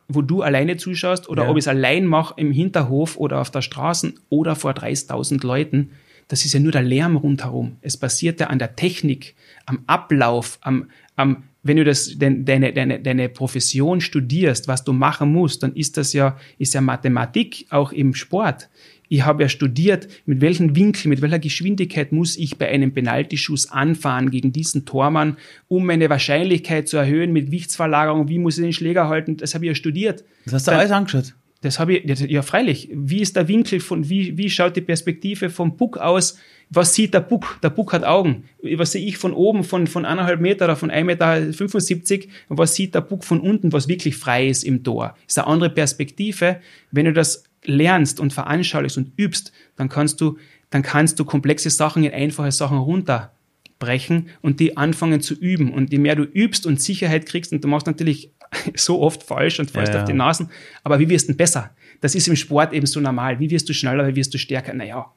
wo 0.10 0.21
du 0.21 0.41
alleine 0.41 0.75
zuschaust, 0.75 1.29
oder 1.29 1.43
ja. 1.43 1.49
ob 1.49 1.55
ich 1.55 1.63
es 1.63 1.69
allein 1.69 2.05
mache 2.05 2.34
im 2.36 2.51
Hinterhof 2.51 3.15
oder 3.15 3.39
auf 3.39 3.51
der 3.51 3.62
Straße 3.62 4.13
oder 4.27 4.57
vor 4.57 4.71
30.000 4.71 5.45
Leuten? 5.45 5.91
Das 6.27 6.43
ist 6.43 6.51
ja 6.51 6.60
nur 6.60 6.73
der 6.73 6.84
Lärm 6.84 7.15
rundherum. 7.15 7.77
Es 7.79 7.95
basiert 7.95 8.41
ja 8.41 8.47
an 8.47 8.60
der 8.60 8.75
Technik, 8.75 9.36
am 9.65 9.84
Ablauf, 9.88 10.60
am, 10.62 10.89
am 11.15 11.43
wenn 11.63 11.78
du 11.78 11.84
das, 11.84 12.17
deine, 12.17 12.74
deine, 12.74 13.00
deine 13.00 13.30
Profession 13.30 14.02
studierst, 14.02 14.67
was 14.67 14.84
du 14.84 14.93
machen 14.93 15.32
musst, 15.32 15.63
dann 15.63 15.74
ist 15.74 15.97
das 15.97 16.13
ja, 16.13 16.38
ist 16.58 16.74
ja 16.74 16.82
Mathematik 16.82 17.67
auch 17.69 17.91
im 17.91 18.15
Sport. 18.15 18.69
Ich 19.10 19.26
habe 19.26 19.43
ja 19.43 19.50
studiert, 19.50 20.08
mit 20.26 20.39
welchem 20.39 20.76
Winkel, 20.76 21.10
mit 21.10 21.21
welcher 21.21 21.39
Geschwindigkeit 21.39 22.13
muss 22.13 22.38
ich 22.38 22.58
bei 22.58 22.69
einem 22.69 22.93
Penaltyschuss 22.93 23.69
anfahren 23.69 24.32
gegen 24.32 24.54
diesen 24.54 24.86
Tormann, 24.86 25.38
um 25.67 25.86
meine 25.86 26.10
Wahrscheinlichkeit 26.10 26.88
zu 26.88 26.97
erhöhen 26.97 27.34
mit 27.34 27.47
Gewichtsverlagerung, 27.47 28.30
wie 28.30 28.39
muss 28.39 28.58
ich 28.58 28.63
den 28.63 28.74
Schläger 28.74 29.10
halten, 29.10 29.38
das 29.38 29.54
habe 29.54 29.65
ich 29.65 29.69
ja 29.69 29.76
studiert. 29.76 30.24
Das 30.45 30.54
hast 30.54 30.67
du 30.67 30.71
Dann, 30.71 30.80
alles 30.80 30.91
angeschaut? 30.91 31.34
Das 31.62 31.80
habe 31.80 31.95
ich, 31.95 32.19
ja 32.19 32.41
freilich. 32.41 32.89
Wie 32.91 33.21
ist 33.21 33.36
der 33.36 33.47
Winkel 33.47 33.80
von, 33.80 34.10
wie, 34.10 34.38
wie 34.38 34.50
schaut 34.50 34.76
die 34.76 34.82
Perspektive 34.82 35.50
vom 35.50 35.78
Puck 35.78 35.97
aus? 35.97 36.38
was 36.74 36.95
sieht 36.95 37.13
der 37.13 37.19
Buck? 37.19 37.60
Der 37.62 37.69
Buck 37.69 37.91
hat 37.91 38.06
Augen. 38.06 38.45
Was 38.63 38.93
sehe 38.93 39.06
ich 39.06 39.17
von 39.17 39.34
oben, 39.34 39.65
von, 39.65 39.88
von 39.88 40.06
eineinhalb 40.06 40.39
Meter 40.39 40.65
oder 40.65 40.78
von 40.78 40.89
1,75 40.89 41.04
Meter? 41.04 42.28
Und 42.47 42.58
was 42.58 42.76
sieht 42.76 42.95
der 42.95 43.02
Buck 43.02 43.26
von 43.26 43.41
unten, 43.41 43.74
was 43.74 43.89
wirklich 43.89 44.15
frei 44.15 44.47
ist 44.47 44.63
im 44.63 44.82
Tor? 44.84 45.15
Das 45.26 45.34
ist 45.34 45.38
eine 45.38 45.47
andere 45.47 45.69
Perspektive. 45.69 46.62
Wenn 46.89 47.06
du 47.06 47.13
das 47.13 47.43
lernst 47.65 48.21
und 48.21 48.32
veranschaulichst 48.32 48.97
und 48.97 49.12
übst, 49.17 49.52
dann 49.76 49.89
kannst 49.89 50.21
du, 50.21 50.38
dann 50.69 50.82
kannst 50.82 51.19
du 51.19 51.26
komplexe 51.26 51.69
Sachen 51.69 52.06
in 52.06 52.13
einfache 52.13 52.54
Sachen 52.54 52.78
runterbrechen 52.78 54.30
und 54.41 54.62
die 54.62 54.78
anfangen 54.78 55.19
zu 55.19 55.34
üben. 55.34 55.74
Und 55.74 55.91
je 55.91 56.00
mehr 56.00 56.15
du 56.15 56.24
übst 56.24 56.65
und 56.65 56.82
Sicherheit 56.82 57.26
kriegst, 57.26 57.52
und 57.52 57.62
du 57.62 57.67
machst 57.67 57.86
natürlich 57.86 58.32
so 58.76 59.02
oft 59.02 59.24
falsch 59.24 59.60
und 59.60 59.72
fällst 59.72 59.94
ja, 59.94 60.02
auf 60.02 60.06
die 60.06 60.14
Nasen, 60.14 60.50
aber 60.84 61.00
wie 61.00 61.10
wirst 61.10 61.30
du 61.30 61.34
besser? 61.34 61.72
Das 62.02 62.16
ist 62.16 62.28
im 62.28 62.36
Sport 62.36 62.74
eben 62.74 62.88
so 62.88 63.00
normal. 63.00 63.40
Wie 63.40 63.50
wirst 63.52 63.70
du 63.70 63.74
schneller, 63.74 64.08
wie 64.08 64.16
wirst 64.16 64.34
du 64.34 64.40
stärker? 64.40 64.74
Naja, 64.74 65.12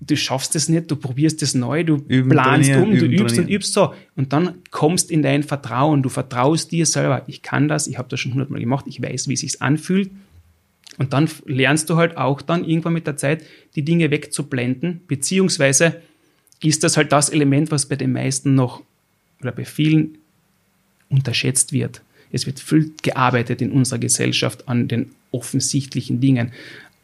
du 0.00 0.16
schaffst 0.16 0.54
es 0.56 0.68
nicht, 0.68 0.90
du 0.90 0.96
probierst 0.96 1.42
es 1.42 1.54
neu, 1.54 1.84
du 1.84 1.96
üben, 2.08 2.30
planst 2.30 2.70
um, 2.74 2.90
du 2.90 3.06
übst 3.06 3.38
und 3.38 3.48
übst 3.48 3.72
so. 3.72 3.94
Und 4.16 4.32
dann 4.32 4.56
kommst 4.70 5.10
in 5.10 5.22
dein 5.22 5.42
Vertrauen, 5.42 6.02
du 6.02 6.08
vertraust 6.08 6.72
dir 6.72 6.86
selber, 6.86 7.24
ich 7.26 7.42
kann 7.42 7.68
das, 7.68 7.86
ich 7.86 7.98
habe 7.98 8.08
das 8.08 8.20
schon 8.20 8.32
hundertmal 8.32 8.60
gemacht, 8.60 8.84
ich 8.88 9.02
weiß, 9.02 9.28
wie 9.28 9.34
es 9.34 9.40
sich 9.40 9.62
anfühlt. 9.62 10.10
Und 10.98 11.12
dann 11.12 11.28
lernst 11.46 11.88
du 11.88 11.96
halt 11.96 12.16
auch 12.16 12.42
dann 12.42 12.64
irgendwann 12.64 12.92
mit 12.92 13.06
der 13.06 13.16
Zeit, 13.16 13.44
die 13.74 13.82
Dinge 13.82 14.10
wegzublenden, 14.10 15.00
beziehungsweise 15.06 16.00
ist 16.62 16.84
das 16.84 16.96
halt 16.96 17.12
das 17.12 17.30
Element, 17.30 17.70
was 17.70 17.86
bei 17.86 17.96
den 17.96 18.12
meisten 18.12 18.54
noch 18.54 18.82
oder 19.40 19.52
bei 19.52 19.64
vielen 19.64 20.18
unterschätzt 21.08 21.72
wird. 21.72 22.02
Es 22.32 22.46
wird 22.46 22.60
viel 22.60 22.92
gearbeitet 23.02 23.60
in 23.62 23.72
unserer 23.72 23.98
Gesellschaft 23.98 24.68
an 24.68 24.88
den 24.88 25.10
offensichtlichen 25.30 26.20
Dingen. 26.20 26.52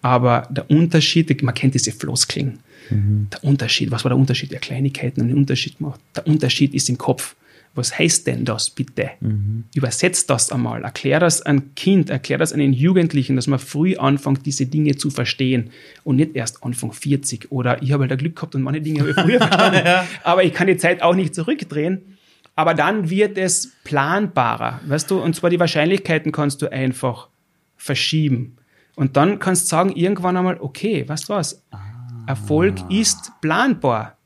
Aber 0.03 0.47
der 0.51 0.71
Unterschied, 0.71 1.43
man 1.43 1.55
kennt 1.55 1.75
diese 1.75 1.93
Floskeln, 1.93 2.59
Mhm. 2.91 3.29
Der 3.33 3.45
Unterschied, 3.45 3.91
was 3.91 4.05
war 4.05 4.11
der 4.11 4.19
Unterschied? 4.19 4.53
Ja, 4.53 4.59
Kleinigkeiten 4.59 5.21
haben 5.21 5.29
den 5.29 5.37
Unterschied 5.39 5.79
gemacht. 5.79 6.01
Der 6.15 6.27
Unterschied 6.27 6.75
ist 6.75 6.89
im 6.89 6.99
Kopf. 6.99 7.35
Was 7.75 7.99
heißt 7.99 8.27
denn 8.27 8.47
das 8.47 8.71
bitte? 8.71 9.11
Mhm. 9.21 9.65
Übersetzt 9.75 10.31
das 10.31 10.51
einmal. 10.51 10.83
Erklär 10.83 11.21
das 11.21 11.43
einem 11.43 11.75
Kind, 11.75 12.09
erklär 12.09 12.39
das 12.39 12.53
einem 12.55 12.73
Jugendlichen, 12.73 13.37
dass 13.37 13.49
man 13.49 13.59
früh 13.59 13.97
anfängt, 13.97 14.47
diese 14.47 14.65
Dinge 14.65 14.97
zu 14.97 15.11
verstehen 15.11 15.71
und 16.03 16.17
nicht 16.17 16.35
erst 16.37 16.63
Anfang 16.63 16.93
40 16.93 17.53
oder 17.53 17.83
ich 17.83 17.93
habe 17.93 18.09
halt 18.09 18.19
Glück 18.19 18.37
gehabt 18.37 18.55
und 18.55 18.63
manche 18.63 18.81
Dinge 18.81 19.01
habe 19.01 19.11
ich 19.11 19.17
früher 19.17 19.39
verstanden. 19.47 19.83
ja. 19.85 20.07
Aber 20.23 20.43
ich 20.45 20.55
kann 20.55 20.69
die 20.69 20.79
Zeit 20.79 21.03
auch 21.03 21.15
nicht 21.15 21.35
zurückdrehen. 21.35 22.16
Aber 22.57 22.75
dann 22.75 23.09
wird 23.11 23.39
es 23.39 23.73
planbarer, 23.85 24.81
weißt 24.87 25.11
du? 25.11 25.21
Und 25.21 25.37
zwar 25.37 25.51
die 25.51 25.61
Wahrscheinlichkeiten 25.61 26.33
kannst 26.33 26.63
du 26.63 26.73
einfach 26.73 27.29
verschieben. 27.77 28.57
Und 28.97 29.17
dann 29.17 29.39
kannst 29.39 29.65
du 29.65 29.69
sagen, 29.69 29.93
irgendwann 29.93 30.37
einmal, 30.37 30.59
okay, 30.59 31.09
weißt 31.09 31.29
du 31.29 31.35
was? 31.35 31.63
Ah 31.71 31.97
Erfolg 32.27 32.75
ist 32.91 33.33
planbar, 33.41 34.19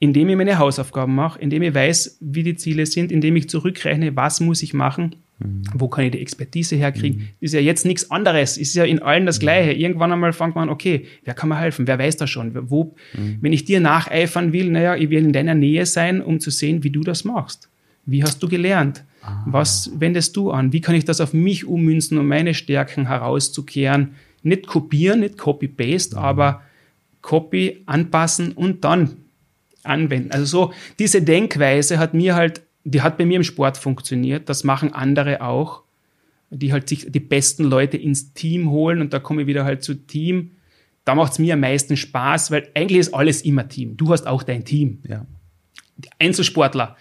indem 0.00 0.28
ich 0.28 0.36
meine 0.36 0.58
Hausaufgaben 0.58 1.14
mache, 1.14 1.38
indem 1.38 1.62
ich 1.62 1.74
weiß, 1.74 2.18
wie 2.20 2.42
die 2.42 2.56
Ziele 2.56 2.84
sind, 2.84 3.12
indem 3.12 3.36
ich 3.36 3.48
zurückrechne, 3.48 4.16
was 4.16 4.40
muss 4.40 4.62
ich 4.62 4.74
machen, 4.74 5.16
mhm. 5.38 5.62
wo 5.74 5.88
kann 5.88 6.04
ich 6.04 6.12
die 6.12 6.20
Expertise 6.20 6.76
herkriegen. 6.76 7.18
Mhm. 7.20 7.28
Ist 7.40 7.54
ja 7.54 7.60
jetzt 7.60 7.84
nichts 7.84 8.10
anderes, 8.10 8.56
ist 8.56 8.74
ja 8.74 8.84
in 8.84 9.02
allen 9.02 9.26
das 9.26 9.38
mhm. 9.38 9.42
Gleiche. 9.42 9.72
Irgendwann 9.72 10.12
einmal 10.12 10.32
fängt 10.32 10.54
man 10.54 10.64
an, 10.64 10.68
okay, 10.70 11.06
wer 11.24 11.34
kann 11.34 11.48
mir 11.48 11.58
helfen, 11.58 11.86
wer 11.86 11.98
weiß 11.98 12.16
das 12.16 12.30
schon, 12.30 12.52
wo, 12.70 12.94
mhm. 13.14 13.38
wenn 13.40 13.52
ich 13.52 13.64
dir 13.64 13.80
nacheifern 13.80 14.52
will, 14.52 14.70
naja, 14.70 14.96
ich 14.96 15.10
will 15.10 15.24
in 15.24 15.32
deiner 15.32 15.54
Nähe 15.54 15.86
sein, 15.86 16.22
um 16.22 16.40
zu 16.40 16.50
sehen, 16.50 16.84
wie 16.84 16.90
du 16.90 17.02
das 17.02 17.24
machst 17.24 17.68
Wie 18.06 18.22
hast 18.22 18.42
du 18.42 18.48
gelernt? 18.48 19.04
Ah. 19.22 19.44
Was 19.46 19.90
wendest 19.98 20.36
du 20.36 20.50
an? 20.50 20.72
Wie 20.72 20.80
kann 20.80 20.94
ich 20.94 21.04
das 21.04 21.20
auf 21.20 21.32
mich 21.32 21.66
ummünzen, 21.66 22.18
um 22.18 22.26
meine 22.26 22.54
Stärken 22.54 23.06
herauszukehren? 23.06 24.14
Nicht 24.42 24.66
kopieren, 24.66 25.20
nicht 25.20 25.36
copy-paste, 25.36 26.16
mhm. 26.16 26.22
aber 26.22 26.62
Copy 27.20 27.82
anpassen 27.86 28.52
und 28.52 28.84
dann 28.84 29.16
anwenden. 29.82 30.30
Also 30.30 30.44
so, 30.44 30.72
diese 30.98 31.22
Denkweise 31.22 31.98
hat 31.98 32.14
mir 32.14 32.34
halt, 32.34 32.62
die 32.90 33.02
hat 33.02 33.18
bei 33.18 33.26
mir 33.26 33.36
im 33.36 33.44
Sport 33.44 33.76
funktioniert. 33.76 34.48
Das 34.48 34.64
machen 34.64 34.92
andere 34.92 35.42
auch, 35.42 35.82
die 36.50 36.72
halt 36.72 36.88
sich 36.88 37.10
die 37.10 37.20
besten 37.20 37.64
Leute 37.64 37.96
ins 37.96 38.32
Team 38.32 38.70
holen 38.70 39.00
und 39.00 39.12
da 39.12 39.18
komme 39.18 39.42
ich 39.42 39.46
wieder 39.46 39.64
halt 39.64 39.82
zu 39.82 39.94
Team. 39.94 40.52
Da 41.04 41.14
macht 41.14 41.32
es 41.32 41.38
mir 41.38 41.54
am 41.54 41.60
meisten 41.60 41.96
Spaß, 41.96 42.50
weil 42.50 42.68
eigentlich 42.74 42.98
ist 42.98 43.14
alles 43.14 43.42
immer 43.42 43.68
Team. 43.68 43.96
Du 43.96 44.10
hast 44.10 44.26
auch 44.26 44.42
dein 44.42 44.64
Team. 44.64 45.00
Ja. 45.06 45.26
Die 45.96 46.08
Einzelsportler 46.18 46.96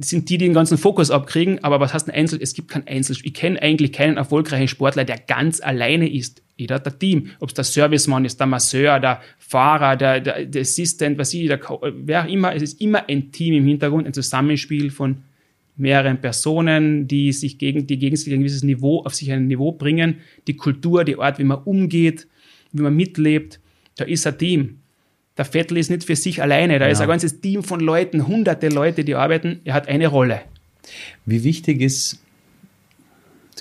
sind 0.00 0.28
die, 0.28 0.38
die 0.38 0.46
den 0.46 0.54
ganzen 0.54 0.78
Fokus 0.78 1.10
abkriegen, 1.10 1.62
aber 1.62 1.80
was 1.80 1.92
heißt 1.92 2.08
ein 2.08 2.14
Einzel? 2.14 2.38
Es 2.40 2.54
gibt 2.54 2.68
kein 2.68 2.86
Einzel. 2.86 3.16
Ich 3.22 3.34
kenne 3.34 3.60
eigentlich 3.60 3.92
keinen 3.92 4.16
erfolgreichen 4.16 4.68
Sportler, 4.68 5.04
der 5.04 5.18
ganz 5.18 5.60
alleine 5.60 6.10
ist. 6.10 6.42
Jeder 6.56 6.76
hat 6.76 6.86
ein 6.86 6.98
Team. 6.98 7.30
Ob 7.40 7.50
es 7.50 7.54
der 7.54 7.64
Servicemann 7.64 8.24
ist, 8.24 8.38
der 8.40 8.46
Masseur, 8.46 9.00
der 9.00 9.20
Fahrer, 9.38 9.96
der, 9.96 10.20
der, 10.20 10.46
der 10.46 10.62
Assistent, 10.62 11.18
was 11.18 11.34
ich, 11.34 11.48
der, 11.48 11.60
wer 11.94 12.24
auch 12.24 12.28
immer. 12.28 12.54
Es 12.54 12.62
ist 12.62 12.80
immer 12.80 13.08
ein 13.08 13.32
Team 13.32 13.54
im 13.54 13.66
Hintergrund, 13.66 14.06
ein 14.06 14.14
Zusammenspiel 14.14 14.90
von 14.90 15.24
mehreren 15.76 16.20
Personen, 16.20 17.08
die 17.08 17.32
sich 17.32 17.58
gegen, 17.58 17.86
die 17.86 17.98
gegenseitig 17.98 18.34
ein 18.34 18.40
gewisses 18.40 18.62
Niveau, 18.62 19.02
auf 19.04 19.14
sich 19.14 19.32
ein 19.32 19.46
Niveau 19.46 19.72
bringen. 19.72 20.20
Die 20.46 20.56
Kultur, 20.56 21.04
die 21.04 21.18
Art, 21.18 21.38
wie 21.38 21.44
man 21.44 21.62
umgeht, 21.64 22.28
wie 22.72 22.82
man 22.82 22.94
mitlebt. 22.94 23.60
Da 23.96 24.04
ist 24.04 24.26
ein 24.26 24.38
Team. 24.38 24.81
Der 25.38 25.44
Vettel 25.46 25.78
ist 25.78 25.90
nicht 25.90 26.04
für 26.04 26.16
sich 26.16 26.42
alleine, 26.42 26.78
da 26.78 26.86
ja. 26.86 26.92
ist 26.92 27.00
ein 27.00 27.08
ganzes 27.08 27.40
Team 27.40 27.62
von 27.62 27.80
Leuten, 27.80 28.26
hunderte 28.26 28.68
Leute, 28.68 29.04
die 29.04 29.14
arbeiten. 29.14 29.60
Er 29.64 29.74
hat 29.74 29.88
eine 29.88 30.08
Rolle. 30.08 30.42
Wie 31.24 31.42
wichtig 31.42 31.80
ist, 31.80 32.20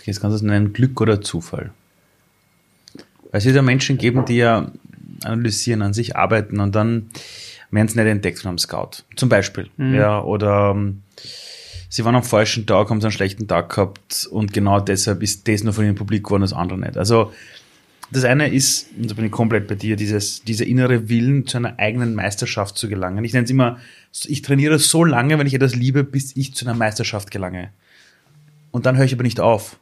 jetzt 0.03 0.19
kann 0.19 0.31
es 0.31 0.41
nennen, 0.41 0.73
Glück 0.73 0.99
oder 0.99 1.21
Zufall? 1.21 1.71
Weil 3.31 3.39
es 3.39 3.45
wird 3.45 3.55
ja 3.55 3.61
Menschen 3.61 3.97
geben, 3.97 4.25
die 4.25 4.37
ja 4.37 4.71
analysieren, 5.23 5.81
an 5.81 5.93
sich 5.93 6.15
arbeiten 6.15 6.59
und 6.59 6.75
dann 6.75 7.09
werden 7.69 7.87
sie 7.87 7.97
nicht 7.97 8.07
entdeckt 8.07 8.39
von 8.39 8.49
einem 8.49 8.57
Scout. 8.57 9.03
Zum 9.15 9.29
Beispiel. 9.29 9.69
Mhm. 9.77 9.95
Ja, 9.95 10.21
oder 10.21 10.71
um, 10.71 11.03
sie 11.89 12.03
waren 12.03 12.15
am 12.15 12.23
falschen 12.23 12.65
Tag, 12.65 12.89
haben 12.89 12.99
sie 12.99 13.07
einen 13.07 13.13
schlechten 13.13 13.47
Tag 13.47 13.69
gehabt 13.73 14.27
und 14.29 14.51
genau 14.51 14.79
deshalb 14.79 15.23
ist 15.23 15.47
das 15.47 15.63
nur 15.63 15.73
von 15.73 15.85
ihnen 15.85 15.95
publik 15.95 16.25
geworden, 16.25 16.41
das 16.41 16.53
andere 16.53 16.79
nicht. 16.79 16.97
Also 16.97 17.31
das 18.11 18.25
eine 18.25 18.49
ist, 18.49 18.87
und 18.97 19.09
da 19.09 19.15
bin 19.15 19.25
ich 19.25 19.31
komplett 19.31 19.67
bei 19.67 19.75
dir, 19.75 19.95
dieses, 19.95 20.43
dieser 20.43 20.65
innere 20.65 21.07
Willen 21.07 21.47
zu 21.47 21.57
einer 21.57 21.79
eigenen 21.79 22.13
Meisterschaft 22.13 22.77
zu 22.77 22.89
gelangen. 22.89 23.23
Ich 23.23 23.33
nenne 23.33 23.45
es 23.45 23.51
immer, 23.51 23.79
ich 24.25 24.41
trainiere 24.41 24.79
so 24.79 25.05
lange, 25.05 25.39
wenn 25.39 25.47
ich 25.47 25.53
etwas 25.53 25.75
liebe, 25.75 26.03
bis 26.03 26.35
ich 26.35 26.53
zu 26.53 26.65
einer 26.65 26.77
Meisterschaft 26.77 27.31
gelange. 27.31 27.71
Und 28.71 28.85
dann 28.85 28.97
höre 28.97 29.05
ich 29.05 29.13
aber 29.13 29.23
nicht 29.23 29.39
auf, 29.39 29.77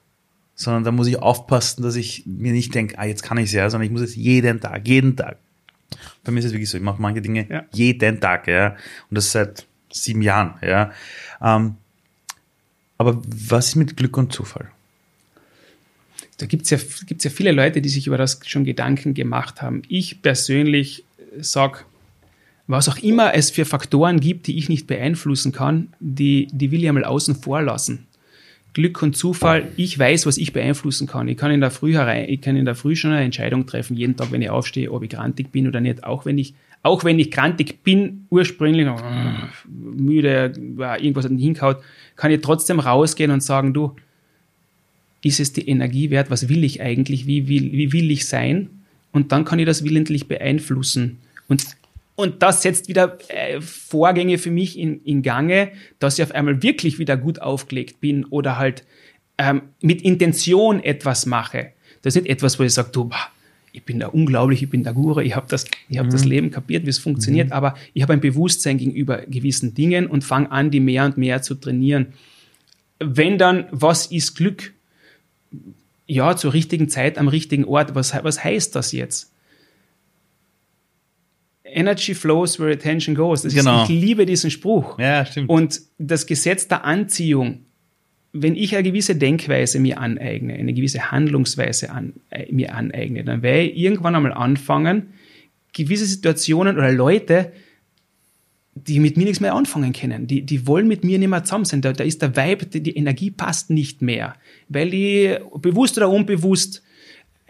sondern 0.53 0.83
da 0.83 0.91
muss 0.91 1.07
ich 1.07 1.17
aufpassen, 1.17 1.81
dass 1.81 1.95
ich 1.95 2.23
mir 2.27 2.51
nicht 2.51 2.75
denke, 2.75 2.99
ah, 2.99 3.05
jetzt 3.05 3.23
kann 3.23 3.37
ich 3.37 3.45
es 3.45 3.53
ja, 3.53 3.69
sondern 3.69 3.87
ich 3.87 3.91
muss 3.91 4.01
es 4.01 4.15
jeden 4.15 4.59
Tag, 4.59 4.87
jeden 4.87 5.15
Tag. 5.15 5.37
Bei 6.23 6.31
mir 6.31 6.39
ist 6.39 6.45
es 6.45 6.51
wirklich 6.51 6.69
so, 6.69 6.77
ich 6.77 6.83
mache 6.83 7.01
manche 7.01 7.21
Dinge 7.21 7.47
ja. 7.49 7.63
jeden 7.71 8.19
Tag, 8.19 8.47
ja. 8.47 8.75
Und 9.09 9.17
das 9.17 9.31
seit 9.31 9.65
sieben 9.91 10.21
Jahren, 10.21 10.55
ja. 10.61 10.91
Ähm, 11.41 11.75
aber 12.99 13.21
was 13.25 13.69
ist 13.69 13.75
mit 13.75 13.97
Glück 13.97 14.17
und 14.17 14.33
Zufall? 14.33 14.69
Da 16.39 16.45
gibt 16.45 16.63
es 16.63 16.69
ja, 16.71 16.77
gibt's 17.05 17.25
ja 17.25 17.29
viele 17.29 17.51
Leute, 17.51 17.81
die 17.81 17.89
sich 17.89 18.07
über 18.07 18.17
das 18.17 18.39
schon 18.45 18.63
Gedanken 18.63 19.13
gemacht 19.13 19.61
haben. 19.61 19.81
Ich 19.87 20.21
persönlich 20.21 21.03
sage, 21.37 21.79
was 22.65 22.87
auch 22.87 22.97
immer 22.97 23.33
es 23.33 23.51
für 23.51 23.65
Faktoren 23.65 24.19
gibt, 24.19 24.47
die 24.47 24.57
ich 24.57 24.69
nicht 24.69 24.87
beeinflussen 24.87 25.51
kann, 25.51 25.89
die, 25.99 26.47
die 26.51 26.71
will 26.71 26.81
ich 26.81 26.87
einmal 26.87 27.03
außen 27.03 27.35
vor 27.35 27.61
lassen. 27.61 28.07
Glück 28.73 29.01
und 29.01 29.17
Zufall, 29.17 29.67
ich 29.75 29.97
weiß, 29.97 30.27
was 30.27 30.37
ich 30.37 30.53
beeinflussen 30.53 31.07
kann. 31.07 31.27
Ich 31.27 31.37
kann 31.37 31.51
in 31.51 31.59
der 31.59 31.71
Früh 31.71 31.93
herein, 31.93 32.29
ich 32.29 32.39
kann 32.39 32.55
in 32.55 32.65
der 32.65 32.75
Früh 32.75 32.95
schon 32.95 33.11
eine 33.11 33.25
Entscheidung 33.25 33.65
treffen, 33.65 33.97
jeden 33.97 34.15
Tag, 34.15 34.31
wenn 34.31 34.41
ich 34.41 34.49
aufstehe, 34.49 34.91
ob 34.91 35.03
ich 35.03 35.09
grantig 35.09 35.51
bin 35.51 35.67
oder 35.67 35.81
nicht. 35.81 36.03
Auch 36.03 36.25
wenn 36.25 36.37
ich, 36.37 36.53
auch 36.83 37.03
wenn 37.03 37.17
ich 37.19 37.31
grantig 37.31 37.83
bin, 37.83 38.27
ursprünglich 38.29 38.87
müde, 39.67 40.53
irgendwas 40.55 41.25
hat 41.25 41.31
nicht 41.31 41.43
hingehaut, 41.43 41.77
kann 42.15 42.31
ich 42.31 42.41
trotzdem 42.41 42.79
rausgehen 42.79 43.31
und 43.31 43.41
sagen, 43.41 43.73
du, 43.73 43.95
ist 45.23 45.39
es 45.39 45.53
die 45.53 45.67
Energie 45.67 46.09
wert, 46.09 46.29
was 46.29 46.49
will 46.49 46.63
ich 46.63 46.81
eigentlich, 46.81 47.27
wie 47.27 47.47
will, 47.47 47.71
wie 47.71 47.91
will 47.93 48.11
ich 48.11 48.27
sein? 48.27 48.69
Und 49.11 49.31
dann 49.31 49.45
kann 49.45 49.59
ich 49.59 49.65
das 49.65 49.83
willentlich 49.83 50.27
beeinflussen. 50.27 51.17
Und, 51.47 51.65
und 52.15 52.41
das 52.41 52.61
setzt 52.61 52.87
wieder 52.87 53.17
äh, 53.29 53.59
Vorgänge 53.59 54.37
für 54.37 54.51
mich 54.51 54.77
in, 54.77 55.03
in 55.03 55.21
Gange, 55.23 55.71
dass 55.99 56.17
ich 56.17 56.23
auf 56.23 56.31
einmal 56.31 56.61
wirklich 56.61 56.99
wieder 56.99 57.17
gut 57.17 57.41
aufgelegt 57.41 57.99
bin 57.99 58.25
oder 58.25 58.57
halt 58.57 58.83
ähm, 59.37 59.63
mit 59.81 60.01
Intention 60.01 60.83
etwas 60.83 61.25
mache. 61.25 61.71
Das 62.01 62.15
ist 62.15 62.23
nicht 62.23 62.31
etwas, 62.31 62.59
wo 62.59 62.63
ich 62.63 62.73
sage, 62.73 62.89
du, 62.91 63.09
ich 63.71 63.83
bin 63.83 63.99
da 63.99 64.07
unglaublich, 64.07 64.63
ich 64.63 64.69
bin 64.69 64.83
der 64.83 64.93
Guru, 64.93 65.19
ich 65.21 65.35
habe 65.35 65.47
das, 65.49 65.65
ich 65.89 65.97
hab 65.97 66.07
mhm. 66.07 66.11
das 66.11 66.25
Leben 66.25 66.51
kapiert, 66.51 66.85
wie 66.85 66.89
es 66.89 66.99
funktioniert, 66.99 67.47
mhm. 67.47 67.53
aber 67.53 67.75
ich 67.93 68.03
habe 68.03 68.13
ein 68.13 68.21
Bewusstsein 68.21 68.77
gegenüber 68.77 69.23
gewissen 69.27 69.73
Dingen 69.73 70.07
und 70.07 70.23
fange 70.23 70.51
an, 70.51 70.71
die 70.71 70.79
mehr 70.79 71.05
und 71.05 71.17
mehr 71.17 71.41
zu 71.41 71.55
trainieren. 71.55 72.07
Wenn 72.99 73.37
dann, 73.37 73.65
was 73.71 74.07
ist 74.07 74.35
Glück? 74.35 74.73
Ja, 76.07 76.35
zur 76.35 76.53
richtigen 76.53 76.89
Zeit 76.89 77.17
am 77.17 77.27
richtigen 77.27 77.65
Ort. 77.65 77.95
Was, 77.95 78.13
was 78.23 78.43
heißt 78.43 78.75
das 78.75 78.91
jetzt? 78.91 79.31
Energy 81.63 82.15
flows 82.15 82.59
where 82.59 82.71
attention 82.71 83.15
goes. 83.15 83.43
Genau. 83.43 83.83
Ist, 83.83 83.89
ich 83.89 84.01
liebe 84.01 84.25
diesen 84.25 84.49
Spruch. 84.49 84.97
Ja, 84.97 85.25
stimmt. 85.25 85.49
Und 85.49 85.81
das 85.99 86.25
Gesetz 86.25 86.67
der 86.67 86.83
Anziehung, 86.83 87.65
wenn 88.33 88.55
ich 88.55 88.75
eine 88.75 88.83
gewisse 88.83 89.15
Denkweise 89.15 89.79
mir 89.79 89.99
aneigne, 89.99 90.55
eine 90.55 90.73
gewisse 90.73 91.11
Handlungsweise 91.11 91.91
an, 91.91 92.13
äh, 92.29 92.51
mir 92.51 92.73
aneigne, 92.75 93.23
dann 93.23 93.41
werde 93.41 93.69
ich 93.69 93.77
irgendwann 93.77 94.15
einmal 94.15 94.33
anfangen, 94.33 95.13
gewisse 95.73 96.05
Situationen 96.05 96.77
oder 96.77 96.91
Leute 96.91 97.51
die 98.75 98.99
mit 98.99 99.17
mir 99.17 99.25
nichts 99.25 99.41
mehr 99.41 99.55
anfangen 99.55 99.93
können. 99.93 100.27
Die, 100.27 100.41
die 100.43 100.67
wollen 100.67 100.87
mit 100.87 101.03
mir 101.03 101.19
nicht 101.19 101.29
mehr 101.29 101.43
zusammen 101.43 101.65
sein. 101.65 101.81
Da, 101.81 101.93
da 101.93 102.03
ist 102.03 102.21
der 102.21 102.35
Vibe, 102.35 102.65
die, 102.65 102.81
die 102.81 102.95
Energie 102.95 103.31
passt 103.31 103.69
nicht 103.69 104.01
mehr, 104.01 104.35
weil 104.67 104.89
die 104.89 105.37
bewusst 105.61 105.97
oder 105.97 106.09
unbewusst 106.09 106.83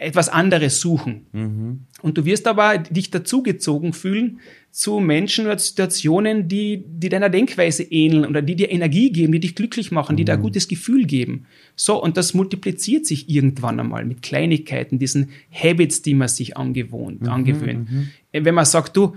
etwas 0.00 0.30
anderes 0.30 0.80
suchen. 0.80 1.26
Mhm. 1.32 1.80
Und 2.00 2.16
du 2.16 2.24
wirst 2.24 2.46
aber 2.46 2.78
dich 2.78 3.10
dazugezogen 3.10 3.92
fühlen 3.92 4.40
zu 4.70 4.98
Menschen 4.98 5.44
oder 5.44 5.58
Situationen, 5.58 6.48
die, 6.48 6.82
die 6.86 7.10
deiner 7.10 7.28
Denkweise 7.28 7.82
ähneln 7.82 8.24
oder 8.24 8.40
die 8.40 8.56
dir 8.56 8.70
Energie 8.70 9.12
geben, 9.12 9.32
die 9.32 9.40
dich 9.40 9.54
glücklich 9.54 9.90
machen, 9.90 10.14
mhm. 10.14 10.16
die 10.16 10.24
dir 10.24 10.32
ein 10.32 10.38
mhm. 10.38 10.44
gutes 10.44 10.68
Gefühl 10.68 11.04
geben. 11.04 11.46
So, 11.76 12.02
und 12.02 12.16
das 12.16 12.32
multipliziert 12.32 13.04
sich 13.04 13.28
irgendwann 13.28 13.78
einmal 13.78 14.06
mit 14.06 14.22
Kleinigkeiten, 14.22 14.98
diesen 14.98 15.30
Habits, 15.52 16.00
die 16.00 16.14
man 16.14 16.28
sich 16.28 16.56
angewohnt, 16.56 17.20
mhm. 17.20 17.28
angewöhnt. 17.28 17.90
Mhm. 17.90 18.08
Wenn 18.32 18.54
man 18.54 18.64
sagt, 18.64 18.96
du, 18.96 19.16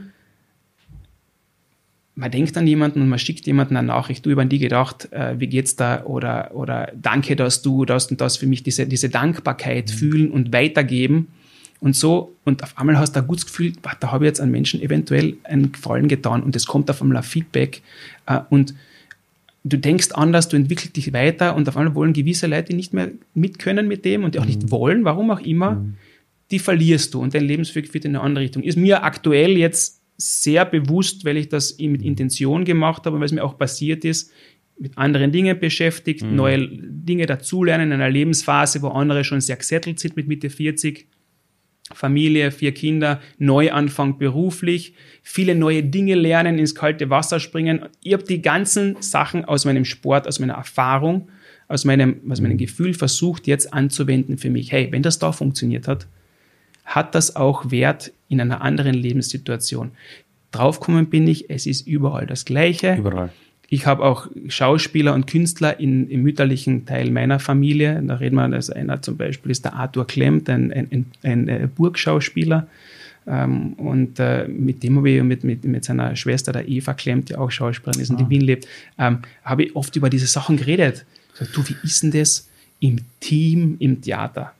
man 2.15 2.29
denkt 2.29 2.55
an 2.57 2.67
jemanden 2.67 3.01
und 3.01 3.09
man 3.09 3.19
schickt 3.19 3.47
jemanden 3.47 3.75
eine 3.75 3.87
Nachricht, 3.87 4.25
du 4.25 4.29
über 4.29 4.45
die 4.45 4.59
gedacht, 4.59 5.11
äh, 5.11 5.39
wie 5.39 5.47
geht's 5.47 5.75
da 5.75 6.03
oder, 6.03 6.51
oder 6.53 6.91
danke, 6.99 7.35
dass 7.35 7.61
du 7.61 7.85
das 7.85 8.07
und 8.07 8.21
das 8.21 8.37
für 8.37 8.45
mich, 8.45 8.61
diese, 8.63 8.85
diese 8.85 9.09
Dankbarkeit 9.09 9.89
mhm. 9.89 9.93
fühlen 9.93 10.31
und 10.31 10.53
weitergeben 10.53 11.29
und 11.79 11.95
so 11.95 12.35
und 12.43 12.63
auf 12.63 12.77
einmal 12.77 12.97
hast 12.97 13.15
du 13.15 13.19
ein 13.19 13.27
gutes 13.27 13.45
Gefühl, 13.45 13.73
da 13.99 14.11
habe 14.11 14.25
ich 14.25 14.29
jetzt 14.29 14.41
einem 14.41 14.51
Menschen 14.51 14.81
eventuell 14.81 15.35
einen 15.43 15.71
Gefallen 15.71 16.07
getan 16.07 16.43
und 16.43 16.55
es 16.55 16.67
kommt 16.67 16.89
auf 16.91 17.01
einmal 17.01 17.17
ein 17.17 17.23
Feedback 17.23 17.81
äh, 18.27 18.39
und 18.49 18.75
du 19.63 19.77
denkst 19.77 20.09
anders, 20.11 20.49
du 20.49 20.55
entwickelst 20.55 20.95
dich 20.95 21.13
weiter 21.13 21.55
und 21.55 21.67
auf 21.67 21.77
einmal 21.77 21.95
wollen 21.95 22.13
gewisse 22.13 22.45
Leute 22.45 22.75
nicht 22.75 22.93
mehr 22.93 23.09
mitkönnen 23.33 23.87
mit 23.87 24.05
dem 24.05 24.23
und 24.23 24.35
die 24.35 24.39
auch 24.39 24.45
nicht 24.45 24.63
mhm. 24.63 24.71
wollen, 24.71 25.03
warum 25.03 25.31
auch 25.31 25.39
immer, 25.39 25.75
mhm. 25.75 25.95
die 26.51 26.59
verlierst 26.59 27.15
du 27.15 27.21
und 27.21 27.33
dein 27.33 27.45
Lebensweg 27.45 27.91
wird 27.91 28.05
in 28.05 28.15
eine 28.15 28.23
andere 28.23 28.43
Richtung. 28.43 28.61
Ist 28.61 28.77
mir 28.77 29.03
aktuell 29.03 29.57
jetzt 29.57 30.02
sehr 30.17 30.65
bewusst, 30.65 31.25
weil 31.25 31.37
ich 31.37 31.49
das 31.49 31.77
mit 31.79 32.01
mhm. 32.01 32.07
Intention 32.07 32.65
gemacht 32.65 33.05
habe, 33.05 33.19
weil 33.19 33.25
es 33.25 33.31
mir 33.31 33.43
auch 33.43 33.57
passiert 33.57 34.05
ist, 34.05 34.31
mit 34.77 34.97
anderen 34.97 35.31
Dingen 35.31 35.59
beschäftigt, 35.59 36.23
mhm. 36.23 36.35
neue 36.35 36.67
Dinge 36.67 37.25
dazulernen 37.25 37.91
in 37.91 38.01
einer 38.01 38.09
Lebensphase, 38.09 38.81
wo 38.81 38.87
andere 38.89 39.23
schon 39.23 39.41
sehr 39.41 39.57
gesettelt 39.57 39.99
sind 39.99 40.15
mit 40.15 40.27
Mitte 40.27 40.49
40. 40.49 41.07
Familie, 41.93 42.51
vier 42.51 42.73
Kinder, 42.73 43.21
Neuanfang 43.37 44.17
beruflich, 44.17 44.95
viele 45.21 45.53
neue 45.53 45.83
Dinge 45.83 46.15
lernen, 46.15 46.57
ins 46.57 46.75
kalte 46.75 47.09
Wasser 47.09 47.39
springen. 47.39 47.85
Ich 48.01 48.13
habe 48.13 48.23
die 48.23 48.41
ganzen 48.41 48.95
Sachen 49.01 49.45
aus 49.45 49.65
meinem 49.65 49.85
Sport, 49.85 50.27
aus 50.27 50.39
meiner 50.39 50.53
Erfahrung, 50.53 51.29
aus 51.67 51.85
meinem, 51.85 52.21
aus 52.31 52.39
meinem 52.39 52.53
mhm. 52.53 52.59
Gefühl 52.59 52.93
versucht 52.93 53.47
jetzt 53.47 53.73
anzuwenden 53.73 54.37
für 54.37 54.49
mich. 54.49 54.71
Hey, 54.71 54.87
wenn 54.91 55.03
das 55.03 55.19
da 55.19 55.31
funktioniert 55.33 55.87
hat, 55.87 56.07
hat 56.95 57.15
das 57.15 57.35
auch 57.35 57.71
Wert 57.71 58.11
in 58.29 58.39
einer 58.39 58.61
anderen 58.61 58.93
Lebenssituation. 58.93 59.91
Draufkommen 60.51 61.07
bin 61.07 61.27
ich, 61.27 61.49
es 61.49 61.65
ist 61.65 61.87
überall 61.87 62.27
das 62.27 62.45
Gleiche. 62.45 62.95
Überall. 62.95 63.31
Ich 63.69 63.87
habe 63.87 64.03
auch 64.03 64.27
Schauspieler 64.49 65.15
und 65.15 65.25
Künstler 65.25 65.79
in, 65.79 66.07
im 66.07 66.21
mütterlichen 66.21 66.85
Teil 66.85 67.09
meiner 67.09 67.39
Familie. 67.39 67.99
Da 68.05 68.15
reden 68.15 68.35
wir, 68.35 68.43
also 68.43 68.73
einer 68.73 69.01
zum 69.01 69.17
Beispiel 69.17 69.51
ist 69.51 69.65
der 69.65 69.73
Arthur 69.73 70.05
Klemmt, 70.05 70.47
ein, 70.47 70.71
ein, 70.71 71.05
ein, 71.23 71.49
ein 71.49 71.71
Burgschauspieler. 71.75 72.67
Ähm, 73.25 73.73
und 73.73 74.19
äh, 74.19 74.47
mit 74.47 74.83
dem 74.83 74.97
habe 74.97 75.09
ich 75.09 75.23
mit, 75.23 75.43
mit, 75.43 75.63
mit 75.63 75.83
seiner 75.83 76.15
Schwester, 76.15 76.51
der 76.51 76.67
Eva 76.67 76.93
Klemmt, 76.93 77.29
die 77.29 77.35
auch 77.35 77.49
Schauspielerin 77.49 78.01
ist 78.01 78.11
und 78.11 78.17
ah. 78.17 78.21
in 78.21 78.29
Wien 78.29 78.41
lebt, 78.41 78.67
ähm, 78.99 79.19
habe 79.43 79.63
ich 79.63 79.75
oft 79.75 79.95
über 79.95 80.11
diese 80.11 80.27
Sachen 80.27 80.57
geredet. 80.57 81.05
Ich 81.41 81.49
du, 81.49 81.67
wie 81.67 81.75
ist 81.83 82.03
denn 82.03 82.11
das 82.11 82.47
im 82.79 82.97
Team, 83.19 83.77
im 83.79 83.99
Theater? 84.01 84.53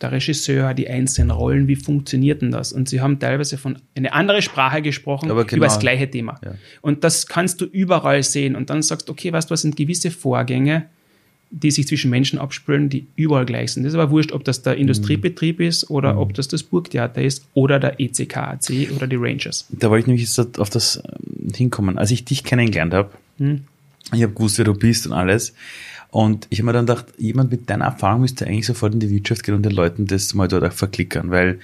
Der 0.00 0.12
Regisseur, 0.12 0.74
die 0.74 0.88
einzelnen 0.88 1.30
Rollen, 1.30 1.66
wie 1.66 1.76
funktioniert 1.76 2.42
denn 2.42 2.52
das? 2.52 2.72
Und 2.72 2.88
sie 2.88 3.00
haben 3.00 3.18
teilweise 3.18 3.58
von 3.58 3.78
eine 3.96 4.12
andere 4.12 4.42
Sprache 4.42 4.80
gesprochen 4.80 5.28
genau. 5.28 5.40
über 5.40 5.66
das 5.66 5.80
gleiche 5.80 6.08
Thema. 6.08 6.38
Ja. 6.44 6.52
Und 6.82 7.02
das 7.02 7.26
kannst 7.26 7.60
du 7.60 7.64
überall 7.64 8.22
sehen. 8.22 8.54
Und 8.54 8.70
dann 8.70 8.82
sagst 8.82 9.08
du, 9.08 9.12
okay, 9.12 9.32
weißt 9.32 9.50
du, 9.50 9.52
was 9.52 9.62
sind 9.62 9.76
gewisse 9.76 10.10
Vorgänge, 10.10 10.86
die 11.50 11.70
sich 11.70 11.86
zwischen 11.86 12.10
Menschen 12.10 12.38
abspülen, 12.38 12.88
die 12.88 13.06
überall 13.16 13.46
gleich 13.46 13.72
sind. 13.72 13.84
Das 13.84 13.92
ist 13.92 13.98
aber 13.98 14.10
wurscht, 14.10 14.32
ob 14.32 14.44
das 14.44 14.62
der 14.62 14.76
Industriebetrieb 14.76 15.60
ist 15.60 15.90
oder 15.90 16.14
mhm. 16.14 16.18
ob 16.18 16.34
das 16.34 16.48
das 16.48 16.62
Burgtheater 16.62 17.22
ist 17.22 17.46
oder 17.54 17.80
der 17.80 17.98
ECKAC 18.00 18.92
oder 18.94 19.06
die 19.06 19.16
Rangers. 19.16 19.66
Da 19.70 19.88
wollte 19.88 20.00
ich 20.02 20.06
nämlich 20.06 20.22
jetzt 20.22 20.58
auf 20.58 20.70
das 20.70 20.96
ähm, 20.96 21.52
hinkommen. 21.54 21.98
Als 21.98 22.10
ich 22.10 22.24
dich 22.24 22.44
kennengelernt 22.44 22.92
habe, 22.92 23.10
mhm. 23.38 23.64
ich 24.12 24.22
habe 24.22 24.34
gewusst, 24.34 24.58
wer 24.58 24.66
du 24.66 24.74
bist 24.74 25.06
und 25.06 25.12
alles. 25.14 25.54
Und 26.10 26.46
ich 26.50 26.60
habe 26.60 26.66
mir 26.66 26.72
dann 26.72 26.86
gedacht, 26.86 27.06
jemand 27.18 27.50
mit 27.50 27.68
deiner 27.68 27.86
Erfahrung 27.86 28.22
müsste 28.22 28.46
eigentlich 28.46 28.66
sofort 28.66 28.94
in 28.94 29.00
die 29.00 29.10
Wirtschaft 29.10 29.42
gehen 29.42 29.54
und 29.54 29.62
den 29.62 29.72
Leuten 29.72 30.06
das 30.06 30.32
mal 30.34 30.48
dort 30.48 30.64
auch 30.64 30.72
verklickern, 30.72 31.30
weil 31.30 31.58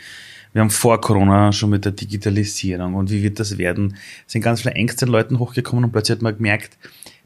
wir 0.53 0.61
haben 0.61 0.71
vor 0.71 1.01
Corona 1.01 1.51
schon 1.51 1.71
mit 1.71 1.85
der 1.85 1.93
Digitalisierung 1.93 2.95
und 2.95 3.11
wie 3.11 3.23
wird 3.23 3.41
das 3.41 3.59
werden, 3.59 3.97
sind 4.27 4.43
ganz 4.43 4.63
viele 4.63 4.75
Ängste 4.75 5.07
den 5.07 5.13
Leuten 5.13 5.39
hochgekommen 5.39 5.85
und 5.85 5.93
plötzlich 5.93 6.17
hat 6.17 6.23
man 6.23 6.37
gemerkt, 6.37 6.79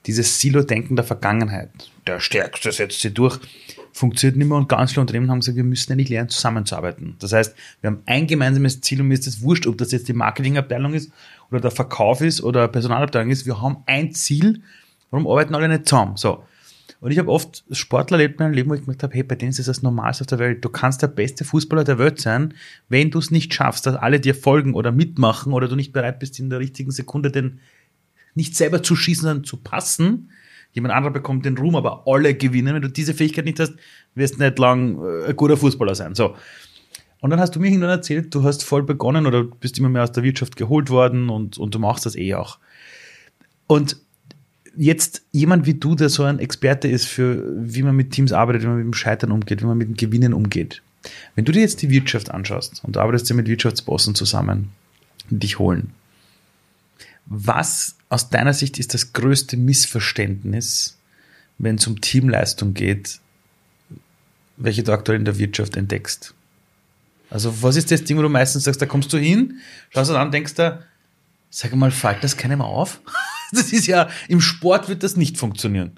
dieses 0.06 0.40
Silo-Denken 0.40 0.96
der 0.96 1.04
Vergangenheit, 1.04 1.68
der 2.06 2.20
Stärkste 2.20 2.72
setzt 2.72 3.00
sie 3.00 3.12
durch, 3.12 3.38
funktioniert 3.92 4.38
nicht 4.38 4.48
mehr 4.48 4.56
und 4.56 4.68
ganz 4.68 4.92
viele 4.92 5.02
Unternehmen 5.02 5.30
haben 5.30 5.40
gesagt, 5.40 5.56
wir 5.56 5.64
müssen 5.64 5.92
endlich 5.92 6.08
lernen, 6.08 6.30
zusammenzuarbeiten. 6.30 7.16
Das 7.18 7.32
heißt, 7.34 7.54
wir 7.82 7.90
haben 7.90 8.02
ein 8.06 8.26
gemeinsames 8.26 8.80
Ziel 8.80 9.02
und 9.02 9.08
mir 9.08 9.14
ist 9.14 9.26
es 9.26 9.42
wurscht, 9.42 9.66
ob 9.66 9.76
das 9.76 9.92
jetzt 9.92 10.08
die 10.08 10.14
Marketingabteilung 10.14 10.94
ist 10.94 11.10
oder 11.50 11.60
der 11.60 11.70
Verkauf 11.70 12.22
ist 12.22 12.42
oder 12.42 12.68
Personalabteilung 12.68 13.30
ist. 13.30 13.44
Wir 13.44 13.60
haben 13.60 13.78
ein 13.84 14.14
Ziel, 14.14 14.62
warum 15.10 15.26
arbeiten 15.26 15.54
alle 15.54 15.68
nicht 15.68 15.86
zusammen? 15.86 16.16
So. 16.16 16.44
Und 17.00 17.12
ich 17.12 17.18
habe 17.18 17.30
oft 17.30 17.64
Sportler 17.70 18.18
erlebt 18.18 18.40
in 18.40 18.46
meinem 18.46 18.54
Leben, 18.54 18.70
wo 18.70 18.74
ich 18.74 18.80
gemerkt 18.80 19.04
habe, 19.04 19.14
hey, 19.14 19.22
bei 19.22 19.36
denen 19.36 19.50
ist 19.50 19.66
das 19.66 19.82
Normalste 19.82 20.22
auf 20.22 20.26
der 20.26 20.40
Welt. 20.40 20.64
Du 20.64 20.68
kannst 20.68 21.00
der 21.00 21.06
beste 21.06 21.44
Fußballer 21.44 21.84
der 21.84 21.98
Welt 21.98 22.20
sein, 22.20 22.54
wenn 22.88 23.10
du 23.10 23.18
es 23.18 23.30
nicht 23.30 23.54
schaffst, 23.54 23.86
dass 23.86 23.94
alle 23.94 24.18
dir 24.18 24.34
folgen 24.34 24.74
oder 24.74 24.90
mitmachen 24.90 25.52
oder 25.52 25.68
du 25.68 25.76
nicht 25.76 25.92
bereit 25.92 26.18
bist, 26.18 26.38
in 26.40 26.50
der 26.50 26.58
richtigen 26.58 26.90
Sekunde 26.90 27.30
den 27.30 27.60
nicht 28.34 28.56
selber 28.56 28.82
zu 28.82 28.96
schießen, 28.96 29.22
sondern 29.22 29.44
zu 29.44 29.58
passen. 29.58 30.30
Jemand 30.72 30.92
anderer 30.92 31.12
bekommt 31.12 31.44
den 31.44 31.56
Ruhm, 31.56 31.76
aber 31.76 32.02
alle 32.06 32.34
gewinnen. 32.34 32.74
Wenn 32.74 32.82
du 32.82 32.90
diese 32.90 33.14
Fähigkeit 33.14 33.44
nicht 33.44 33.60
hast, 33.60 33.74
wirst 34.14 34.34
du 34.34 34.42
nicht 34.42 34.58
lang 34.58 35.02
äh, 35.02 35.28
ein 35.28 35.36
guter 35.36 35.56
Fußballer 35.56 35.94
sein. 35.94 36.14
So. 36.14 36.36
Und 37.20 37.30
dann 37.30 37.40
hast 37.40 37.54
du 37.54 37.60
mir 37.60 37.68
irgendwann 37.68 37.90
erzählt, 37.90 38.34
du 38.34 38.42
hast 38.42 38.64
voll 38.64 38.82
begonnen 38.82 39.26
oder 39.26 39.44
bist 39.44 39.78
immer 39.78 39.88
mehr 39.88 40.02
aus 40.02 40.12
der 40.12 40.22
Wirtschaft 40.22 40.56
geholt 40.56 40.90
worden 40.90 41.30
und, 41.30 41.58
und 41.58 41.74
du 41.74 41.78
machst 41.78 42.06
das 42.06 42.16
eh 42.16 42.34
auch. 42.34 42.58
Und 43.66 43.96
jetzt 44.78 45.22
jemand 45.32 45.66
wie 45.66 45.74
du, 45.74 45.94
der 45.94 46.08
so 46.08 46.22
ein 46.22 46.38
Experte 46.38 46.88
ist 46.88 47.06
für, 47.06 47.44
wie 47.58 47.82
man 47.82 47.96
mit 47.96 48.12
Teams 48.12 48.32
arbeitet, 48.32 48.62
wie 48.62 48.66
man 48.66 48.76
mit 48.76 48.86
dem 48.86 48.94
Scheitern 48.94 49.32
umgeht, 49.32 49.60
wie 49.60 49.66
man 49.66 49.76
mit 49.76 49.88
dem 49.88 49.96
Gewinnen 49.96 50.32
umgeht. 50.32 50.82
Wenn 51.34 51.44
du 51.44 51.52
dir 51.52 51.60
jetzt 51.60 51.82
die 51.82 51.90
Wirtschaft 51.90 52.30
anschaust 52.30 52.82
und 52.84 52.96
du 52.96 53.00
arbeitest 53.00 53.28
ja 53.28 53.36
mit 53.36 53.48
Wirtschaftsbossen 53.48 54.14
zusammen, 54.14 54.70
die 55.30 55.38
dich 55.38 55.58
holen, 55.58 55.90
was 57.26 57.96
aus 58.08 58.30
deiner 58.30 58.54
Sicht 58.54 58.78
ist 58.78 58.94
das 58.94 59.12
größte 59.12 59.56
Missverständnis, 59.56 60.96
wenn 61.58 61.76
es 61.76 61.86
um 61.86 62.00
Teamleistung 62.00 62.72
geht, 62.72 63.20
welche 64.56 64.82
du 64.82 64.92
aktuell 64.92 65.18
in 65.18 65.24
der 65.24 65.38
Wirtschaft 65.38 65.76
entdeckst? 65.76 66.34
Also 67.30 67.62
was 67.62 67.76
ist 67.76 67.90
das 67.90 68.04
Ding, 68.04 68.16
wo 68.16 68.22
du 68.22 68.28
meistens 68.28 68.64
sagst, 68.64 68.80
da 68.80 68.86
kommst 68.86 69.12
du 69.12 69.18
hin, 69.18 69.58
schaust 69.90 70.10
du 70.10 70.16
an, 70.16 70.30
denkst 70.30 70.54
da, 70.54 70.82
sag 71.50 71.74
mal, 71.74 71.90
fällt 71.90 72.24
das 72.24 72.36
keinem 72.36 72.62
auf? 72.62 73.00
Das 73.52 73.72
ist 73.72 73.86
ja, 73.86 74.08
im 74.28 74.40
Sport 74.40 74.88
wird 74.88 75.02
das 75.02 75.16
nicht 75.16 75.38
funktionieren. 75.38 75.92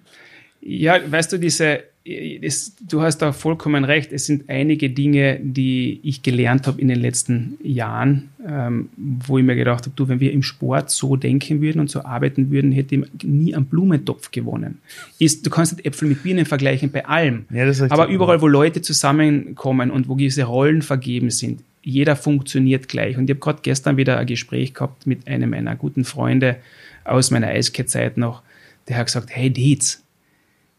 Ja, 0.63 0.99
weißt 1.11 1.33
du, 1.33 1.39
diese, 1.39 1.85
es, 2.05 2.77
du 2.77 3.03
hast 3.03 3.19
da 3.19 3.33
vollkommen 3.33 3.85
recht. 3.85 4.13
Es 4.13 4.27
sind 4.27 4.49
einige 4.49 4.91
Dinge, 4.91 5.39
die 5.43 6.01
ich 6.03 6.23
gelernt 6.23 6.67
habe 6.67 6.81
in 6.81 6.89
den 6.89 6.99
letzten 6.99 7.59
Jahren, 7.63 8.31
ähm, 8.47 8.89
wo 8.97 9.39
ich 9.39 9.45
mir 9.45 9.55
gedacht 9.55 9.85
habe, 9.85 9.93
du, 9.97 10.09
wenn 10.09 10.21
wir 10.21 10.33
im 10.33 10.43
Sport 10.43 10.91
so 10.91 11.17
denken 11.17 11.61
würden 11.61 11.81
und 11.81 11.91
so 11.91 12.03
arbeiten 12.03 12.51
würden, 12.51 12.73
hätte 12.73 12.95
ich 12.95 13.25
nie 13.25 13.55
einen 13.55 13.67
Blumentopf 13.67 14.31
gewonnen. 14.31 14.79
Ist, 15.19 15.47
du 15.47 15.51
kannst 15.51 15.77
nicht 15.77 15.87
Äpfel 15.87 16.09
mit 16.09 16.23
Birnen 16.23 16.47
vergleichen 16.47 16.91
bei 16.91 17.05
allem. 17.05 17.45
Ja, 17.51 17.71
Aber 17.91 18.09
überall, 18.09 18.41
wo 18.41 18.49
Leute 18.49 18.81
zusammenkommen 18.81 19.91
und 19.91 20.09
wo 20.09 20.15
gewisse 20.15 20.45
Rollen 20.45 20.83
vergeben 20.83 21.31
sind, 21.31 21.61
jeder 21.83 22.17
funktioniert 22.17 22.89
gleich. 22.89 23.17
Und 23.17 23.25
ich 23.25 23.35
habe 23.35 23.41
gerade 23.41 23.61
gestern 23.63 23.97
wieder 23.97 24.19
ein 24.19 24.27
Gespräch 24.27 24.75
gehabt 24.75 25.07
mit 25.07 25.27
einem 25.29 25.51
meiner 25.51 25.77
guten 25.77 26.05
Freunde 26.05 26.57
aus 27.05 27.31
meiner 27.31 27.49
Eiskettzeit 27.49 28.17
noch, 28.17 28.43
der 28.89 28.97
hat 28.97 29.07
gesagt, 29.07 29.31
hey 29.31 29.51
Dietz, 29.51 30.03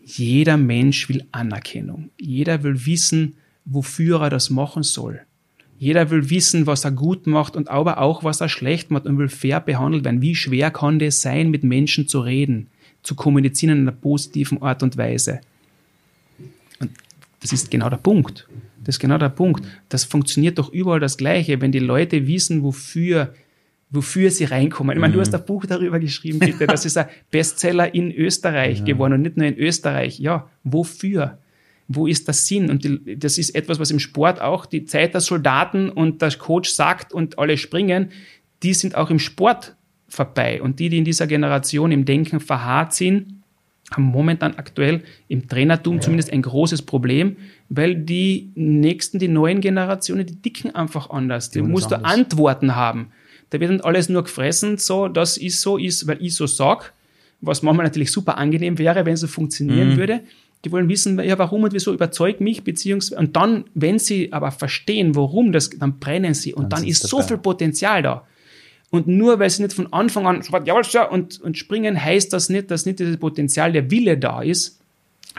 jeder 0.04 0.58
Mensch 0.58 1.08
will 1.10 1.26
Anerkennung. 1.32 2.10
Jeder 2.20 2.64
will 2.64 2.86
wissen, 2.86 3.36
wofür 3.66 4.22
er 4.22 4.30
das 4.30 4.50
machen 4.50 4.84
soll. 4.84 5.22
Jeder 5.78 6.10
will 6.12 6.30
wissen, 6.30 6.68
was 6.68 6.86
er 6.86 6.92
gut 6.92 7.26
macht 7.26 7.56
und 7.56 7.70
aber 7.70 8.00
auch, 8.00 8.24
was 8.24 8.42
er 8.42 8.50
schlecht 8.50 8.92
macht 8.92 9.06
und 9.06 9.18
will 9.18 9.30
fair 9.30 9.60
behandelt 9.60 10.04
werden. 10.04 10.22
Wie 10.22 10.36
schwer 10.36 10.70
kann 10.70 11.00
das 11.00 11.22
sein, 11.22 11.50
mit 11.50 11.64
Menschen 11.64 12.08
zu 12.08 12.20
reden, 12.20 12.68
zu 13.02 13.16
kommunizieren 13.16 13.78
in 13.78 13.88
einer 13.88 13.98
positiven 13.98 14.62
Art 14.62 14.84
und 14.84 14.98
Weise? 14.98 15.42
Und 16.80 16.92
das 17.40 17.52
ist 17.52 17.72
genau 17.72 17.90
der 17.90 17.98
Punkt. 17.98 18.48
Das 18.84 18.96
ist 18.96 19.00
genau 19.00 19.18
der 19.18 19.30
Punkt. 19.30 19.66
Das 19.90 20.04
funktioniert 20.04 20.58
doch 20.58 20.72
überall 20.72 21.00
das 21.00 21.18
Gleiche. 21.18 21.62
Wenn 21.62 21.72
die 21.72 21.80
Leute 21.80 22.28
wissen, 22.28 22.64
wofür 22.64 23.34
wofür 23.92 24.32
sie 24.32 24.46
reinkommen. 24.46 24.96
Ich 24.96 25.02
meine, 25.02 25.12
mhm. 25.12 25.16
du 25.16 25.22
hast 25.22 25.36
ein 25.36 25.46
Buch 25.46 25.66
darüber 25.66 26.00
geschrieben, 26.00 26.40
bitte. 26.40 26.66
Das 26.66 26.86
ist 26.86 26.98
ein 26.98 27.08
Bestseller 27.32 27.94
in 27.94 28.12
Österreich 28.12 28.80
ja. 28.80 28.86
geworden 28.86 29.14
und 29.14 29.22
nicht 29.22 29.38
nur 29.38 29.46
in 29.46 29.58
Österreich. 29.58 30.18
Ja, 30.18 30.50
wofür? 30.64 31.38
Wo 31.90 32.08
ist 32.08 32.28
der 32.28 32.34
Sinn? 32.34 32.70
Und 32.70 32.86
die, 32.86 33.20
das 33.20 33.38
ist 33.38 33.54
etwas, 33.54 33.80
was 33.80 33.92
im 33.92 34.00
Sport 34.00 34.42
auch 34.42 34.66
die 34.66 34.86
Zeit 34.86 35.14
der 35.14 35.22
Soldaten 35.22 35.90
und 35.90 36.22
der 36.22 36.32
Coach 36.32 36.70
sagt 36.70 37.12
und 37.12 37.38
alle 37.38 37.58
springen, 37.58 38.12
die 38.64 38.74
sind 38.74 38.96
auch 38.96 39.10
im 39.10 39.20
Sport 39.20 39.76
vorbei. 40.08 40.62
Und 40.62 40.80
die, 40.80 40.88
die 40.88 40.98
in 40.98 41.06
dieser 41.06 41.28
Generation 41.28 41.92
im 41.92 42.06
Denken 42.06 42.40
verharrt 42.40 42.94
sind, 42.94 43.42
haben 43.92 44.04
momentan 44.04 44.56
aktuell 44.56 45.04
im 45.28 45.50
Trainertum 45.50 45.96
ja. 45.96 46.02
zumindest 46.02 46.32
ein 46.32 46.42
großes 46.42 46.84
Problem, 46.84 47.36
weil 47.68 47.96
die 47.96 48.52
nächsten, 48.56 49.20
die 49.20 49.28
neuen 49.28 49.60
Generationen, 49.60 50.26
die 50.26 50.42
dicken 50.42 50.74
einfach 50.74 51.10
anders. 51.10 51.52
Die, 51.52 51.62
die 51.62 51.68
musst 51.68 51.92
du 51.92 52.04
Antworten 52.06 52.76
haben. 52.76 53.12
Da 53.52 53.60
wird 53.60 53.70
dann 53.70 53.82
alles 53.82 54.10
nur 54.10 54.24
gefressen, 54.24 54.78
so, 54.78 55.08
dass 55.08 55.38
es 55.38 55.62
so 55.62 55.78
ist, 55.78 56.08
weil 56.08 56.18
ich 56.22 56.36
so 56.36 56.48
sag, 56.48 56.94
was 57.42 57.62
manchmal 57.62 57.86
natürlich 57.86 58.12
super 58.12 58.38
angenehm 58.38 58.78
wäre, 58.78 59.06
wenn 59.06 59.14
es 59.14 59.20
so 59.20 59.28
funktionieren 59.28 59.94
mhm. 59.94 59.98
würde. 59.98 60.22
Die 60.64 60.72
wollen 60.72 60.90
wissen, 60.90 61.20
ja, 61.20 61.38
warum 61.38 61.64
und 61.64 61.74
wieso 61.74 61.94
überzeugt 61.94 62.40
mich, 62.40 62.64
beziehungsweise, 62.64 63.20
und 63.20 63.36
dann, 63.36 63.66
wenn 63.74 64.00
sie 64.00 64.32
aber 64.32 64.52
verstehen, 64.52 65.16
warum 65.16 65.52
das, 65.52 65.70
dann 65.72 66.00
brennen 66.00 66.34
sie 66.34 66.54
und 66.54 66.72
dann, 66.72 66.82
dann 66.82 66.88
ist 66.88 67.04
so 67.04 67.22
viel 67.22 67.38
Potenzial 67.38 68.04
da. 68.04 68.28
Und 68.90 69.08
nur 69.08 69.40
weil 69.40 69.50
sie 69.50 69.64
nicht 69.64 69.74
von 69.74 69.92
Anfang 69.92 70.28
an 70.28 70.42
sofort, 70.42 70.68
jawohl, 70.68 70.84
ja, 70.92 71.10
und, 71.10 71.42
und 71.42 71.58
springen, 71.58 72.02
heißt 72.02 72.32
das 72.32 72.50
nicht, 72.50 72.70
dass 72.70 72.86
nicht 72.86 73.00
dieses 73.00 73.18
Potenzial, 73.18 73.72
der 73.72 73.90
Wille 73.90 74.18
da 74.18 74.42
ist, 74.42 74.81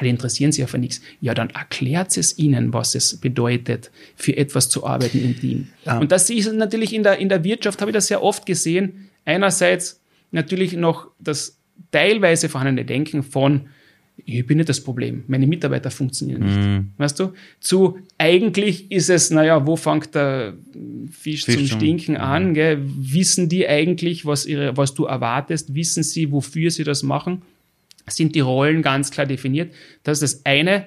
die 0.00 0.08
interessieren 0.08 0.52
sich 0.52 0.60
ja 0.60 0.66
für 0.66 0.78
nichts. 0.78 1.00
Ja, 1.20 1.34
dann 1.34 1.50
erklärt 1.50 2.16
es 2.16 2.38
ihnen, 2.38 2.72
was 2.72 2.94
es 2.94 3.16
bedeutet, 3.18 3.90
für 4.16 4.36
etwas 4.36 4.68
zu 4.68 4.86
arbeiten 4.86 5.22
im 5.22 5.38
Team. 5.38 5.68
Ja. 5.84 5.98
Und 5.98 6.12
das 6.12 6.30
ist 6.30 6.52
natürlich 6.52 6.94
in 6.94 7.02
der, 7.02 7.18
in 7.18 7.28
der 7.28 7.44
Wirtschaft, 7.44 7.80
habe 7.80 7.90
ich 7.90 7.94
das 7.94 8.06
sehr 8.06 8.22
oft 8.22 8.46
gesehen. 8.46 9.10
Einerseits 9.24 10.00
natürlich 10.30 10.72
noch 10.74 11.08
das 11.18 11.58
teilweise 11.90 12.48
vorhandene 12.48 12.86
Denken 12.86 13.22
von, 13.22 13.68
ich 14.24 14.46
bin 14.46 14.58
nicht 14.58 14.68
das 14.68 14.82
Problem, 14.82 15.24
meine 15.26 15.46
Mitarbeiter 15.46 15.90
funktionieren 15.90 16.44
nicht. 16.44 16.58
Mhm. 16.58 16.90
Weißt 16.96 17.18
du? 17.18 17.32
Zu 17.60 17.98
eigentlich 18.18 18.90
ist 18.90 19.10
es, 19.10 19.30
naja, 19.30 19.66
wo 19.66 19.76
fängt 19.76 20.14
der 20.14 20.54
Fisch, 21.10 21.44
Fisch 21.44 21.56
zum 21.56 21.66
Stinken 21.66 22.16
an? 22.16 22.50
Mhm. 22.50 22.54
Gell? 22.54 22.78
Wissen 22.82 23.48
die 23.48 23.66
eigentlich, 23.66 24.24
was, 24.24 24.46
ihre, 24.46 24.76
was 24.76 24.94
du 24.94 25.06
erwartest? 25.06 25.74
Wissen 25.74 26.02
sie, 26.02 26.30
wofür 26.30 26.70
sie 26.70 26.84
das 26.84 27.02
machen? 27.02 27.42
Sind 28.06 28.34
die 28.34 28.40
Rollen 28.40 28.82
ganz 28.82 29.10
klar 29.10 29.26
definiert. 29.26 29.72
Das 30.02 30.22
ist 30.22 30.36
das 30.36 30.46
eine. 30.46 30.86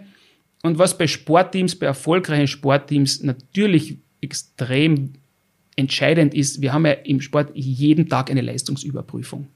Und 0.63 0.77
was 0.77 0.97
bei 0.97 1.07
Sportteams, 1.07 1.75
bei 1.75 1.85
erfolgreichen 1.85 2.47
Sportteams 2.47 3.21
natürlich 3.23 3.97
extrem 4.21 5.13
entscheidend 5.75 6.33
ist, 6.33 6.61
wir 6.61 6.73
haben 6.73 6.85
ja 6.85 6.93
im 6.93 7.21
Sport 7.21 7.51
jeden 7.53 8.09
Tag 8.09 8.31
eine 8.31 8.41
Leistungsüberprüfung. 8.41 9.47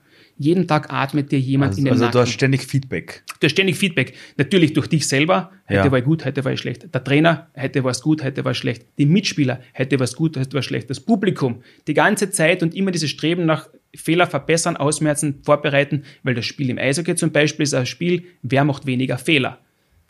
Jeden 0.41 0.67
Tag 0.67 0.91
atmet 0.91 1.33
dir 1.33 1.39
jemand 1.39 1.71
also, 1.71 1.79
in 1.79 1.85
den 1.85 1.91
also 1.91 2.05
Nacken. 2.05 2.17
Also 2.17 2.19
du 2.19 2.29
hast 2.29 2.33
ständig 2.33 2.63
Feedback. 2.63 3.23
Du 3.41 3.45
hast 3.45 3.51
ständig 3.51 3.75
Feedback. 3.75 4.13
Natürlich 4.37 4.71
durch 4.71 4.87
dich 4.87 5.05
selber. 5.05 5.51
Heute 5.67 5.75
ja. 5.75 5.91
war 5.91 5.99
ich 5.99 6.05
gut, 6.05 6.23
heute 6.23 6.45
war 6.45 6.53
ich 6.53 6.61
schlecht. 6.61 6.93
Der 6.93 7.03
Trainer, 7.03 7.49
heute 7.59 7.83
war 7.83 7.91
es 7.91 8.01
gut, 8.01 8.23
heute 8.23 8.45
war 8.45 8.53
es 8.53 8.57
schlecht. 8.57 8.85
Die 8.97 9.05
Mitspieler, 9.05 9.59
heute 9.77 9.99
war 9.99 10.05
es 10.05 10.15
gut, 10.15 10.37
heute 10.37 10.53
war 10.53 10.61
es 10.61 10.65
schlecht. 10.65 10.89
Das 10.89 11.01
Publikum, 11.01 11.61
die 11.87 11.93
ganze 11.93 12.31
Zeit 12.31 12.63
und 12.63 12.73
immer 12.73 12.91
dieses 12.91 13.09
Streben 13.09 13.45
nach 13.45 13.67
Fehler 13.93 14.27
verbessern, 14.27 14.77
ausmerzen, 14.77 15.41
vorbereiten, 15.43 16.03
weil 16.23 16.35
das 16.35 16.45
Spiel 16.45 16.69
im 16.69 16.77
Eishockey 16.77 17.15
zum 17.15 17.33
Beispiel 17.33 17.63
ist 17.63 17.73
ein 17.73 17.85
Spiel, 17.85 18.23
wer 18.41 18.63
macht 18.63 18.85
weniger 18.85 19.17
Fehler. 19.17 19.59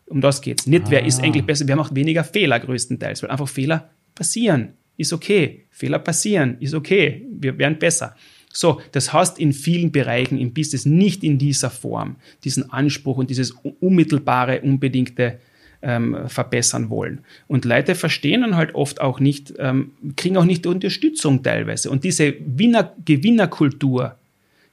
Um 0.06 0.20
das 0.20 0.42
geht's. 0.42 0.64
Nicht, 0.68 0.84
ah. 0.86 0.90
wer 0.90 1.04
ist 1.04 1.18
ah. 1.18 1.24
eigentlich 1.24 1.44
besser, 1.44 1.66
wer 1.66 1.74
macht 1.74 1.96
weniger 1.96 2.22
Fehler 2.22 2.60
größtenteils, 2.60 3.24
weil 3.24 3.30
einfach 3.30 3.48
Fehler 3.48 3.90
passieren 4.14 4.74
ist 5.00 5.14
okay. 5.14 5.64
Fehler 5.70 5.98
passieren, 5.98 6.58
ist 6.60 6.74
okay. 6.74 7.26
Wir 7.32 7.56
werden 7.56 7.78
besser. 7.78 8.14
So, 8.52 8.80
das 8.92 9.12
hast 9.12 9.38
in 9.38 9.52
vielen 9.52 9.92
Bereichen 9.92 10.38
im 10.38 10.52
Business 10.52 10.84
nicht 10.84 11.22
in 11.22 11.38
dieser 11.38 11.70
Form, 11.70 12.16
diesen 12.42 12.70
Anspruch 12.72 13.16
und 13.16 13.30
dieses 13.30 13.54
unmittelbare, 13.80 14.60
unbedingte 14.62 15.38
ähm, 15.82 16.16
verbessern 16.26 16.90
wollen. 16.90 17.20
Und 17.46 17.64
Leute 17.64 17.94
verstehen 17.94 18.42
dann 18.42 18.56
halt 18.56 18.74
oft 18.74 19.00
auch 19.00 19.20
nicht, 19.20 19.54
ähm, 19.58 19.92
kriegen 20.16 20.36
auch 20.36 20.44
nicht 20.44 20.64
die 20.64 20.68
Unterstützung 20.68 21.42
teilweise. 21.42 21.90
Und 21.90 22.04
diese 22.04 22.34
Winner 22.44 22.92
Gewinnerkultur 23.04 24.16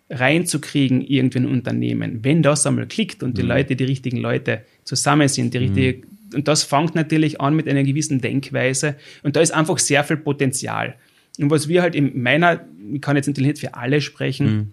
reinzukriegen 0.09 1.01
irgendwie 1.01 1.39
in 1.39 1.45
ein 1.45 1.51
Unternehmen, 1.51 2.19
wenn 2.23 2.41
das 2.41 2.65
einmal 2.65 2.87
klickt 2.87 3.23
und 3.23 3.37
die 3.37 3.43
mhm. 3.43 3.49
Leute, 3.49 3.75
die 3.75 3.83
richtigen 3.83 4.17
Leute 4.17 4.61
zusammen 4.83 5.27
sind, 5.27 5.53
die 5.53 5.57
richtige, 5.57 5.97
mhm. 5.99 6.35
und 6.35 6.47
das 6.47 6.63
fängt 6.63 6.95
natürlich 6.95 7.41
an 7.41 7.55
mit 7.55 7.67
einer 7.67 7.83
gewissen 7.83 8.21
Denkweise 8.21 8.95
und 9.23 9.35
da 9.35 9.41
ist 9.41 9.51
einfach 9.51 9.77
sehr 9.79 10.03
viel 10.03 10.17
Potenzial. 10.17 10.95
Und 11.39 11.49
was 11.51 11.67
wir 11.67 11.81
halt 11.81 11.95
in 11.95 12.21
meiner, 12.21 12.65
ich 12.91 13.01
kann 13.01 13.15
jetzt 13.15 13.27
natürlich 13.27 13.49
nicht 13.49 13.59
für 13.59 13.75
alle 13.75 14.01
sprechen, 14.01 14.55
mhm. 14.55 14.71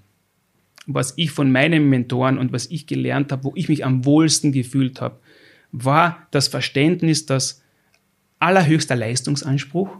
was 0.87 1.15
ich 1.17 1.31
von 1.31 1.51
meinen 1.53 1.89
Mentoren 1.89 2.39
und 2.39 2.53
was 2.53 2.67
ich 2.71 2.87
gelernt 2.87 3.33
habe, 3.33 3.45
wo 3.45 3.53
ich 3.55 3.69
mich 3.69 3.85
am 3.85 4.05
wohlsten 4.05 4.53
gefühlt 4.53 5.01
habe, 5.01 5.19
war 5.73 6.27
das 6.31 6.49
Verständnis, 6.49 7.27
dass 7.27 7.63
allerhöchster 8.39 8.97
Leistungsanspruch 8.97 9.91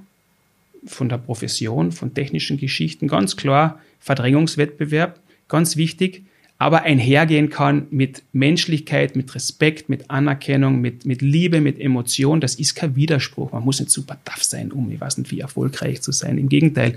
von 0.87 1.09
der 1.09 1.19
Profession, 1.19 1.93
von 1.93 2.15
technischen 2.15 2.59
Geschichten, 2.59 3.09
ganz 3.09 3.37
klar 3.37 3.81
Verdrängungswettbewerb, 3.99 5.21
ganz 5.49 5.77
wichtig, 5.77 6.25
aber 6.59 6.83
einhergehen 6.83 7.51
kann 7.51 7.87
mit 7.91 8.23
Menschlichkeit, 8.33 9.17
mit 9.17 9.35
Respekt, 9.35 9.89
mit 9.89 10.11
Anerkennung, 10.11 10.81
mit, 10.81 11.05
mit 11.05 11.21
Liebe, 11.21 11.61
mit 11.61 11.81
Emotion. 11.81 12.41
Das 12.41 12.55
ist 12.55 12.75
kein 12.75 12.95
Widerspruch. 12.97 13.53
Man 13.53 13.65
muss 13.65 13.81
nicht 13.81 13.91
super 13.91 14.19
tough 14.25 14.45
sein, 14.45 14.71
um, 14.71 14.91
ich 14.91 15.01
weiß 15.01 15.19
nicht, 15.19 15.31
wie 15.33 15.41
erfolgreich 15.41 16.01
zu 16.01 16.13
sein. 16.13 16.39
Im 16.39 16.49
Gegenteil. 16.49 16.97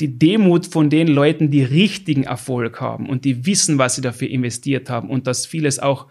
Die 0.00 0.08
Demut 0.08 0.66
von 0.66 0.90
den 0.90 1.08
Leuten, 1.08 1.50
die 1.50 1.62
richtigen 1.62 2.24
Erfolg 2.24 2.80
haben 2.80 3.08
und 3.08 3.24
die 3.24 3.46
wissen, 3.46 3.78
was 3.78 3.96
sie 3.96 4.00
dafür 4.00 4.28
investiert 4.28 4.88
haben 4.88 5.10
und 5.10 5.26
dass 5.26 5.44
vieles 5.44 5.78
auch 5.78 6.06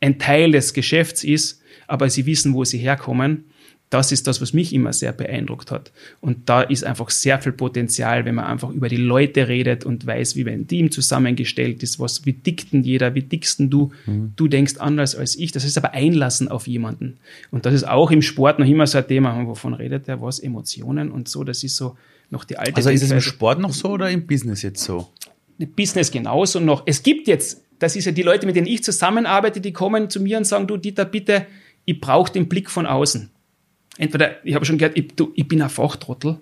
ein 0.00 0.18
Teil 0.18 0.52
des 0.52 0.74
Geschäfts 0.74 1.24
ist, 1.24 1.62
aber 1.86 2.10
sie 2.10 2.26
wissen, 2.26 2.52
wo 2.52 2.64
sie 2.64 2.78
herkommen, 2.78 3.44
das 3.90 4.10
ist 4.10 4.26
das, 4.26 4.40
was 4.40 4.52
mich 4.52 4.72
immer 4.72 4.92
sehr 4.92 5.12
beeindruckt 5.12 5.70
hat. 5.70 5.92
Und 6.20 6.48
da 6.48 6.62
ist 6.62 6.84
einfach 6.84 7.10
sehr 7.10 7.40
viel 7.40 7.52
Potenzial, 7.52 8.24
wenn 8.24 8.34
man 8.34 8.46
einfach 8.46 8.70
über 8.70 8.88
die 8.88 8.96
Leute 8.96 9.46
redet 9.46 9.84
und 9.84 10.04
weiß, 10.04 10.34
wie 10.34 10.48
ein 10.48 10.66
Team 10.66 10.90
zusammengestellt 10.90 11.82
ist, 11.82 12.00
was, 12.00 12.26
wie 12.26 12.32
tickt 12.32 12.72
denn 12.72 12.82
jeder, 12.82 13.14
wie 13.14 13.22
tickst 13.22 13.60
denn 13.60 13.70
du? 13.70 13.92
Mhm. 14.06 14.32
Du 14.34 14.48
denkst 14.48 14.78
anders 14.78 15.14
als 15.14 15.36
ich. 15.36 15.52
Das 15.52 15.64
ist 15.64 15.78
aber 15.78 15.92
Einlassen 15.92 16.48
auf 16.48 16.66
jemanden. 16.66 17.18
Und 17.52 17.66
das 17.66 17.74
ist 17.74 17.86
auch 17.86 18.10
im 18.10 18.22
Sport 18.22 18.58
noch 18.58 18.66
immer 18.66 18.86
so 18.86 18.98
ein 18.98 19.06
Thema, 19.06 19.46
wovon 19.46 19.74
redet 19.74 20.08
der, 20.08 20.20
was, 20.20 20.40
Emotionen 20.40 21.12
und 21.12 21.28
so. 21.28 21.44
Das 21.44 21.62
ist 21.62 21.76
so 21.76 21.96
noch 22.30 22.44
die 22.44 22.58
alte 22.58 22.74
Also 22.74 22.90
ist 22.90 23.02
es 23.02 23.12
im 23.12 23.20
Sport 23.20 23.60
noch 23.60 23.72
so 23.72 23.90
oder 23.90 24.10
im 24.10 24.26
Business 24.26 24.62
jetzt 24.62 24.82
so? 24.82 25.08
Business 25.76 26.10
genauso 26.10 26.58
noch. 26.58 26.82
Es 26.86 27.02
gibt 27.02 27.28
jetzt, 27.28 27.62
das 27.78 27.94
ist 27.94 28.06
ja 28.06 28.12
die 28.12 28.22
Leute, 28.22 28.44
mit 28.44 28.56
denen 28.56 28.66
ich 28.66 28.82
zusammenarbeite, 28.82 29.60
die 29.60 29.72
kommen 29.72 30.10
zu 30.10 30.20
mir 30.20 30.38
und 30.38 30.44
sagen, 30.44 30.66
du 30.66 30.76
Dieter, 30.76 31.04
bitte, 31.04 31.46
ich 31.84 32.00
brauche 32.00 32.32
den 32.32 32.48
Blick 32.48 32.70
von 32.70 32.86
außen 32.86 33.30
entweder, 33.98 34.44
ich 34.44 34.54
habe 34.54 34.64
schon 34.64 34.78
gehört, 34.78 34.96
ich, 34.96 35.14
du, 35.14 35.32
ich 35.34 35.46
bin 35.46 35.62
ein 35.62 35.70
Fachtrottel, 35.70 36.38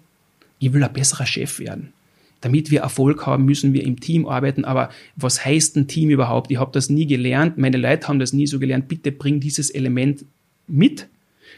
ich 0.59 0.73
will 0.73 0.83
ein 0.83 0.93
besserer 0.93 1.27
Chef 1.27 1.59
werden. 1.59 1.93
Damit 2.41 2.71
wir 2.71 2.81
Erfolg 2.81 3.25
haben, 3.27 3.45
müssen 3.45 3.73
wir 3.73 3.85
im 3.85 4.01
Team 4.01 4.27
arbeiten. 4.27 4.65
Aber 4.65 4.91
was 5.15 5.45
heißt 5.45 5.77
ein 5.77 5.87
Team 5.87 6.11
überhaupt? 6.11 6.51
Ich 6.51 6.59
habe 6.59 6.73
das 6.73 6.91
nie 6.91 7.07
gelernt. 7.07 7.57
Meine 7.57 7.77
Leute 7.77 8.09
haben 8.09 8.19
das 8.19 8.33
nie 8.33 8.49
so 8.49 8.59
gelernt. 8.59 8.89
Bitte 8.89 9.13
bring 9.13 9.39
dieses 9.39 9.71
Element 9.71 10.25
mit. 10.67 11.09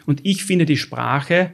Und 0.04 0.20
ich 0.24 0.44
finde 0.44 0.66
die 0.66 0.76
Sprache, 0.76 1.52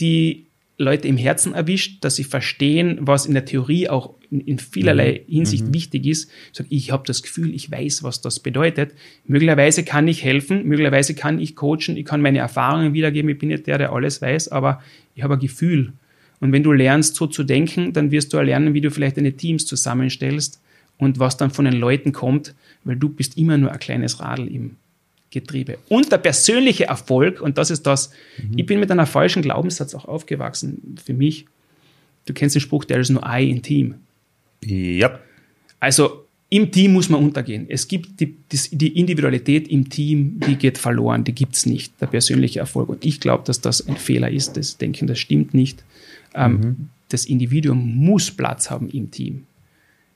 die 0.00 0.45
Leute 0.78 1.08
im 1.08 1.16
Herzen 1.16 1.54
erwischt, 1.54 2.04
dass 2.04 2.16
sie 2.16 2.24
verstehen, 2.24 2.98
was 3.00 3.24
in 3.24 3.32
der 3.32 3.46
Theorie 3.46 3.88
auch 3.88 4.14
in, 4.30 4.40
in 4.40 4.58
vielerlei 4.58 5.22
mhm. 5.26 5.32
Hinsicht 5.32 5.66
mhm. 5.66 5.74
wichtig 5.74 6.06
ist. 6.06 6.30
Sag, 6.52 6.66
ich 6.68 6.90
habe 6.90 7.04
das 7.06 7.22
Gefühl, 7.22 7.54
ich 7.54 7.70
weiß, 7.70 8.02
was 8.02 8.20
das 8.20 8.40
bedeutet. 8.40 8.92
Möglicherweise 9.26 9.84
kann 9.84 10.06
ich 10.06 10.22
helfen, 10.22 10.66
möglicherweise 10.66 11.14
kann 11.14 11.38
ich 11.38 11.56
coachen, 11.56 11.96
ich 11.96 12.04
kann 12.04 12.20
meine 12.20 12.38
Erfahrungen 12.38 12.92
wiedergeben. 12.92 13.30
Ich 13.30 13.38
bin 13.38 13.48
nicht 13.48 13.66
der, 13.66 13.78
der 13.78 13.92
alles 13.92 14.20
weiß, 14.20 14.48
aber 14.48 14.82
ich 15.14 15.22
habe 15.22 15.34
ein 15.34 15.40
Gefühl. 15.40 15.94
Und 16.40 16.52
wenn 16.52 16.62
du 16.62 16.72
lernst, 16.72 17.14
so 17.14 17.26
zu 17.26 17.44
denken, 17.44 17.94
dann 17.94 18.10
wirst 18.10 18.34
du 18.34 18.40
lernen, 18.40 18.74
wie 18.74 18.82
du 18.82 18.90
vielleicht 18.90 19.16
deine 19.16 19.32
Teams 19.32 19.64
zusammenstellst 19.64 20.60
und 20.98 21.18
was 21.18 21.38
dann 21.38 21.50
von 21.50 21.64
den 21.64 21.74
Leuten 21.74 22.12
kommt, 22.12 22.54
weil 22.84 22.96
du 22.96 23.08
bist 23.08 23.38
immer 23.38 23.56
nur 23.56 23.72
ein 23.72 23.78
kleines 23.78 24.20
Radl 24.20 24.46
im 24.46 24.76
Getriebe. 25.40 25.78
Und 25.88 26.10
der 26.10 26.18
persönliche 26.18 26.86
Erfolg, 26.86 27.40
und 27.40 27.58
das 27.58 27.70
ist 27.70 27.86
das, 27.86 28.10
mhm. 28.38 28.58
ich 28.58 28.66
bin 28.66 28.80
mit 28.80 28.90
einer 28.90 29.06
falschen 29.06 29.42
Glaubenssatz 29.42 29.94
auch 29.94 30.06
aufgewachsen 30.06 30.96
für 31.04 31.12
mich. 31.12 31.46
Du 32.24 32.32
kennst 32.32 32.54
den 32.54 32.60
Spruch, 32.60 32.84
there 32.86 33.00
is 33.00 33.10
no 33.10 33.20
I 33.20 33.50
in 33.50 33.62
Team. 33.62 33.94
Ja. 34.64 35.20
Also 35.78 36.26
im 36.48 36.70
Team 36.70 36.92
muss 36.92 37.08
man 37.08 37.22
untergehen. 37.22 37.66
Es 37.68 37.86
gibt 37.86 38.20
die, 38.20 38.36
die 38.70 38.98
Individualität 38.98 39.68
im 39.68 39.90
Team, 39.90 40.40
die 40.46 40.56
geht 40.56 40.78
verloren, 40.78 41.24
die 41.24 41.34
gibt 41.34 41.54
es 41.54 41.66
nicht, 41.66 42.00
der 42.00 42.06
persönliche 42.06 42.60
Erfolg. 42.60 42.88
Und 42.88 43.04
ich 43.04 43.20
glaube, 43.20 43.44
dass 43.44 43.60
das 43.60 43.86
ein 43.86 43.96
Fehler 43.96 44.30
ist. 44.30 44.56
Das 44.56 44.78
Denken, 44.78 45.06
das 45.06 45.18
stimmt 45.18 45.54
nicht. 45.54 45.84
Ähm, 46.34 46.52
mhm. 46.52 46.88
Das 47.08 47.26
Individuum 47.26 47.96
muss 47.96 48.30
Platz 48.30 48.70
haben 48.70 48.88
im 48.90 49.10
Team. 49.10 49.44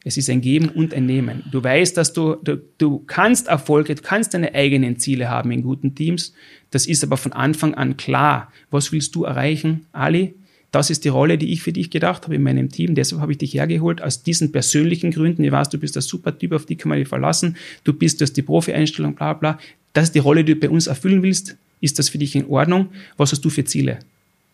Es 0.03 0.17
ist 0.17 0.31
ein 0.31 0.41
Geben 0.41 0.69
und 0.71 0.95
ein 0.95 1.05
Nehmen. 1.05 1.45
Du 1.51 1.63
weißt, 1.63 1.97
dass 1.97 2.13
du, 2.13 2.37
du, 2.37 2.59
du 2.79 3.01
kannst 3.07 3.49
Erfolge, 3.49 3.95
du 3.95 4.03
kannst 4.03 4.33
deine 4.33 4.55
eigenen 4.55 4.99
Ziele 4.99 5.29
haben 5.29 5.51
in 5.51 5.63
guten 5.63 5.95
Teams. 5.95 6.33
Das 6.71 6.87
ist 6.87 7.05
aber 7.05 7.19
von 7.19 7.33
Anfang 7.33 7.75
an 7.75 7.97
klar. 7.97 8.51
Was 8.71 8.93
willst 8.93 9.15
du 9.15 9.25
erreichen, 9.25 9.87
Ali? 9.93 10.35
Das 10.73 10.89
ist 10.89 11.05
die 11.05 11.09
Rolle, 11.09 11.37
die 11.37 11.53
ich 11.53 11.63
für 11.63 11.73
dich 11.73 11.91
gedacht 11.91 12.25
habe 12.25 12.37
in 12.37 12.43
meinem 12.43 12.71
Team. 12.71 12.95
Deshalb 12.95 13.21
habe 13.21 13.33
ich 13.33 13.39
dich 13.39 13.55
hergeholt, 13.55 14.01
aus 14.01 14.23
diesen 14.23 14.53
persönlichen 14.53 15.11
Gründen. 15.11 15.43
Ich 15.43 15.51
weiß, 15.51 15.69
du 15.69 15.79
bist 15.79 15.97
ein 15.97 16.03
super 16.03 16.39
Typ, 16.39 16.53
auf 16.53 16.65
die 16.65 16.77
kann 16.77 16.89
man 16.89 16.99
dich 16.99 17.09
verlassen. 17.09 17.57
Du 17.83 17.93
bist, 17.93 18.21
das 18.21 18.33
die 18.33 18.43
Profi-Einstellung, 18.43 19.17
bla, 19.17 19.35
bla. 19.35 19.59
Das 19.93 20.05
ist 20.05 20.15
die 20.15 20.21
Rolle, 20.21 20.45
die 20.45 20.55
du 20.55 20.61
bei 20.61 20.71
uns 20.71 20.87
erfüllen 20.87 21.23
willst. 21.23 21.57
Ist 21.81 21.99
das 21.99 22.09
für 22.09 22.19
dich 22.19 22.37
in 22.37 22.47
Ordnung? 22.47 22.91
Was 23.17 23.33
hast 23.33 23.45
du 23.45 23.51
für 23.51 23.65
Ziele 23.65 23.99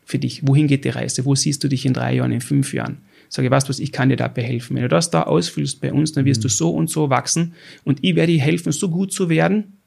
für 0.07 0.18
dich? 0.18 0.47
Wohin 0.47 0.68
geht 0.68 0.84
die 0.84 0.88
Reise? 0.88 1.24
Wo 1.24 1.34
siehst 1.34 1.62
du 1.62 1.68
dich 1.68 1.84
in 1.84 1.92
drei 1.92 2.14
Jahren, 2.14 2.32
in 2.32 2.40
fünf 2.40 2.72
Jahren? 2.72 2.99
Sage, 3.29 3.51
weißt 3.51 3.66
du 3.66 3.70
was, 3.70 3.79
ich 3.79 3.93
kann 3.93 4.09
dir 4.09 4.16
dabei 4.16 4.43
helfen. 4.43 4.77
Wenn 4.77 4.83
du 4.83 4.89
das 4.89 5.11
da 5.11 5.24
ausfüllst 5.24 5.81
bei 5.81 5.93
uns, 5.93 6.12
dann 6.12 6.24
wirst 6.24 6.41
mhm. 6.41 6.43
du 6.43 6.49
so 6.49 6.70
und 6.70 6.91
so 6.91 7.11
wachsen 7.11 7.55
und 7.85 7.99
ich 8.03 8.14
werde 8.16 8.33
dir 8.33 8.41
helfen, 8.41 8.72
so 8.72 8.89
gut 8.89 9.12
zu 9.12 9.29
werden, 9.29 9.79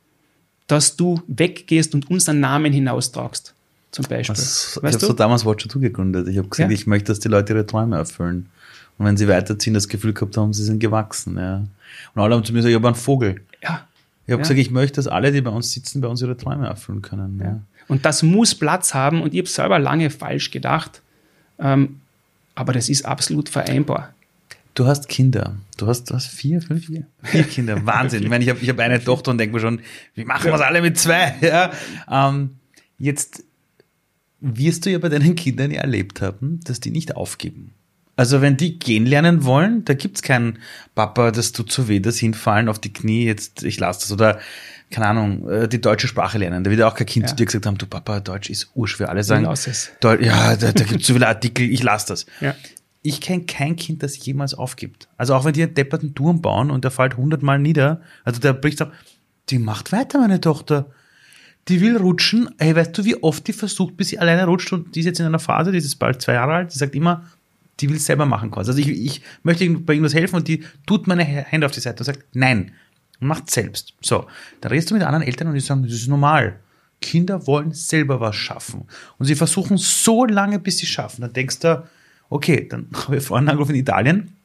dass 0.67 0.95
du 0.95 1.21
weggehst 1.27 1.93
und 1.95 2.09
unseren 2.09 2.39
Namen 2.39 2.71
hinaustragst. 2.71 3.53
Zum 3.91 4.05
Beispiel. 4.05 4.35
Was, 4.35 4.79
weißt 4.81 4.97
ich 4.97 5.01
habe 5.01 5.11
so 5.11 5.13
damals 5.13 5.45
Watcher 5.45 5.67
2 5.67 5.79
gegründet. 5.79 6.27
Ich 6.27 6.37
habe 6.37 6.47
gesagt, 6.47 6.69
ja. 6.69 6.75
ich 6.75 6.85
möchte, 6.85 7.11
dass 7.11 7.19
die 7.19 7.27
Leute 7.27 7.53
ihre 7.53 7.65
Träume 7.65 7.97
erfüllen. 7.97 8.49
Und 8.97 9.05
wenn 9.05 9.17
sie 9.17 9.27
weiterziehen, 9.27 9.73
das 9.73 9.87
Gefühl 9.87 10.13
gehabt 10.13 10.37
haben, 10.37 10.53
sie 10.53 10.63
sind 10.63 10.79
gewachsen. 10.79 11.37
Ja. 11.37 11.65
Und 12.13 12.21
alle 12.21 12.35
haben 12.35 12.43
zu 12.43 12.53
mir 12.53 12.59
gesagt, 12.59 12.69
ich 12.69 12.75
habe 12.75 12.87
einen 12.87 12.95
Vogel. 12.95 13.41
Ja. 13.63 13.87
Ich 14.27 14.31
habe 14.31 14.33
ja. 14.33 14.37
gesagt, 14.37 14.59
ich 14.59 14.69
möchte, 14.69 14.97
dass 14.97 15.07
alle, 15.07 15.31
die 15.31 15.41
bei 15.41 15.49
uns 15.49 15.71
sitzen, 15.71 16.01
bei 16.01 16.07
uns 16.07 16.21
ihre 16.21 16.37
Träume 16.37 16.67
erfüllen 16.67 17.01
können. 17.01 17.41
Ja. 17.43 17.61
Und 17.87 18.05
das 18.05 18.21
muss 18.21 18.53
Platz 18.53 18.93
haben. 18.93 19.23
Und 19.23 19.33
ich 19.33 19.39
habe 19.39 19.49
selber 19.49 19.79
lange 19.79 20.11
falsch 20.11 20.51
gedacht. 20.51 21.01
Ähm, 21.57 22.01
aber 22.59 22.73
das 22.73 22.89
ist 22.89 23.05
absolut 23.05 23.47
vereinbar. 23.47 24.13
Du 24.73 24.85
hast 24.85 25.07
Kinder. 25.07 25.55
Du 25.77 25.87
hast, 25.87 26.09
du 26.09 26.13
hast 26.13 26.27
vier, 26.27 26.61
fünf, 26.61 26.87
vier, 26.87 27.05
vier 27.23 27.43
Kinder. 27.43 27.85
Wahnsinn. 27.85 28.21
Ich 28.21 28.29
meine, 28.29 28.43
ich 28.43 28.49
habe 28.49 28.59
ich 28.61 28.67
hab 28.67 28.77
eine 28.79 29.01
Tochter 29.01 29.31
und 29.31 29.37
denke 29.37 29.55
mir 29.55 29.61
schon, 29.61 29.79
wie 30.13 30.25
machen 30.25 30.43
wir 30.43 30.53
es 30.53 30.61
alle 30.61 30.81
mit 30.81 30.97
zwei? 30.97 31.35
Ja. 31.41 31.71
Ähm, 32.09 32.57
jetzt 32.97 33.45
wirst 34.41 34.85
du 34.85 34.91
ja 34.91 34.99
bei 34.99 35.07
deinen 35.07 35.35
Kindern 35.35 35.71
ja 35.71 35.79
erlebt 35.79 36.21
haben, 36.21 36.59
dass 36.65 36.81
die 36.81 36.91
nicht 36.91 37.15
aufgeben. 37.15 37.71
Also 38.17 38.41
wenn 38.41 38.57
die 38.57 38.77
gehen 38.77 39.05
lernen 39.05 39.45
wollen, 39.45 39.85
da 39.85 39.93
gibt's 39.93 40.21
keinen 40.21 40.59
Papa, 40.95 41.31
das 41.31 41.53
tut 41.53 41.71
so 41.71 41.87
weh, 41.87 42.01
das 42.01 42.17
hinfallen 42.17 42.67
auf 42.67 42.79
die 42.79 42.91
Knie, 42.91 43.23
jetzt 43.23 43.63
ich 43.63 43.79
lasse 43.79 44.01
das. 44.01 44.11
Oder 44.11 44.39
keine 44.89 45.07
Ahnung, 45.07 45.49
äh, 45.49 45.67
die 45.67 45.81
deutsche 45.81 46.07
Sprache 46.07 46.37
lernen. 46.37 46.63
Da 46.63 46.71
wird 46.71 46.81
auch 46.81 46.95
kein 46.95 47.07
Kind 47.07 47.23
ja. 47.23 47.29
zu 47.29 47.35
dir 47.35 47.45
gesagt 47.45 47.65
haben, 47.65 47.77
du 47.77 47.85
Papa, 47.85 48.19
Deutsch 48.19 48.49
ist 48.49 48.71
urschwer. 48.73 49.09
Alle 49.09 49.23
sagen, 49.23 49.43
Deutsch, 49.99 50.23
ja, 50.23 50.55
da, 50.55 50.71
da 50.71 50.83
gibt 50.83 51.01
es 51.01 51.07
so 51.07 51.13
viele 51.13 51.27
Artikel, 51.27 51.69
ich 51.69 51.83
lasse 51.83 52.07
das. 52.07 52.25
Ja. 52.41 52.55
Ich 53.01 53.21
kenne 53.21 53.43
kein 53.43 53.75
Kind, 53.75 54.03
das 54.03 54.23
jemals 54.25 54.53
aufgibt. 54.53 55.07
Also 55.15 55.35
auch 55.35 55.45
wenn 55.45 55.53
die 55.53 55.63
einen 55.63 55.73
depperten 55.73 56.15
Turm 56.15 56.41
bauen 56.41 56.69
und 56.69 56.83
der 56.83 56.91
fällt 56.91 57.17
hundertmal 57.17 57.59
nieder, 57.59 58.01
also 58.25 58.41
der 58.41 58.53
bricht 58.53 58.81
ab, 58.81 58.91
die 59.49 59.59
macht 59.59 59.91
weiter, 59.91 60.19
meine 60.19 60.41
Tochter. 60.41 60.87
Die 61.67 61.81
will 61.81 61.97
rutschen. 61.97 62.49
Hey, 62.57 62.75
weißt 62.75 62.97
du, 62.97 63.05
wie 63.05 63.21
oft 63.21 63.47
die 63.47 63.53
versucht, 63.53 63.95
bis 63.95 64.09
sie 64.09 64.19
alleine 64.19 64.45
rutscht 64.45 64.73
und 64.73 64.95
die 64.95 65.01
ist 65.01 65.05
jetzt 65.05 65.19
in 65.19 65.25
einer 65.25 65.39
Phase, 65.39 65.71
die 65.71 65.77
ist 65.77 65.95
bald 65.95 66.21
zwei 66.21 66.33
Jahre 66.33 66.53
alt, 66.53 66.73
die 66.73 66.77
sagt 66.77 66.95
immer, 66.95 67.25
die 67.79 67.89
will 67.89 67.97
es 67.97 68.05
selber 68.05 68.25
machen 68.25 68.51
quasi. 68.51 68.71
Also 68.71 68.81
ich, 68.81 68.89
ich 68.89 69.21
möchte 69.43 69.69
bei 69.69 69.93
irgendwas 69.93 70.13
helfen 70.13 70.35
und 70.35 70.47
die 70.47 70.63
tut 70.85 71.07
meine 71.07 71.23
Hände 71.23 71.65
auf 71.65 71.71
die 71.71 71.79
Seite 71.79 71.99
und 71.99 72.05
sagt, 72.05 72.25
nein, 72.33 72.71
und 73.19 73.27
macht 73.27 73.49
selbst. 73.49 73.93
So, 74.01 74.27
da 74.61 74.69
redest 74.69 74.89
du 74.89 74.95
mit 74.95 75.03
anderen 75.03 75.25
Eltern 75.25 75.47
und 75.47 75.53
die 75.53 75.59
sagen, 75.59 75.83
das 75.83 75.93
ist 75.93 76.07
normal. 76.07 76.59
Kinder 77.01 77.47
wollen 77.47 77.71
selber 77.71 78.19
was 78.19 78.35
schaffen. 78.35 78.85
Und 79.17 79.25
sie 79.25 79.35
versuchen 79.35 79.77
so 79.77 80.25
lange, 80.25 80.59
bis 80.59 80.79
sie 80.79 80.85
schaffen. 80.85 81.21
Dann 81.21 81.33
denkst 81.33 81.59
du, 81.59 81.87
okay, 82.29 82.67
dann 82.67 82.87
habe 82.93 83.17
ich 83.17 83.23
vorhin 83.23 83.47
angerufen 83.47 83.75
in 83.75 83.81
Italien, 83.81 84.35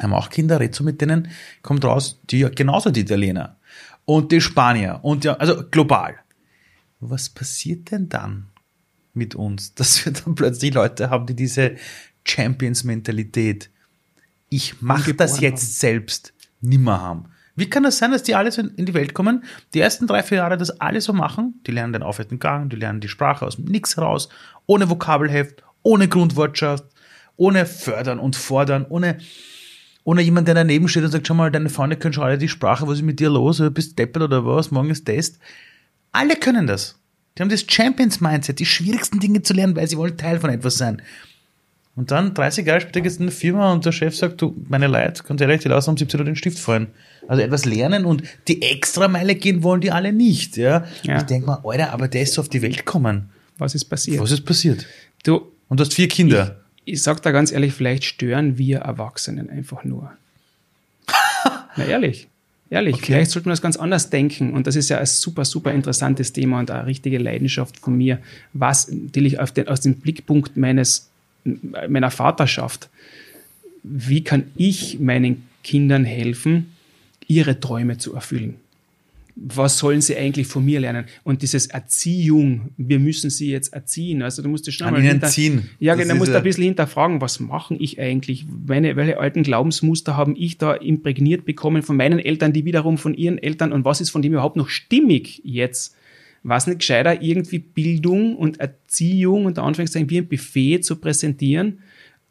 haben 0.00 0.12
auch 0.12 0.30
Kinder, 0.30 0.60
redest 0.60 0.80
du 0.80 0.84
mit 0.84 1.00
denen, 1.00 1.28
kommt 1.62 1.84
raus, 1.84 2.20
die 2.30 2.48
genauso 2.54 2.90
die 2.90 3.00
Italiener 3.00 3.56
und 4.04 4.32
die 4.32 4.40
Spanier 4.40 5.00
und 5.02 5.24
ja, 5.24 5.34
also 5.34 5.64
global. 5.70 6.16
Was 7.00 7.28
passiert 7.28 7.90
denn 7.90 8.08
dann? 8.08 8.46
mit 9.14 9.34
uns, 9.34 9.74
dass 9.74 10.04
wir 10.04 10.12
dann 10.12 10.34
plötzlich 10.34 10.74
Leute 10.74 11.10
haben, 11.10 11.26
die 11.26 11.34
diese 11.34 11.76
Champions-Mentalität, 12.24 13.70
ich 14.50 14.82
mache 14.82 15.14
das 15.14 15.40
jetzt 15.40 15.62
haben. 15.62 15.72
selbst, 15.72 16.34
nimmer 16.60 17.00
haben. 17.00 17.26
Wie 17.56 17.70
kann 17.70 17.84
das 17.84 17.98
sein, 17.98 18.10
dass 18.10 18.24
die 18.24 18.34
alles 18.34 18.58
in 18.58 18.72
die 18.76 18.94
Welt 18.94 19.14
kommen, 19.14 19.44
die 19.74 19.80
ersten 19.80 20.06
drei, 20.06 20.22
vier 20.22 20.38
Jahre 20.38 20.56
das 20.56 20.80
alles 20.80 21.04
so 21.04 21.12
machen? 21.12 21.60
Die 21.66 21.70
lernen 21.70 21.92
den 21.92 22.02
aufrechten 22.02 22.40
Gang, 22.40 22.68
die 22.68 22.76
lernen 22.76 23.00
die 23.00 23.08
Sprache 23.08 23.46
aus 23.46 23.56
dem 23.56 23.66
Nix 23.66 23.96
heraus, 23.96 24.28
ohne 24.66 24.90
Vokabelheft, 24.90 25.62
ohne 25.82 26.08
Grundwortschaft, 26.08 26.84
ohne 27.36 27.64
Fördern 27.66 28.18
und 28.18 28.34
Fordern, 28.34 28.86
ohne, 28.88 29.18
ohne 30.02 30.22
jemand, 30.22 30.48
der 30.48 30.56
daneben 30.56 30.88
steht 30.88 31.04
und 31.04 31.10
sagt, 31.10 31.28
schau 31.28 31.34
mal, 31.34 31.52
deine 31.52 31.70
Freunde 31.70 31.96
können 31.96 32.14
schon 32.14 32.24
alle 32.24 32.38
die 32.38 32.48
Sprache, 32.48 32.88
was 32.88 32.98
ist 32.98 33.04
mit 33.04 33.20
dir 33.20 33.30
los, 33.30 33.58
du 33.58 33.70
bist 33.70 33.98
deppert 33.98 34.24
oder 34.24 34.44
was, 34.44 34.72
morgen 34.72 34.90
ist 34.90 35.04
Test. 35.04 35.38
Alle 36.10 36.36
können 36.36 36.66
das. 36.66 36.98
Die 37.36 37.42
haben 37.42 37.50
das 37.50 37.66
Champions-Mindset, 37.68 38.58
die 38.58 38.66
schwierigsten 38.66 39.20
Dinge 39.20 39.42
zu 39.42 39.54
lernen, 39.54 39.76
weil 39.76 39.88
sie 39.88 39.96
wollen 39.96 40.16
Teil 40.16 40.40
von 40.40 40.50
etwas 40.50 40.76
sein. 40.76 41.02
Und 41.96 42.10
dann 42.10 42.34
30 42.34 42.66
Jahre 42.66 42.80
später 42.80 43.00
gehst 43.00 43.18
du 43.18 43.22
in 43.22 43.28
eine 43.28 43.36
Firma 43.36 43.72
und 43.72 43.84
der 43.84 43.92
Chef 43.92 44.16
sagt, 44.16 44.42
du, 44.42 44.54
meine 44.68 44.88
Leute, 44.88 45.22
ganz 45.22 45.40
ehrlich, 45.40 45.62
die 45.62 45.68
lassen 45.68 45.90
um 45.90 45.96
17 45.96 46.20
Uhr 46.20 46.26
den 46.26 46.34
Stift 46.34 46.58
fallen. 46.58 46.88
Also 47.28 47.42
etwas 47.42 47.64
lernen 47.64 48.04
und 48.04 48.24
die 48.48 48.62
Extrameile 48.62 49.36
gehen 49.36 49.62
wollen 49.62 49.80
die 49.80 49.92
alle 49.92 50.12
nicht. 50.12 50.56
Ja? 50.56 50.84
ja. 51.02 51.18
Ich 51.18 51.22
denke 51.22 51.46
mal, 51.46 51.60
Alter, 51.62 51.92
aber 51.92 52.08
der 52.08 52.22
ist 52.22 52.34
so 52.34 52.40
auf 52.40 52.48
die 52.48 52.62
Welt 52.62 52.78
gekommen. 52.78 53.30
Was 53.58 53.74
ist 53.76 53.84
passiert? 53.84 54.20
Was 54.20 54.32
ist 54.32 54.44
passiert? 54.44 54.86
Du, 55.22 55.52
und 55.68 55.78
du 55.78 55.84
hast 55.84 55.94
vier 55.94 56.08
Kinder. 56.08 56.60
Ich, 56.84 56.94
ich 56.94 57.02
sag 57.02 57.22
da 57.22 57.30
ganz 57.30 57.52
ehrlich, 57.52 57.72
vielleicht 57.72 58.04
stören 58.04 58.58
wir 58.58 58.78
Erwachsenen 58.78 59.48
einfach 59.48 59.84
nur. 59.84 60.12
Na 61.76 61.84
ehrlich. 61.84 62.28
Ehrlich, 62.70 62.96
okay. 62.96 63.04
vielleicht 63.06 63.30
sollten 63.30 63.46
wir 63.46 63.52
das 63.52 63.62
ganz 63.62 63.76
anders 63.76 64.10
denken. 64.10 64.52
Und 64.52 64.66
das 64.66 64.74
ist 64.74 64.88
ja 64.88 64.98
ein 64.98 65.06
super, 65.06 65.44
super 65.44 65.70
interessantes 65.70 66.32
Thema 66.32 66.58
und 66.58 66.72
eine 66.72 66.86
richtige 66.86 67.18
Leidenschaft 67.18 67.78
von 67.78 67.96
mir, 67.96 68.18
was 68.52 68.90
natürlich 68.90 69.36
den, 69.54 69.68
aus 69.68 69.80
dem 69.80 69.96
Blickpunkt 69.96 70.56
meines 70.56 71.10
meiner 71.44 72.10
Vaterschaft. 72.10 72.88
Wie 73.82 74.24
kann 74.24 74.44
ich 74.56 74.98
meinen 74.98 75.46
Kindern 75.62 76.04
helfen, 76.04 76.72
ihre 77.26 77.60
Träume 77.60 77.98
zu 77.98 78.14
erfüllen? 78.14 78.56
was 79.36 79.78
sollen 79.78 80.00
sie 80.00 80.16
eigentlich 80.16 80.46
von 80.46 80.64
mir 80.64 80.80
lernen? 80.80 81.06
Und 81.24 81.42
dieses 81.42 81.66
Erziehung, 81.66 82.70
wir 82.76 83.00
müssen 83.00 83.30
sie 83.30 83.50
jetzt 83.50 83.72
erziehen. 83.72 84.22
Also 84.22 84.42
du 84.42 84.48
musst 84.48 84.72
schon 84.72 84.92
mal 84.92 85.02
hinter, 85.02 85.26
ziehen. 85.26 85.70
Ja, 85.80 85.96
genau, 85.96 86.14
musst 86.14 86.32
ein 86.32 86.42
bisschen 86.42 86.64
hinterfragen, 86.64 87.20
was 87.20 87.40
mache 87.40 87.74
ich 87.74 87.98
eigentlich? 87.98 88.46
Meine, 88.66 88.94
welche 88.96 89.18
alten 89.18 89.42
Glaubensmuster 89.42 90.16
haben 90.16 90.36
ich 90.36 90.58
da 90.58 90.74
imprägniert 90.74 91.44
bekommen 91.44 91.82
von 91.82 91.96
meinen 91.96 92.20
Eltern, 92.20 92.52
die 92.52 92.64
wiederum 92.64 92.96
von 92.96 93.14
ihren 93.14 93.38
Eltern 93.38 93.72
und 93.72 93.84
was 93.84 94.00
ist 94.00 94.10
von 94.10 94.22
dem 94.22 94.32
überhaupt 94.32 94.56
noch 94.56 94.68
stimmig 94.68 95.40
jetzt? 95.44 95.96
Was 96.44 96.66
nicht 96.66 96.80
gescheiter, 96.80 97.22
irgendwie 97.22 97.58
Bildung 97.58 98.36
und 98.36 98.60
Erziehung 98.60 99.46
unter 99.46 99.64
Anführungszeichen 99.64 100.10
wie 100.10 100.18
ein 100.18 100.28
Buffet 100.28 100.80
zu 100.80 100.96
präsentieren, 100.96 101.80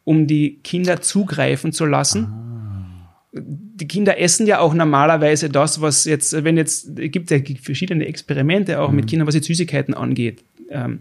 um 0.04 0.26
die 0.26 0.60
Kinder 0.62 1.02
zugreifen 1.02 1.72
zu 1.72 1.84
lassen? 1.84 2.24
Ah. 2.24 3.10
Die 3.32 3.88
Kinder 3.88 4.18
essen 4.18 4.46
ja 4.46 4.60
auch 4.60 4.72
normalerweise 4.72 5.48
das, 5.48 5.80
was 5.80 6.04
jetzt, 6.04 6.44
wenn 6.44 6.56
jetzt, 6.56 6.94
gibt 6.94 7.32
ja 7.32 7.40
verschiedene 7.60 8.06
Experimente 8.06 8.80
auch 8.80 8.90
mhm. 8.90 8.96
mit 8.96 9.06
Kindern, 9.08 9.26
was 9.26 9.34
jetzt 9.34 9.48
Süßigkeiten 9.48 9.92
angeht. 9.92 10.44
Ähm, 10.70 11.00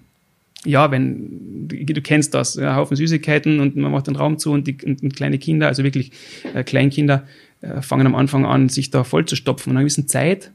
ja, 0.66 0.90
wenn 0.90 1.68
du, 1.68 2.02
kennst 2.02 2.34
das, 2.34 2.56
ja, 2.56 2.76
Haufen 2.76 2.98
Süßigkeiten 2.98 3.60
und 3.60 3.76
man 3.76 3.92
macht 3.92 4.08
den 4.08 4.16
Raum 4.16 4.40
zu 4.40 4.52
und, 4.52 4.66
die, 4.66 4.78
und, 4.84 5.04
und 5.04 5.16
kleine 5.16 5.38
Kinder, 5.38 5.68
also 5.68 5.84
wirklich 5.84 6.12
äh, 6.56 6.64
Kleinkinder, 6.64 7.28
äh, 7.62 7.84
fangen 7.84 8.08
am 8.08 8.16
Anfang 8.16 8.46
an, 8.46 8.70
sich 8.70 8.90
da 8.90 9.04
voll 9.04 9.26
zu 9.26 9.36
stopfen. 9.36 9.70
Und 9.70 9.76
nach 9.76 9.82
einer 9.82 9.86
gewissen 9.86 10.08
Zeit 10.08 10.52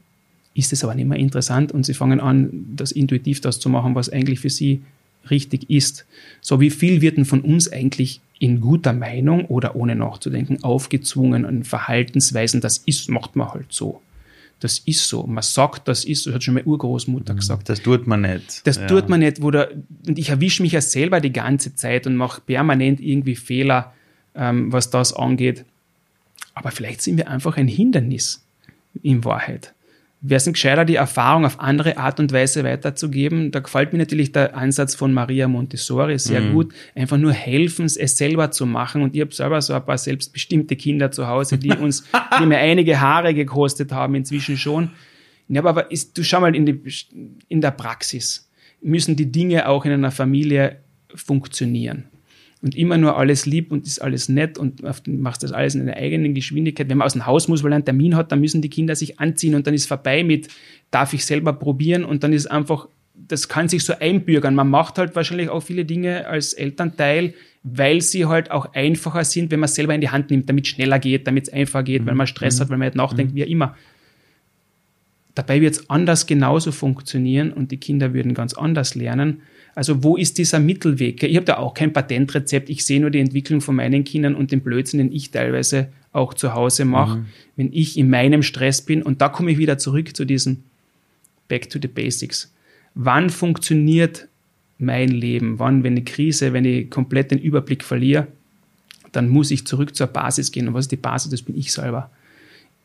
ist 0.53 0.73
es 0.73 0.83
aber 0.83 0.95
nicht 0.95 1.07
mehr 1.07 1.19
interessant 1.19 1.71
und 1.71 1.85
sie 1.85 1.93
fangen 1.93 2.19
an, 2.19 2.65
das 2.75 2.91
intuitiv 2.91 3.41
das 3.41 3.59
zu 3.59 3.69
machen, 3.69 3.95
was 3.95 4.09
eigentlich 4.09 4.39
für 4.39 4.49
sie 4.49 4.81
richtig 5.29 5.69
ist. 5.69 6.05
So 6.41 6.59
wie 6.59 6.69
viel 6.69 7.01
wird 7.01 7.17
denn 7.17 7.25
von 7.25 7.41
uns 7.41 7.71
eigentlich 7.71 8.21
in 8.39 8.61
guter 8.61 8.93
Meinung 8.93 9.45
oder 9.45 9.75
ohne 9.75 9.95
nachzudenken 9.95 10.63
aufgezwungen 10.63 11.45
an 11.45 11.63
Verhaltensweisen, 11.63 12.61
das 12.61 12.77
ist, 12.79 13.09
macht 13.09 13.35
man 13.35 13.49
halt 13.53 13.67
so. 13.69 14.01
Das 14.61 14.79
ist 14.79 15.07
so. 15.07 15.23
Man 15.23 15.41
sagt, 15.41 15.87
das 15.87 16.03
ist 16.03 16.23
so. 16.23 16.31
Das 16.31 16.35
hat 16.35 16.43
schon 16.43 16.53
meine 16.55 16.65
Urgroßmutter 16.65 17.33
mhm. 17.33 17.37
gesagt. 17.37 17.69
Das 17.69 17.81
tut 17.81 18.07
man 18.07 18.21
nicht. 18.21 18.65
Das 18.67 18.75
ja. 18.75 18.87
tut 18.87 19.07
man 19.07 19.21
nicht. 19.21 19.41
Wo 19.41 19.51
der, 19.51 19.71
und 20.05 20.19
ich 20.19 20.29
erwische 20.29 20.61
mich 20.63 20.73
ja 20.73 20.81
selber 20.81 21.21
die 21.21 21.31
ganze 21.31 21.75
Zeit 21.75 22.05
und 22.07 22.15
mache 22.15 22.41
permanent 22.41 22.99
irgendwie 22.99 23.35
Fehler, 23.35 23.93
ähm, 24.35 24.71
was 24.71 24.89
das 24.89 25.13
angeht. 25.13 25.63
Aber 26.53 26.71
vielleicht 26.71 27.01
sind 27.01 27.15
wir 27.15 27.29
einfach 27.29 27.55
ein 27.55 27.69
Hindernis 27.69 28.43
in 29.01 29.23
Wahrheit 29.23 29.73
wäre 30.21 30.37
es 30.37 30.45
nicht 30.45 30.55
gescheiter, 30.55 30.83
die 30.83 30.95
Erfahrung 30.95 31.45
auf 31.45 31.59
andere 31.59 31.97
Art 31.97 32.19
und 32.19 32.33
Weise 32.33 32.63
weiterzugeben. 32.63 33.51
Da 33.51 33.59
gefällt 33.59 33.93
mir 33.93 33.99
natürlich 33.99 34.31
der 34.31 34.55
Ansatz 34.55 34.95
von 34.95 35.13
Maria 35.13 35.47
Montessori 35.47 36.19
sehr 36.19 36.41
mhm. 36.41 36.53
gut. 36.53 36.73
Einfach 36.93 37.17
nur 37.17 37.31
helfen, 37.31 37.85
es 37.85 38.17
selber 38.17 38.51
zu 38.51 38.65
machen. 38.65 39.01
Und 39.01 39.15
ich 39.15 39.21
habe 39.21 39.33
selber 39.33 39.61
so 39.61 39.73
ein 39.73 39.85
paar 39.85 39.97
selbstbestimmte 39.97 40.75
Kinder 40.75 41.11
zu 41.11 41.27
Hause, 41.27 41.57
die 41.57 41.71
uns, 41.71 42.03
die 42.39 42.45
mir 42.45 42.57
einige 42.57 42.99
Haare 42.99 43.33
gekostet 43.33 43.91
haben, 43.91 44.15
inzwischen 44.15 44.57
schon. 44.57 44.91
Ja, 45.47 45.63
aber 45.63 45.89
ist, 45.89 46.17
du 46.17 46.23
schau 46.23 46.41
mal 46.41 46.55
in, 46.55 46.65
die, 46.65 46.81
in 47.47 47.61
der 47.61 47.71
Praxis 47.71 48.49
müssen 48.81 49.15
die 49.15 49.31
Dinge 49.31 49.67
auch 49.67 49.85
in 49.85 49.91
einer 49.91 50.11
Familie 50.11 50.77
funktionieren 51.15 52.05
und 52.61 52.75
immer 52.75 52.97
nur 52.97 53.17
alles 53.17 53.45
lieb 53.45 53.71
und 53.71 53.85
ist 53.85 54.01
alles 54.01 54.27
nett 54.27 54.57
und 54.57 54.81
machst 55.07 55.43
das 55.43 55.51
alles 55.51 55.75
in 55.75 55.81
einer 55.81 55.95
eigenen 55.95 56.33
Geschwindigkeit. 56.33 56.89
Wenn 56.89 56.97
man 56.97 57.05
aus 57.05 57.13
dem 57.13 57.25
Haus 57.25 57.47
muss, 57.47 57.63
weil 57.63 57.71
er 57.71 57.75
einen 57.75 57.85
Termin 57.85 58.15
hat, 58.15 58.31
dann 58.31 58.41
müssen 58.41 58.61
die 58.61 58.69
Kinder 58.69 58.95
sich 58.95 59.19
anziehen 59.19 59.55
und 59.55 59.65
dann 59.65 59.73
ist 59.73 59.87
vorbei 59.87 60.23
mit, 60.23 60.49
darf 60.91 61.13
ich 61.13 61.25
selber 61.25 61.53
probieren 61.53 62.03
und 62.03 62.23
dann 62.23 62.33
ist 62.33 62.47
einfach, 62.47 62.87
das 63.13 63.47
kann 63.47 63.69
sich 63.69 63.83
so 63.83 63.93
einbürgern. 63.97 64.55
Man 64.55 64.69
macht 64.69 64.97
halt 64.97 65.15
wahrscheinlich 65.15 65.49
auch 65.49 65.61
viele 65.61 65.85
Dinge 65.85 66.27
als 66.27 66.53
Elternteil, 66.53 67.33
weil 67.63 68.01
sie 68.01 68.25
halt 68.25 68.51
auch 68.51 68.73
einfacher 68.73 69.23
sind, 69.23 69.51
wenn 69.51 69.59
man 69.59 69.65
es 69.65 69.75
selber 69.75 69.93
in 69.95 70.01
die 70.01 70.09
Hand 70.09 70.29
nimmt, 70.29 70.49
damit 70.49 70.65
es 70.65 70.71
schneller 70.71 70.99
geht, 70.99 71.27
damit 71.27 71.47
es 71.47 71.53
einfacher 71.53 71.83
geht, 71.83 72.01
mhm. 72.01 72.07
weil 72.07 72.15
man 72.15 72.27
Stress 72.27 72.57
mhm. 72.57 72.61
hat, 72.61 72.69
weil 72.69 72.77
man 72.77 72.87
nicht 72.87 72.95
nachdenkt, 72.95 73.33
mhm. 73.33 73.37
wie 73.37 73.43
immer. 73.43 73.75
Dabei 75.39 75.61
wird 75.61 75.75
es 75.75 75.89
anders 75.89 76.25
genauso 76.27 76.73
funktionieren 76.73 77.53
und 77.53 77.71
die 77.71 77.77
Kinder 77.77 78.13
würden 78.13 78.33
ganz 78.33 78.53
anders 78.53 78.93
lernen. 78.93 79.41
Also 79.73 80.03
wo 80.03 80.17
ist 80.17 80.37
dieser 80.37 80.59
Mittelweg? 80.59 81.23
Ich 81.23 81.37
habe 81.37 81.45
da 81.45 81.59
auch 81.59 81.73
kein 81.73 81.93
Patentrezept. 81.93 82.69
Ich 82.69 82.83
sehe 82.83 82.99
nur 82.99 83.09
die 83.09 83.21
Entwicklung 83.21 83.61
von 83.61 83.77
meinen 83.77 84.03
Kindern 84.03 84.35
und 84.35 84.51
den 84.51 84.59
Blödsinn, 84.59 84.97
den 84.97 85.13
ich 85.13 85.31
teilweise 85.31 85.87
auch 86.11 86.33
zu 86.33 86.55
Hause 86.55 86.83
mache, 86.83 87.19
mhm. 87.19 87.25
wenn 87.55 87.69
ich 87.71 87.97
in 87.97 88.09
meinem 88.09 88.43
Stress 88.43 88.81
bin. 88.81 89.01
Und 89.01 89.21
da 89.21 89.29
komme 89.29 89.51
ich 89.51 89.57
wieder 89.57 89.77
zurück 89.77 90.13
zu 90.13 90.25
diesem 90.25 90.63
Back 91.47 91.69
to 91.69 91.79
the 91.81 91.87
Basics. 91.87 92.53
Wann 92.93 93.29
funktioniert 93.29 94.27
mein 94.77 95.07
Leben? 95.07 95.57
Wann, 95.57 95.85
wenn 95.85 95.93
eine 95.93 96.03
Krise, 96.03 96.51
wenn 96.51 96.65
ich 96.65 96.89
komplett 96.89 97.31
den 97.31 97.39
Überblick 97.39 97.85
verliere, 97.85 98.27
dann 99.13 99.29
muss 99.29 99.51
ich 99.51 99.65
zurück 99.65 99.95
zur 99.95 100.07
Basis 100.07 100.51
gehen. 100.51 100.67
Und 100.67 100.73
was 100.73 100.83
ist 100.83 100.91
die 100.91 100.97
Basis? 100.97 101.31
Das 101.31 101.43
bin 101.43 101.57
ich 101.57 101.71
selber. 101.71 102.11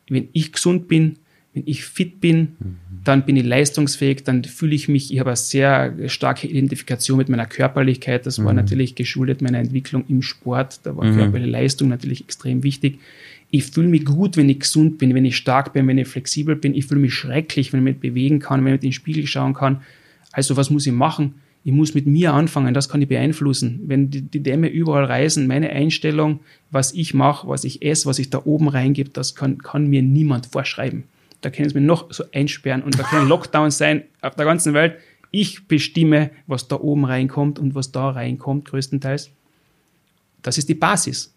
Wenn 0.07 0.29
ich 0.31 0.53
gesund 0.53 0.87
bin, 0.87 1.17
wenn 1.55 1.63
ich 1.65 1.85
fit 1.85 2.19
bin, 2.19 2.39
mhm. 2.59 2.75
dann 3.05 3.25
bin 3.25 3.37
ich 3.37 3.45
leistungsfähig, 3.45 4.23
dann 4.25 4.43
fühle 4.43 4.75
ich 4.75 4.89
mich, 4.89 5.11
ich 5.11 5.19
habe 5.19 5.29
eine 5.29 5.37
sehr 5.37 6.09
starke 6.09 6.47
Identifikation 6.47 7.17
mit 7.17 7.29
meiner 7.29 7.45
Körperlichkeit. 7.45 8.25
Das 8.25 8.43
war 8.43 8.51
mhm. 8.51 8.57
natürlich 8.57 8.93
geschuldet 8.93 9.41
meiner 9.41 9.59
Entwicklung 9.59 10.03
im 10.09 10.21
Sport. 10.21 10.81
Da 10.83 10.97
war 10.97 11.05
mhm. 11.05 11.15
körperliche 11.15 11.49
Leistung 11.49 11.87
natürlich 11.87 12.21
extrem 12.21 12.61
wichtig. 12.63 12.99
Ich 13.51 13.63
fühle 13.63 13.87
mich 13.87 14.03
gut, 14.03 14.35
wenn 14.35 14.49
ich 14.49 14.59
gesund 14.59 14.97
bin, 14.97 15.15
wenn 15.15 15.23
ich 15.23 15.37
stark 15.37 15.71
bin, 15.71 15.87
wenn 15.87 15.97
ich 15.97 16.09
flexibel 16.09 16.57
bin. 16.57 16.75
Ich 16.75 16.87
fühle 16.87 16.99
mich 16.99 17.13
schrecklich, 17.13 17.71
wenn 17.71 17.79
ich 17.79 17.85
mich 17.85 17.99
bewegen 17.99 18.39
kann, 18.39 18.65
wenn 18.65 18.73
ich 18.73 18.81
in 18.81 18.89
den 18.89 18.93
Spiegel 18.93 19.25
schauen 19.25 19.53
kann. 19.53 19.81
Also 20.33 20.57
was 20.57 20.69
muss 20.69 20.85
ich 20.85 20.93
machen? 20.93 21.35
Ich 21.63 21.71
muss 21.71 21.93
mit 21.93 22.05
mir 22.05 22.33
anfangen, 22.33 22.73
das 22.73 22.89
kann 22.89 23.01
ich 23.01 23.07
beeinflussen. 23.07 23.79
Wenn 23.85 24.09
die, 24.09 24.23
die 24.23 24.43
Dämme 24.43 24.67
überall 24.67 25.05
reisen, 25.05 25.47
meine 25.47 25.69
Einstellung, 25.69 26.41
was 26.69 26.93
ich 26.93 27.13
mache, 27.13 27.47
was 27.47 27.63
ich 27.63 27.81
esse, 27.81 28.07
was 28.07 28.19
ich 28.19 28.29
da 28.29 28.41
oben 28.43 28.67
reingebe, 28.67 29.09
das 29.11 29.35
kann, 29.35 29.59
kann 29.59 29.87
mir 29.87 30.01
niemand 30.01 30.47
vorschreiben 30.47 31.05
da 31.45 31.51
können 31.51 31.69
sie 31.69 31.75
mich 31.75 31.85
noch 31.85 32.11
so 32.11 32.23
einsperren 32.33 32.81
und 32.81 32.97
da 32.97 33.03
können 33.03 33.29
Lockdowns 33.29 33.77
sein 33.77 34.05
auf 34.21 34.33
der 34.33 34.45
ganzen 34.45 34.73
Welt. 34.73 34.97
Ich 35.29 35.67
bestimme, 35.67 36.31
was 36.47 36.67
da 36.67 36.77
oben 36.77 37.05
reinkommt 37.05 37.59
und 37.59 37.75
was 37.75 37.91
da 37.91 38.09
reinkommt, 38.09 38.65
größtenteils. 38.65 39.29
Das 40.41 40.57
ist 40.57 40.69
die 40.69 40.73
Basis. 40.73 41.35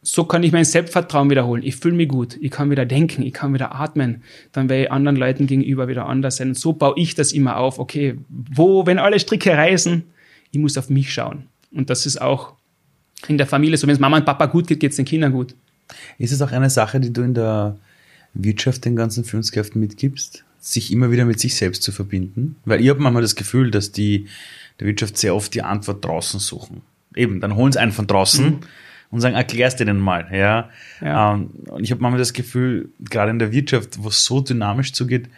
So 0.00 0.22
kann 0.22 0.44
ich 0.44 0.52
mein 0.52 0.64
Selbstvertrauen 0.64 1.28
wiederholen. 1.28 1.64
Ich 1.64 1.74
fühle 1.74 1.96
mich 1.96 2.08
gut. 2.08 2.38
Ich 2.40 2.52
kann 2.52 2.70
wieder 2.70 2.86
denken. 2.86 3.22
Ich 3.22 3.32
kann 3.32 3.52
wieder 3.52 3.74
atmen. 3.74 4.22
Dann 4.52 4.68
werde 4.68 4.84
ich 4.84 4.92
anderen 4.92 5.16
Leuten 5.16 5.48
gegenüber 5.48 5.88
wieder 5.88 6.06
anders 6.06 6.36
sein. 6.36 6.50
Und 6.50 6.54
so 6.56 6.72
baue 6.72 6.94
ich 6.96 7.16
das 7.16 7.32
immer 7.32 7.56
auf. 7.56 7.80
Okay, 7.80 8.16
wo, 8.28 8.86
wenn 8.86 9.00
alle 9.00 9.18
Stricke 9.18 9.50
reißen, 9.50 10.04
ich 10.52 10.58
muss 10.60 10.78
auf 10.78 10.88
mich 10.88 11.12
schauen. 11.12 11.48
Und 11.72 11.90
das 11.90 12.06
ist 12.06 12.22
auch 12.22 12.52
in 13.26 13.38
der 13.38 13.48
Familie 13.48 13.76
so. 13.76 13.88
Wenn 13.88 13.94
es 13.94 14.00
Mama 14.00 14.18
und 14.18 14.24
Papa 14.24 14.46
gut 14.46 14.68
geht, 14.68 14.78
geht 14.78 14.92
es 14.92 14.96
den 14.98 15.04
Kindern 15.04 15.32
gut. 15.32 15.56
Ist 16.16 16.30
es 16.30 16.40
auch 16.42 16.52
eine 16.52 16.70
Sache, 16.70 17.00
die 17.00 17.12
du 17.12 17.22
in 17.22 17.34
der 17.34 17.76
Wirtschaft 18.34 18.84
den 18.84 18.96
ganzen 18.96 19.24
Führungskräften 19.24 19.80
mitgibst, 19.80 20.44
sich 20.60 20.92
immer 20.92 21.10
wieder 21.10 21.24
mit 21.24 21.40
sich 21.40 21.54
selbst 21.54 21.82
zu 21.82 21.92
verbinden? 21.92 22.56
Weil 22.64 22.80
ich 22.80 22.88
habe 22.88 23.00
manchmal 23.00 23.22
das 23.22 23.36
Gefühl, 23.36 23.70
dass 23.70 23.92
die 23.92 24.26
der 24.80 24.86
Wirtschaft 24.86 25.18
sehr 25.18 25.34
oft 25.34 25.54
die 25.54 25.62
Antwort 25.62 26.04
draußen 26.04 26.40
suchen. 26.40 26.82
Eben, 27.14 27.40
dann 27.40 27.56
holen 27.56 27.72
sie 27.72 27.80
einen 27.80 27.92
von 27.92 28.06
draußen 28.06 28.44
mhm. 28.44 28.60
und 29.10 29.20
sagen, 29.20 29.34
erklär's 29.34 29.76
denen 29.76 29.98
mal. 29.98 30.28
Ja. 30.32 30.70
ja. 31.00 31.34
Ähm, 31.34 31.50
und 31.66 31.82
ich 31.82 31.90
habe 31.90 32.00
manchmal 32.00 32.20
das 32.20 32.32
Gefühl, 32.32 32.90
gerade 33.00 33.30
in 33.30 33.38
der 33.38 33.50
Wirtschaft, 33.52 34.02
wo 34.02 34.08
es 34.08 34.24
so 34.24 34.40
dynamisch 34.40 34.92
zugeht, 34.92 35.28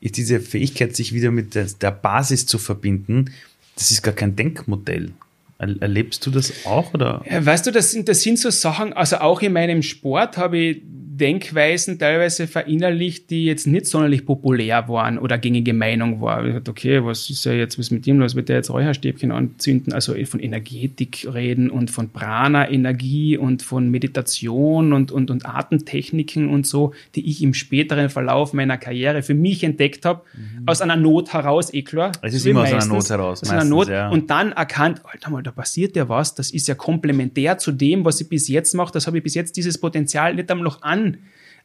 ist 0.00 0.16
diese 0.16 0.40
Fähigkeit, 0.40 0.96
sich 0.96 1.14
wieder 1.14 1.30
mit 1.30 1.54
der, 1.54 1.66
der 1.80 1.90
Basis 1.90 2.46
zu 2.46 2.58
verbinden, 2.58 3.30
das 3.74 3.90
ist 3.90 4.02
gar 4.02 4.14
kein 4.14 4.36
Denkmodell. 4.36 5.12
Erlebst 5.58 6.24
du 6.24 6.30
das 6.30 6.64
auch? 6.64 6.94
Oder? 6.94 7.22
Weißt 7.28 7.66
du, 7.66 7.70
das 7.70 7.90
sind, 7.90 8.08
das 8.08 8.22
sind 8.22 8.38
so 8.38 8.48
Sachen, 8.48 8.94
also 8.94 9.18
auch 9.18 9.42
in 9.42 9.52
meinem 9.52 9.82
Sport 9.82 10.38
habe 10.38 10.56
ich 10.56 10.82
Denkweisen 11.20 11.98
teilweise 11.98 12.46
verinnerlicht, 12.46 13.30
die 13.30 13.44
jetzt 13.44 13.66
nicht 13.66 13.86
sonderlich 13.86 14.24
populär 14.24 14.88
waren 14.88 15.18
oder 15.18 15.36
gängige 15.36 15.74
Meinung 15.74 16.20
war. 16.22 16.44
Ich 16.46 16.54
dachte, 16.54 16.70
okay, 16.70 17.04
was 17.04 17.28
ist 17.28 17.44
ja 17.44 17.52
jetzt, 17.52 17.78
was 17.78 17.90
mit 17.90 18.06
dem 18.06 18.18
los? 18.18 18.34
Wird 18.34 18.48
der 18.48 18.56
jetzt 18.56 18.70
Räucherstäbchen 18.70 19.30
anzünden? 19.30 19.92
Also 19.92 20.14
von 20.24 20.40
Energetik 20.40 21.28
reden 21.32 21.70
und 21.70 21.90
von 21.90 22.08
Prana-Energie 22.08 23.36
und 23.36 23.62
von 23.62 23.90
Meditation 23.90 24.94
und, 24.94 25.12
und, 25.12 25.30
und 25.30 25.46
Atemtechniken 25.46 26.48
und 26.48 26.66
so, 26.66 26.94
die 27.14 27.28
ich 27.28 27.42
im 27.42 27.52
späteren 27.52 28.08
Verlauf 28.08 28.54
meiner 28.54 28.78
Karriere 28.78 29.22
für 29.22 29.34
mich 29.34 29.62
entdeckt 29.62 30.06
habe. 30.06 30.22
Mhm. 30.32 30.62
Aus 30.66 30.80
einer 30.80 30.96
Not 30.96 31.34
heraus, 31.34 31.72
eh 31.74 31.82
klar. 31.82 32.12
Es 32.22 32.32
ist 32.32 32.46
immer 32.46 32.62
meistens, 32.62 32.90
aus 32.90 32.90
einer 32.90 32.94
Not 32.94 33.10
heraus. 33.10 33.42
Aus 33.42 33.48
meistens, 33.48 33.60
einer 33.60 33.70
Not. 33.70 33.88
Ja. 33.88 34.08
Und 34.08 34.30
dann 34.30 34.52
erkannt, 34.52 35.02
Alter 35.04 35.30
mal, 35.30 35.42
da 35.42 35.50
passiert 35.50 35.96
ja 35.96 36.08
was. 36.08 36.34
Das 36.34 36.50
ist 36.50 36.66
ja 36.66 36.74
komplementär 36.74 37.58
zu 37.58 37.72
dem, 37.72 38.06
was 38.06 38.20
ich 38.22 38.28
bis 38.28 38.48
jetzt 38.48 38.74
mache. 38.74 38.92
Das 38.92 39.06
habe 39.06 39.18
ich 39.18 39.22
bis 39.22 39.34
jetzt 39.34 39.58
dieses 39.58 39.76
Potenzial 39.76 40.34
nicht 40.34 40.50
einmal 40.50 40.64
noch 40.64 40.80
an 40.80 41.09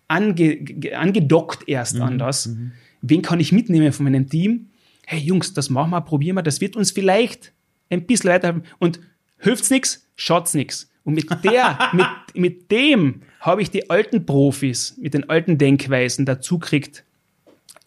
ange, 0.08 0.60
angedockt 0.96 1.68
erst 1.68 1.96
mhm. 1.96 2.02
an 2.02 2.20
das. 2.20 2.48
Mhm. 2.48 2.72
Wen 3.02 3.22
kann 3.22 3.40
ich 3.40 3.52
mitnehmen 3.52 3.92
von 3.92 4.06
meinem 4.06 4.30
Team? 4.30 4.68
Hey 5.06 5.20
Jungs, 5.20 5.54
das 5.54 5.70
machen 5.70 5.92
wir, 5.92 6.02
probieren 6.02 6.36
wir, 6.36 6.44
das 6.44 6.62
wird 6.62 6.76
uns 6.76 6.92
vielleicht 6.92 7.52
ein 7.90 8.06
bisschen 8.06 8.32
weiterhelfen. 8.32 8.64
Und 8.80 9.00
hilft's 9.40 9.70
nichts, 9.70 10.08
schaut's 10.16 10.54
nichts. 10.54 10.90
Und 11.04 11.14
mit 11.14 11.30
der, 11.44 11.78
mit, 11.94 12.08
mit 12.34 12.72
dem 12.72 13.22
habe 13.40 13.62
ich 13.62 13.70
die 13.70 13.90
alten 13.90 14.26
Profis 14.26 14.98
mit 15.00 15.14
den 15.14 15.30
alten 15.30 15.58
Denkweisen 15.58 16.26
dazu 16.26 16.58
kriegt, 16.58 17.04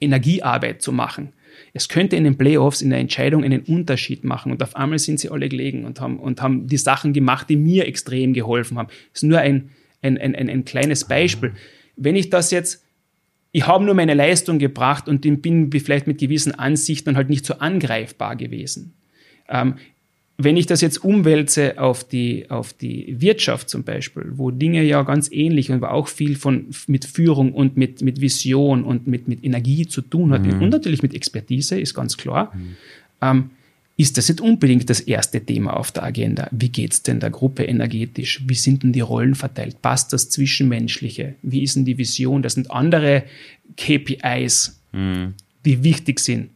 Energiearbeit 0.00 0.80
zu 0.82 0.92
machen. 0.92 1.32
Es 1.72 1.88
könnte 1.88 2.14
in 2.16 2.24
den 2.24 2.38
Playoffs 2.38 2.82
in 2.82 2.90
der 2.90 3.00
Entscheidung 3.00 3.42
einen 3.42 3.62
Unterschied 3.62 4.24
machen 4.24 4.52
und 4.52 4.62
auf 4.62 4.76
einmal 4.76 4.98
sind 4.98 5.18
sie 5.18 5.30
alle 5.30 5.48
gelegen 5.48 5.84
und 5.84 6.00
haben, 6.00 6.18
und 6.20 6.40
haben 6.40 6.68
die 6.68 6.76
Sachen 6.76 7.12
gemacht, 7.12 7.48
die 7.50 7.56
mir 7.56 7.86
extrem 7.86 8.32
geholfen 8.32 8.78
haben. 8.78 8.88
Das 9.12 9.22
ist 9.22 9.28
nur 9.28 9.38
ein, 9.38 9.70
ein, 10.02 10.18
ein, 10.18 10.34
ein, 10.34 10.48
ein 10.48 10.64
kleines 10.64 11.04
Beispiel 11.04 11.52
wenn 11.98 12.16
ich 12.16 12.30
das 12.30 12.50
jetzt, 12.50 12.84
ich 13.52 13.66
habe 13.66 13.84
nur 13.84 13.94
meine 13.94 14.14
Leistung 14.14 14.58
gebracht 14.58 15.08
und 15.08 15.20
bin 15.42 15.70
vielleicht 15.72 16.06
mit 16.06 16.18
gewissen 16.18 16.54
Ansichten 16.54 17.16
halt 17.16 17.28
nicht 17.28 17.44
so 17.44 17.54
angreifbar 17.54 18.36
gewesen. 18.36 18.94
Ähm, 19.48 19.74
wenn 20.40 20.56
ich 20.56 20.66
das 20.66 20.80
jetzt 20.80 20.98
umwälze 20.98 21.80
auf 21.80 22.04
die, 22.04 22.48
auf 22.48 22.72
die 22.72 23.20
Wirtschaft 23.20 23.68
zum 23.68 23.82
Beispiel, 23.82 24.34
wo 24.36 24.52
Dinge 24.52 24.84
ja 24.84 25.02
ganz 25.02 25.32
ähnlich 25.32 25.72
und 25.72 25.82
auch 25.82 26.06
viel 26.06 26.36
von, 26.36 26.66
mit 26.86 27.04
Führung 27.04 27.52
und 27.52 27.76
mit, 27.76 28.02
mit 28.02 28.20
Vision 28.20 28.84
und 28.84 29.08
mit, 29.08 29.26
mit 29.26 29.42
Energie 29.42 29.88
zu 29.88 30.00
tun 30.00 30.32
hat 30.32 30.42
mhm. 30.42 30.62
und 30.62 30.70
natürlich 30.70 31.02
mit 31.02 31.12
Expertise, 31.12 31.80
ist 31.80 31.94
ganz 31.94 32.16
klar, 32.16 32.52
mhm. 32.54 32.76
ähm, 33.20 33.50
ist 33.98 34.16
das 34.16 34.28
nicht 34.28 34.40
unbedingt 34.40 34.88
das 34.88 35.00
erste 35.00 35.44
Thema 35.44 35.76
auf 35.76 35.90
der 35.90 36.04
Agenda. 36.04 36.48
Wie 36.52 36.68
geht's 36.68 37.02
denn 37.02 37.18
der 37.18 37.30
Gruppe 37.30 37.64
energetisch? 37.64 38.40
Wie 38.46 38.54
sind 38.54 38.84
denn 38.84 38.92
die 38.92 39.00
Rollen 39.00 39.34
verteilt? 39.34 39.82
Passt 39.82 40.12
das 40.12 40.30
Zwischenmenschliche? 40.30 41.34
Wie 41.42 41.64
ist 41.64 41.74
denn 41.74 41.84
die 41.84 41.98
Vision? 41.98 42.42
Das 42.42 42.54
sind 42.54 42.70
andere 42.70 43.24
KPIs, 43.76 44.80
mhm. 44.92 45.34
die 45.64 45.82
wichtig 45.82 46.20
sind. 46.20 46.50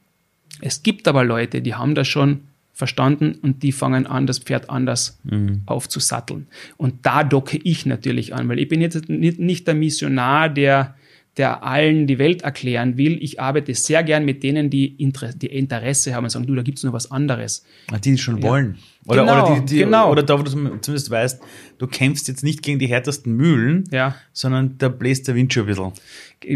Es 0.61 0.85
gibt 0.85 1.09
aber 1.09 1.25
Leute, 1.25 1.63
die 1.63 1.75
haben 1.75 1.97
das 1.97 2.07
schon 2.07 2.43
verstanden 2.73 3.35
und 3.43 3.65
die 3.65 3.73
fangen 3.73 4.07
an, 4.07 4.29
das 4.29 4.39
Pferd 4.39 4.71
anders 4.71 5.19
mhm. 5.25 5.63
aufzusatteln. 5.67 6.47
Und 6.77 7.05
da 7.05 7.25
docke 7.25 7.59
ich 7.65 7.87
natürlich 7.87 8.35
an, 8.35 8.49
weil 8.49 8.61
ich 8.61 8.69
bin 8.69 8.81
jetzt 8.81 9.09
nicht 9.09 9.67
der 9.67 9.75
Missionar, 9.75 10.49
der 10.49 10.95
der 11.39 11.65
allen 11.65 12.07
die 12.07 12.19
Welt 12.19 12.43
erklären 12.43 12.99
will. 12.99 13.19
Ich 13.23 13.41
arbeite 13.41 13.75
sehr 13.75 14.03
gern 14.03 14.25
mit 14.25 14.43
denen, 14.43 14.69
die, 14.69 14.87
Inter 14.87 15.33
die 15.33 15.47
Interesse 15.47 16.15
haben 16.15 16.25
und 16.25 16.31
sagen, 16.31 16.47
du, 16.47 16.55
da 16.55 16.63
gibt 16.63 16.79
es 16.79 16.85
noch 16.85 16.93
was 16.93 17.11
anderes. 17.11 17.65
Die 18.05 18.19
schon 18.19 18.39
ja. 18.39 18.43
wollen. 18.43 18.79
Oder, 19.07 19.23
genau, 19.23 19.47
oder, 19.47 19.61
die, 19.61 19.67
die, 19.67 19.79
genau. 19.79 20.11
oder 20.11 20.23
da, 20.23 20.39
wo 20.39 20.43
du 20.43 20.51
zumindest 20.51 21.11
weißt, 21.11 21.43
du 21.79 21.87
kämpfst 21.87 22.29
jetzt 22.29 22.45
nicht 22.45 22.63
gegen 22.63 22.79
die 22.79 22.87
härtesten 22.87 23.35
Mühlen, 23.35 23.85
ja. 23.91 24.15
sondern 24.33 24.77
da 24.77 24.89
bläst 24.89 25.27
der 25.27 25.35
Wind 25.35 25.53
schon 25.53 25.65
ein 25.65 25.67
bisschen. 25.67 25.93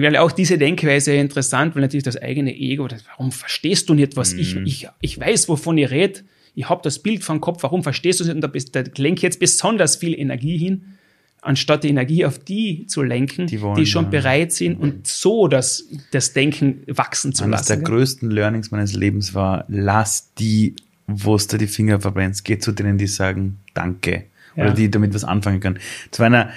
Weil 0.03 0.17
auch 0.19 0.31
diese 0.31 0.59
Denkweise 0.59 1.15
interessant, 1.15 1.75
weil 1.75 1.83
natürlich 1.83 2.05
das 2.05 2.21
eigene 2.21 2.55
Ego, 2.55 2.87
das, 2.87 3.05
warum 3.07 3.33
verstehst 3.33 3.89
du 3.89 3.95
nicht, 3.95 4.17
was 4.17 4.35
mhm. 4.35 4.41
ich, 4.41 4.57
ich, 4.57 4.89
ich 5.01 5.19
weiß, 5.19 5.49
wovon 5.49 5.79
ich 5.79 5.91
rede, 5.91 6.21
ich 6.55 6.69
habe 6.69 6.83
das 6.83 6.99
Bild 6.99 7.25
vom 7.25 7.41
Kopf, 7.41 7.63
warum 7.63 7.83
verstehst 7.83 8.21
du 8.21 8.25
es 8.25 8.29
nicht? 8.29 8.45
Und 8.45 8.75
da, 8.75 8.83
da 8.83 8.91
lenke 8.97 9.23
jetzt 9.23 9.41
besonders 9.41 9.97
viel 9.97 10.19
Energie 10.19 10.59
hin 10.59 10.97
anstatt 11.43 11.85
die 11.85 11.89
Energie 11.89 12.25
auf 12.25 12.39
die 12.39 12.87
zu 12.87 13.03
lenken, 13.03 13.47
die, 13.47 13.61
wollen, 13.61 13.77
die 13.77 13.87
schon 13.87 14.05
ja. 14.05 14.11
bereit 14.11 14.53
sind 14.53 14.77
und 14.81 15.07
so 15.07 15.49
das, 15.49 15.85
das 16.11 16.33
Denken 16.33 16.83
wachsen 16.87 17.33
zu 17.33 17.45
Eines 17.45 17.61
lassen. 17.61 17.73
Eines 17.73 17.83
der 17.83 17.89
größten 17.89 18.31
Learnings 18.31 18.71
meines 18.71 18.95
Lebens 18.95 19.35
war, 19.35 19.65
lass 19.69 20.33
die, 20.35 20.75
wo 21.07 21.37
du 21.37 21.57
die 21.57 21.67
Finger 21.69 22.01
verbrennst, 22.01 22.45
geh 22.45 22.59
zu 22.59 22.73
denen, 22.73 22.99
die 22.99 23.07
sagen 23.07 23.59
Danke 23.75 24.25
ja. 24.57 24.65
oder 24.65 24.75
die 24.75 24.91
damit 24.91 25.15
was 25.15 25.25
anfangen 25.25 25.61
können. 25.61 25.79
Zu 26.11 26.23
einer, 26.23 26.51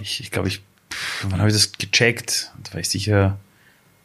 ich, 0.00 0.20
ich 0.20 0.30
glaube, 0.30 0.48
ich, 0.48 0.62
wann 1.22 1.40
habe 1.40 1.48
ich 1.48 1.54
das 1.54 1.72
gecheckt? 1.72 2.52
Da 2.62 2.74
war 2.74 2.80
ich 2.80 2.88
sicher 2.88 3.38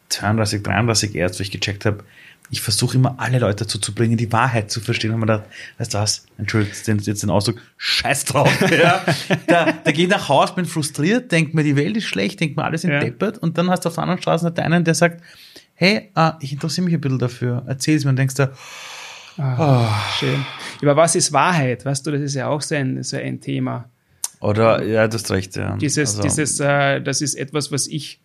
32, 0.10 0.64
33 0.64 1.16
erst, 1.16 1.40
wo 1.40 1.42
ich 1.42 1.52
gecheckt 1.52 1.86
habe, 1.86 2.04
ich 2.50 2.62
versuche 2.62 2.98
immer 2.98 3.16
alle 3.18 3.40
Leute 3.40 3.66
dazu 3.66 3.78
zu 3.78 3.94
bringen, 3.94 4.18
die 4.18 4.32
Wahrheit 4.32 4.72
zu 4.72 4.80
verstehen. 4.80 5.12
Und 5.12 5.20
man 5.20 5.28
da, 5.28 5.46
weißt 5.78 5.94
du 5.94 5.98
was, 5.98 6.26
entschuldigt 6.38 6.88
jetzt 6.88 7.24
den 7.24 7.30
Ausdruck, 7.30 7.58
scheiß 7.78 8.26
drauf. 8.26 8.52
Ja. 8.72 9.04
da, 9.48 9.72
da 9.72 9.92
geht 9.92 10.10
nach 10.10 10.30
Hause, 10.30 10.54
bin 10.54 10.66
frustriert, 10.66 11.32
denkt 11.32 11.54
mir, 11.54 11.64
die 11.64 11.76
Welt 11.76 11.98
ist 11.98 12.06
schlecht, 12.06 12.40
denkt 12.40 12.56
mir, 12.56 12.64
alles 12.64 12.82
sind 12.82 12.92
ja. 12.92 13.00
deppert. 13.00 13.38
Und 13.38 13.58
dann 13.58 13.70
hast 13.70 13.86
du 13.86 13.90
auf 13.90 13.96
der 13.96 14.04
anderen 14.04 14.22
Straße 14.22 14.54
einen, 14.58 14.84
der 14.84 14.94
sagt, 14.94 15.22
hey, 15.74 16.12
uh, 16.18 16.32
ich 16.40 16.54
interessiere 16.54 16.86
mich 16.86 16.94
ein 16.94 17.02
bisschen 17.02 17.20
dafür, 17.20 17.64
erzähl 17.68 17.98
es 17.98 18.04
mir. 18.04 18.12
Und 18.12 18.18
denkst 18.18 18.36
du, 18.36 18.52
oh. 19.38 19.88
schön. 20.20 20.46
Aber 20.82 20.96
was 20.96 21.16
ist 21.16 21.34
Wahrheit? 21.34 21.86
Weißt 21.86 22.06
du, 22.06 22.12
das 22.12 22.22
ist 22.22 22.36
ja 22.36 22.48
auch 22.48 22.62
so 22.62 22.76
ein, 22.76 23.04
so 23.04 23.18
ein 23.18 23.42
Thema. 23.42 23.90
Oder, 24.40 24.84
ja, 24.84 25.08
du 25.08 25.16
hast 25.16 25.32
recht, 25.32 25.56
ja. 25.56 25.76
Dieses, 25.78 26.12
also. 26.12 26.22
dieses, 26.22 26.60
äh, 26.60 27.02
das 27.02 27.22
ist 27.22 27.36
etwas, 27.36 27.72
was 27.72 27.88
ich 27.88 28.20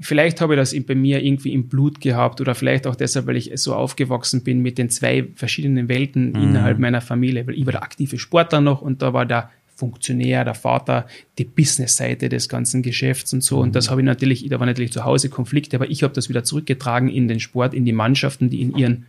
Vielleicht 0.00 0.40
habe 0.40 0.54
ich 0.54 0.58
das 0.58 0.74
bei 0.86 0.94
mir 0.94 1.22
irgendwie 1.22 1.52
im 1.52 1.68
Blut 1.68 2.00
gehabt 2.00 2.40
oder 2.40 2.54
vielleicht 2.54 2.86
auch 2.86 2.96
deshalb, 2.96 3.26
weil 3.26 3.36
ich 3.36 3.52
so 3.56 3.74
aufgewachsen 3.74 4.42
bin 4.42 4.60
mit 4.60 4.78
den 4.78 4.88
zwei 4.88 5.28
verschiedenen 5.34 5.88
Welten 5.88 6.30
mhm. 6.30 6.42
innerhalb 6.42 6.78
meiner 6.78 7.00
Familie. 7.00 7.46
Weil 7.46 7.54
ich 7.54 7.66
war 7.66 7.72
der 7.72 7.82
aktive 7.82 8.18
Sportler 8.18 8.60
noch 8.60 8.80
und 8.80 9.02
da 9.02 9.12
war 9.12 9.26
der 9.26 9.50
Funktionär, 9.80 10.44
der 10.44 10.54
Vater, 10.54 11.06
die 11.38 11.44
Business-Seite 11.44 12.28
des 12.28 12.48
ganzen 12.48 12.82
Geschäfts 12.82 13.32
und 13.32 13.42
so. 13.42 13.56
Mhm. 13.56 13.62
Und 13.62 13.76
das 13.76 13.90
habe 13.90 14.00
ich 14.02 14.04
natürlich, 14.04 14.46
da 14.48 14.60
war 14.60 14.66
natürlich 14.66 14.92
zu 14.92 15.04
Hause 15.04 15.30
Konflikte, 15.30 15.76
aber 15.76 15.90
ich 15.90 16.02
habe 16.02 16.14
das 16.14 16.28
wieder 16.28 16.44
zurückgetragen 16.44 17.08
in 17.08 17.28
den 17.28 17.40
Sport, 17.40 17.74
in 17.74 17.84
die 17.84 17.92
Mannschaften, 17.92 18.50
die 18.50 18.60
in 18.60 18.76
ihren 18.76 19.06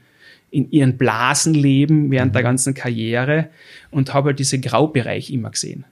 in 0.53 0.69
ihren 0.69 0.97
Blasen 0.97 1.53
leben 1.53 2.11
während 2.11 2.35
der 2.35 2.41
mhm. 2.41 2.47
ganzen 2.47 2.73
Karriere 2.73 3.47
und 3.89 4.13
habe 4.13 4.29
halt 4.29 4.39
diese 4.39 4.59
Graubereich 4.59 5.29
immer 5.29 5.49
gesehen. 5.49 5.85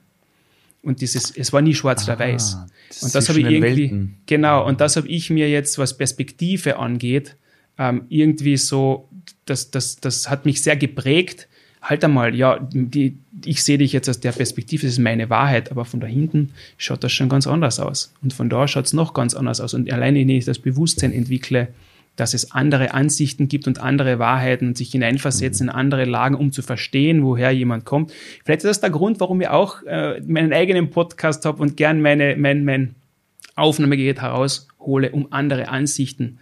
Und 0.82 1.00
dieses, 1.00 1.30
es 1.36 1.52
war 1.52 1.60
nie 1.60 1.74
schwarz 1.74 2.04
oder 2.04 2.18
weiß. 2.18 2.58
Und 3.02 3.14
das 3.14 3.28
habe 3.28 3.40
ich 3.40 3.46
irgendwie, 3.46 3.90
Welten. 3.90 4.16
genau, 4.26 4.66
und 4.66 4.80
das 4.80 4.96
habe 4.96 5.08
ich 5.08 5.30
mir 5.30 5.48
jetzt, 5.48 5.78
was 5.78 5.96
Perspektive 5.96 6.78
angeht, 6.78 7.36
ähm, 7.78 8.06
irgendwie 8.08 8.56
so, 8.56 9.08
das, 9.44 9.70
das, 9.70 9.96
das 9.96 10.30
hat 10.30 10.46
mich 10.46 10.62
sehr 10.62 10.76
geprägt. 10.76 11.48
Halt 11.82 12.04
einmal, 12.04 12.34
ja, 12.34 12.58
die, 12.72 13.18
ich 13.44 13.62
sehe 13.62 13.78
dich 13.78 13.92
jetzt 13.92 14.08
aus 14.08 14.20
der 14.20 14.32
Perspektive, 14.32 14.86
das 14.86 14.94
ist 14.94 14.98
meine 14.98 15.30
Wahrheit, 15.30 15.70
aber 15.70 15.84
von 15.84 16.00
da 16.00 16.06
hinten 16.06 16.52
schaut 16.76 17.04
das 17.04 17.12
schon 17.12 17.28
ganz 17.28 17.46
anders 17.46 17.80
aus. 17.80 18.12
Und 18.22 18.32
von 18.32 18.50
da 18.50 18.68
schaut 18.68 18.86
es 18.86 18.92
noch 18.92 19.14
ganz 19.14 19.34
anders 19.34 19.60
aus. 19.60 19.74
Und 19.74 19.90
alleine, 19.90 20.20
wenn 20.20 20.28
ich 20.28 20.44
das 20.44 20.58
Bewusstsein 20.58 21.12
entwickle, 21.12 21.68
dass 22.16 22.34
es 22.34 22.52
andere 22.52 22.92
Ansichten 22.92 23.48
gibt 23.48 23.66
und 23.66 23.80
andere 23.80 24.18
Wahrheiten 24.18 24.68
und 24.68 24.76
sich 24.76 24.92
hineinversetzen 24.92 25.68
in 25.68 25.74
andere 25.74 26.04
Lagen, 26.04 26.34
um 26.34 26.52
zu 26.52 26.62
verstehen, 26.62 27.24
woher 27.24 27.50
jemand 27.50 27.84
kommt. 27.84 28.12
Vielleicht 28.44 28.60
ist 28.60 28.70
das 28.70 28.80
der 28.80 28.90
Grund, 28.90 29.20
warum 29.20 29.40
ich 29.40 29.48
auch 29.48 29.82
äh, 29.84 30.20
meinen 30.20 30.52
eigenen 30.52 30.90
Podcast 30.90 31.44
habe 31.44 31.62
und 31.62 31.76
gern 31.76 32.00
meine, 32.02 32.36
mein, 32.36 32.64
mein 32.64 32.94
Aufnahmegerät 33.56 34.20
heraushole, 34.20 35.12
um 35.12 35.32
andere 35.32 35.68
Ansichten 35.68 36.38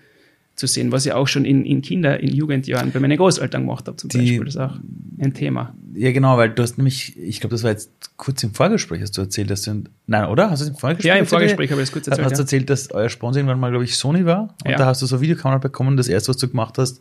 zu 0.59 0.67
sehen, 0.67 0.91
was 0.91 1.07
ich 1.07 1.13
auch 1.13 1.29
schon 1.29 1.45
in, 1.45 1.65
in 1.65 1.83
Kinder-, 1.83 2.21
in 2.21 2.35
Jugendjahren 2.35 2.91
bei 2.91 2.99
meinen 2.99 3.17
Großeltern 3.17 3.63
gemacht 3.63 3.87
habe, 3.87 3.97
zum 3.97 4.11
Die, 4.11 4.19
Beispiel. 4.19 4.45
Das 4.45 4.55
ist 4.57 4.61
auch 4.61 4.77
ein 5.21 5.33
Thema. 5.33 5.73
Ja, 5.95 6.11
genau, 6.13 6.37
weil 6.37 6.51
du 6.51 6.63
hast 6.63 6.79
nämlich, 6.79 7.17
ich 7.17 7.41
glaube, 7.41 7.55
das 7.55 7.63
war 7.63 7.71
jetzt 7.71 7.91
kurz 8.17 8.43
im 8.43 8.53
Vorgespräch, 8.53 9.01
hast 9.01 9.17
du 9.17 9.23
erzählt, 9.23 9.51
dass 9.51 9.63
du, 9.63 9.85
nein, 10.07 10.27
oder? 10.27 10.51
Hast 10.51 10.61
du 10.61 10.65
es 10.65 10.71
im 10.71 10.77
Vorgespräch 10.77 11.09
Ja, 11.09 11.15
im 11.15 11.27
Vorgespräch 11.27 11.71
habe 11.71 11.81
ich 11.81 11.89
das 11.89 11.93
kurz 11.93 12.09
erzählt. 12.09 12.25
Hast 12.25 12.33
du 12.33 12.43
ja. 12.43 12.45
erzählt, 12.45 12.71
dass 12.71 12.91
euer 12.91 13.09
Sponsor 13.09 13.39
irgendwann 13.39 13.61
mal, 13.61 13.71
glaube 13.71 13.85
ich, 13.85 13.97
Sony 13.97 14.27
war? 14.27 14.55
Und 14.65 14.73
ja. 14.73 14.77
da 14.77 14.87
hast 14.87 15.01
du 15.01 15.07
so 15.07 15.17
eine 15.17 15.23
Videokamera 15.23 15.59
bekommen. 15.59 15.97
Das 15.97 16.09
erste, 16.09 16.31
was 16.31 16.37
du 16.39 16.49
gemacht 16.49 16.77
hast, 16.77 17.01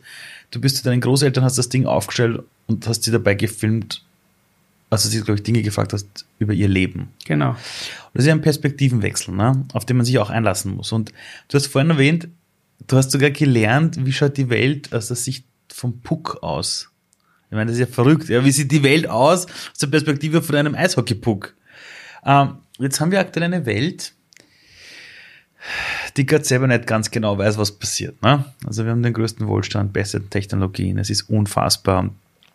du 0.52 0.60
bist 0.60 0.76
zu 0.76 0.84
deinen 0.84 1.00
Großeltern, 1.00 1.42
hast 1.42 1.58
das 1.58 1.68
Ding 1.68 1.86
aufgestellt 1.86 2.42
und 2.66 2.86
hast 2.86 3.02
sie 3.02 3.10
dabei 3.10 3.34
gefilmt, 3.34 4.04
also 4.90 5.08
sie, 5.08 5.20
glaube 5.20 5.34
ich, 5.34 5.42
Dinge 5.42 5.62
gefragt 5.62 5.92
hast 5.92 6.26
über 6.38 6.52
ihr 6.52 6.68
Leben. 6.68 7.08
Genau. 7.26 7.50
Und 7.50 7.56
das 8.14 8.22
ist 8.22 8.28
ja 8.28 8.34
ein 8.34 8.40
Perspektivenwechsel, 8.40 9.34
ne? 9.34 9.64
auf 9.72 9.84
den 9.84 9.96
man 9.96 10.06
sich 10.06 10.18
auch 10.18 10.30
einlassen 10.30 10.76
muss. 10.76 10.92
Und 10.92 11.12
du 11.48 11.56
hast 11.56 11.66
vorhin 11.66 11.90
erwähnt, 11.90 12.28
du 12.86 12.96
hast 12.96 13.10
sogar 13.10 13.30
gelernt, 13.30 14.04
wie 14.04 14.12
schaut 14.12 14.36
die 14.36 14.50
Welt 14.50 14.92
aus 14.92 15.08
der 15.08 15.16
Sicht 15.16 15.46
vom 15.72 16.00
Puck 16.00 16.38
aus. 16.42 16.90
Ich 17.50 17.54
meine, 17.54 17.66
das 17.66 17.74
ist 17.74 17.80
ja 17.80 17.86
verrückt. 17.86 18.28
Ja, 18.28 18.44
wie 18.44 18.50
sieht 18.50 18.70
die 18.70 18.82
Welt 18.82 19.08
aus 19.08 19.46
aus 19.46 19.78
der 19.80 19.86
Perspektive 19.86 20.42
von 20.42 20.56
einem 20.56 20.74
Eishockey-Puck? 20.74 21.54
Ähm, 22.24 22.58
jetzt 22.78 23.00
haben 23.00 23.10
wir 23.10 23.20
aktuell 23.20 23.44
eine 23.44 23.64
Welt, 23.64 24.12
die 26.16 26.26
gerade 26.26 26.44
selber 26.44 26.66
nicht 26.66 26.86
ganz 26.86 27.10
genau 27.10 27.38
weiß, 27.38 27.56
was 27.58 27.72
passiert. 27.72 28.20
Ne? 28.22 28.44
Also 28.66 28.84
wir 28.84 28.90
haben 28.90 29.02
den 29.02 29.14
größten 29.14 29.46
Wohlstand, 29.46 29.92
beste 29.92 30.22
Technologien, 30.28 30.98
es 30.98 31.10
ist 31.10 31.22
unfassbar. 31.22 32.10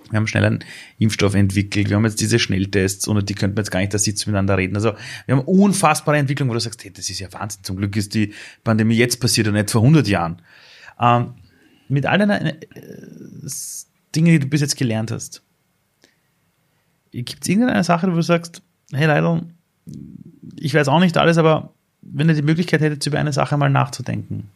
Wir 0.09 0.17
haben 0.17 0.27
schnell 0.27 0.45
einen 0.45 0.59
Impfstoff 0.99 1.33
entwickelt, 1.33 1.89
wir 1.89 1.95
haben 1.95 2.05
jetzt 2.05 2.21
diese 2.21 2.39
Schnelltests 2.39 3.07
und 3.07 3.29
die 3.29 3.33
könnten 3.33 3.55
wir 3.57 3.61
jetzt 3.61 3.71
gar 3.71 3.79
nicht 3.79 3.93
da 3.93 3.97
sitzen 3.97 4.29
miteinander 4.29 4.57
reden. 4.57 4.75
Also 4.75 4.93
wir 5.25 5.35
haben 5.35 5.45
unfassbare 5.45 6.17
Entwicklung, 6.17 6.49
wo 6.49 6.53
du 6.53 6.59
sagst, 6.59 6.83
hey, 6.83 6.91
das 6.91 7.09
ist 7.09 7.19
ja 7.19 7.31
Wahnsinn. 7.33 7.63
Zum 7.63 7.77
Glück 7.77 7.95
ist 7.95 8.13
die 8.13 8.33
Pandemie 8.63 8.95
jetzt 8.95 9.19
passiert 9.19 9.47
und 9.47 9.53
nicht 9.53 9.71
vor 9.71 9.81
100 9.81 10.07
Jahren. 10.07 10.41
Ähm, 10.99 11.33
mit 11.89 12.05
all 12.05 12.17
deinen 12.17 12.45
äh, 12.45 12.55
Dingen, 14.15 14.31
die 14.31 14.39
du 14.39 14.47
bis 14.47 14.61
jetzt 14.61 14.77
gelernt 14.77 15.11
hast, 15.11 15.41
gibt 17.11 17.43
es 17.43 17.49
irgendeine 17.49 17.83
Sache, 17.83 18.11
wo 18.11 18.15
du 18.15 18.21
sagst, 18.21 18.61
hey 18.91 19.05
Leidl, 19.05 19.43
ich 20.59 20.73
weiß 20.73 20.87
auch 20.87 20.99
nicht 20.99 21.17
alles, 21.17 21.37
aber 21.37 21.73
wenn 22.01 22.29
ihr 22.29 22.35
die 22.35 22.41
Möglichkeit 22.41 22.81
hättet, 22.81 23.05
über 23.05 23.19
eine 23.19 23.33
Sache 23.33 23.57
mal 23.57 23.69
nachzudenken, 23.69 24.49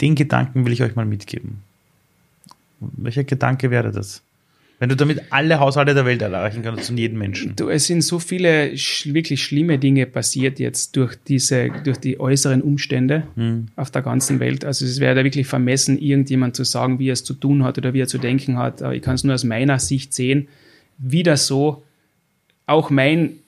den 0.00 0.14
Gedanken 0.14 0.64
will 0.64 0.72
ich 0.72 0.82
euch 0.82 0.94
mal 0.94 1.06
mitgeben. 1.06 1.62
Welcher 2.80 3.24
Gedanke 3.24 3.70
wäre 3.70 3.90
das? 3.90 4.22
Wenn 4.78 4.90
du 4.90 4.96
damit 4.96 5.22
alle 5.30 5.58
Haushalte 5.58 5.94
der 5.94 6.04
Welt 6.04 6.20
erreichen 6.20 6.62
kannst 6.62 6.90
und 6.90 6.98
jeden 6.98 7.18
Menschen. 7.18 7.56
Du, 7.56 7.70
es 7.70 7.86
sind 7.86 8.02
so 8.02 8.18
viele 8.18 8.76
sch 8.76 9.06
wirklich 9.14 9.42
schlimme 9.42 9.78
Dinge 9.78 10.04
passiert 10.04 10.58
jetzt 10.58 10.96
durch 10.96 11.16
diese, 11.16 11.70
durch 11.84 11.96
die 11.96 12.20
äußeren 12.20 12.60
Umstände 12.60 13.26
hm. 13.36 13.68
auf 13.76 13.90
der 13.90 14.02
ganzen 14.02 14.38
Welt. 14.38 14.66
Also 14.66 14.84
es 14.84 15.00
wäre 15.00 15.14
da 15.14 15.24
wirklich 15.24 15.46
vermessen, 15.46 15.98
irgendjemand 15.98 16.56
zu 16.56 16.64
sagen, 16.64 16.98
wie 16.98 17.08
er 17.08 17.14
es 17.14 17.24
zu 17.24 17.32
tun 17.32 17.64
hat 17.64 17.78
oder 17.78 17.94
wie 17.94 18.02
er 18.02 18.06
zu 18.06 18.18
denken 18.18 18.58
hat. 18.58 18.82
Aber 18.82 18.94
ich 18.94 19.00
kann 19.00 19.14
es 19.14 19.24
nur 19.24 19.34
aus 19.34 19.44
meiner 19.44 19.78
Sicht 19.78 20.12
sehen, 20.12 20.48
wieder 20.98 21.38
so. 21.38 21.82
Auch 22.66 22.90
mein 22.90 23.38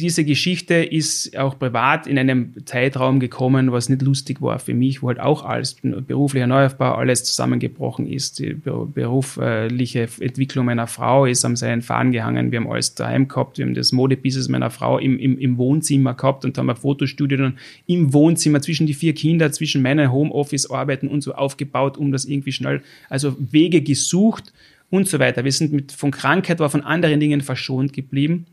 diese 0.00 0.24
Geschichte 0.24 0.74
ist 0.74 1.36
auch 1.36 1.58
privat 1.58 2.06
in 2.06 2.18
einem 2.18 2.54
Zeitraum 2.64 3.20
gekommen, 3.20 3.70
was 3.70 3.88
nicht 3.88 4.02
lustig 4.02 4.40
war 4.40 4.58
für 4.58 4.74
mich, 4.74 5.02
wo 5.02 5.08
halt 5.08 5.20
auch 5.20 5.44
alles 5.44 5.76
beruflicher 5.82 6.46
Neuaufbau, 6.46 6.94
alles 6.94 7.24
zusammengebrochen 7.24 8.06
ist. 8.06 8.38
Die 8.38 8.54
berufliche 8.54 10.08
Entwicklung 10.20 10.66
meiner 10.66 10.86
Frau 10.86 11.26
ist 11.26 11.44
am 11.44 11.54
seinen 11.54 11.82
Faden 11.82 12.12
gehangen. 12.12 12.50
Wir 12.50 12.60
haben 12.60 12.70
alles 12.70 12.94
daheim 12.94 13.28
gehabt. 13.28 13.58
Wir 13.58 13.66
haben 13.66 13.74
das 13.74 13.92
Modebusiness 13.92 14.48
meiner 14.48 14.70
Frau 14.70 14.98
im, 14.98 15.18
im, 15.18 15.38
im 15.38 15.58
Wohnzimmer 15.58 16.14
gehabt 16.14 16.44
und 16.44 16.56
haben 16.56 16.70
ein 16.70 16.76
Fotostudio 16.76 17.38
dann 17.38 17.58
im 17.86 18.12
Wohnzimmer 18.12 18.62
zwischen 18.62 18.86
die 18.86 18.94
vier 18.94 19.14
Kinder, 19.14 19.52
zwischen 19.52 19.82
meinen 19.82 20.10
Homeoffice-Arbeiten 20.10 21.08
und 21.08 21.20
so 21.22 21.34
aufgebaut, 21.34 21.98
um 21.98 22.10
das 22.10 22.24
irgendwie 22.24 22.52
schnell, 22.52 22.82
also 23.08 23.36
Wege 23.38 23.82
gesucht 23.82 24.52
und 24.90 25.08
so 25.08 25.18
weiter. 25.18 25.44
Wir 25.44 25.52
sind 25.52 25.72
mit, 25.72 25.92
von 25.92 26.10
Krankheit, 26.10 26.58
war 26.58 26.70
von 26.70 26.82
anderen 26.82 27.20
Dingen 27.20 27.40
verschont 27.40 27.92
geblieben. 27.92 28.46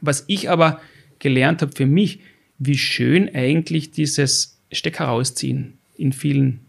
Was 0.00 0.24
ich 0.26 0.50
aber 0.50 0.80
gelernt 1.18 1.62
habe 1.62 1.72
für 1.74 1.86
mich, 1.86 2.20
wie 2.58 2.78
schön 2.78 3.34
eigentlich 3.34 3.90
dieses 3.90 4.58
Steck 4.72 4.98
herausziehen 4.98 5.74
in 5.96 6.12
vielen 6.12 6.60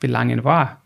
Belangen 0.00 0.44
war. 0.44 0.82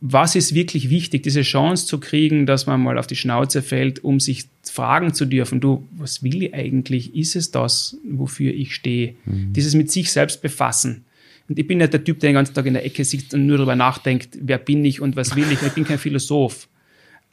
Was 0.00 0.34
ist 0.36 0.54
wirklich 0.54 0.90
wichtig, 0.90 1.22
diese 1.22 1.42
Chance 1.42 1.86
zu 1.86 1.98
kriegen, 1.98 2.44
dass 2.44 2.66
man 2.66 2.82
mal 2.82 2.98
auf 2.98 3.06
die 3.06 3.16
Schnauze 3.16 3.62
fällt, 3.62 4.04
um 4.04 4.20
sich 4.20 4.44
fragen 4.62 5.14
zu 5.14 5.24
dürfen, 5.24 5.60
du, 5.60 5.86
was 5.96 6.22
will 6.22 6.42
ich 6.42 6.54
eigentlich? 6.54 7.14
Ist 7.14 7.34
es 7.34 7.50
das, 7.50 7.96
wofür 8.04 8.52
ich 8.52 8.74
stehe? 8.74 9.14
Mhm. 9.24 9.52
Dieses 9.54 9.74
mit 9.74 9.90
sich 9.90 10.12
selbst 10.12 10.42
befassen. 10.42 11.04
Und 11.48 11.58
ich 11.58 11.66
bin 11.66 11.78
nicht 11.78 11.92
der 11.92 12.04
Typ, 12.04 12.20
der 12.20 12.30
den 12.30 12.34
ganzen 12.34 12.54
Tag 12.54 12.66
in 12.66 12.74
der 12.74 12.84
Ecke 12.84 13.04
sitzt 13.04 13.32
und 13.32 13.46
nur 13.46 13.56
darüber 13.56 13.76
nachdenkt, 13.76 14.36
wer 14.40 14.58
bin 14.58 14.84
ich 14.84 15.00
und 15.00 15.16
was 15.16 15.34
will 15.36 15.46
ich. 15.50 15.62
Ich 15.62 15.72
bin 15.72 15.84
kein 15.84 15.98
Philosoph. 15.98 16.68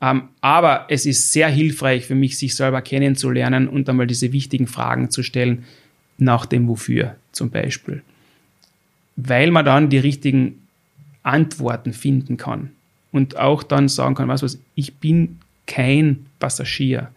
Ähm, 0.03 0.23
aber 0.41 0.87
es 0.89 1.05
ist 1.05 1.31
sehr 1.31 1.47
hilfreich 1.47 2.05
für 2.05 2.15
mich, 2.15 2.37
sich 2.37 2.55
selber 2.55 2.81
kennenzulernen 2.81 3.69
und 3.69 3.87
einmal 3.87 4.05
diese 4.05 4.33
wichtigen 4.33 4.67
Fragen 4.67 5.09
zu 5.09 5.23
stellen, 5.23 5.63
nach 6.17 6.45
dem 6.45 6.67
Wofür 6.67 7.15
zum 7.31 7.49
Beispiel. 7.49 8.01
Weil 9.15 9.49
man 9.49 9.63
dann 9.63 9.89
die 9.89 9.97
richtigen 9.99 10.59
Antworten 11.23 11.93
finden 11.93 12.35
kann 12.35 12.71
und 13.13 13.37
auch 13.37 13.63
dann 13.63 13.87
sagen 13.87 14.15
kann, 14.15 14.27
was 14.27 14.43
was, 14.43 14.59
ich 14.75 14.95
bin 14.95 15.39
kein 15.67 16.25
Passagier. 16.37 17.09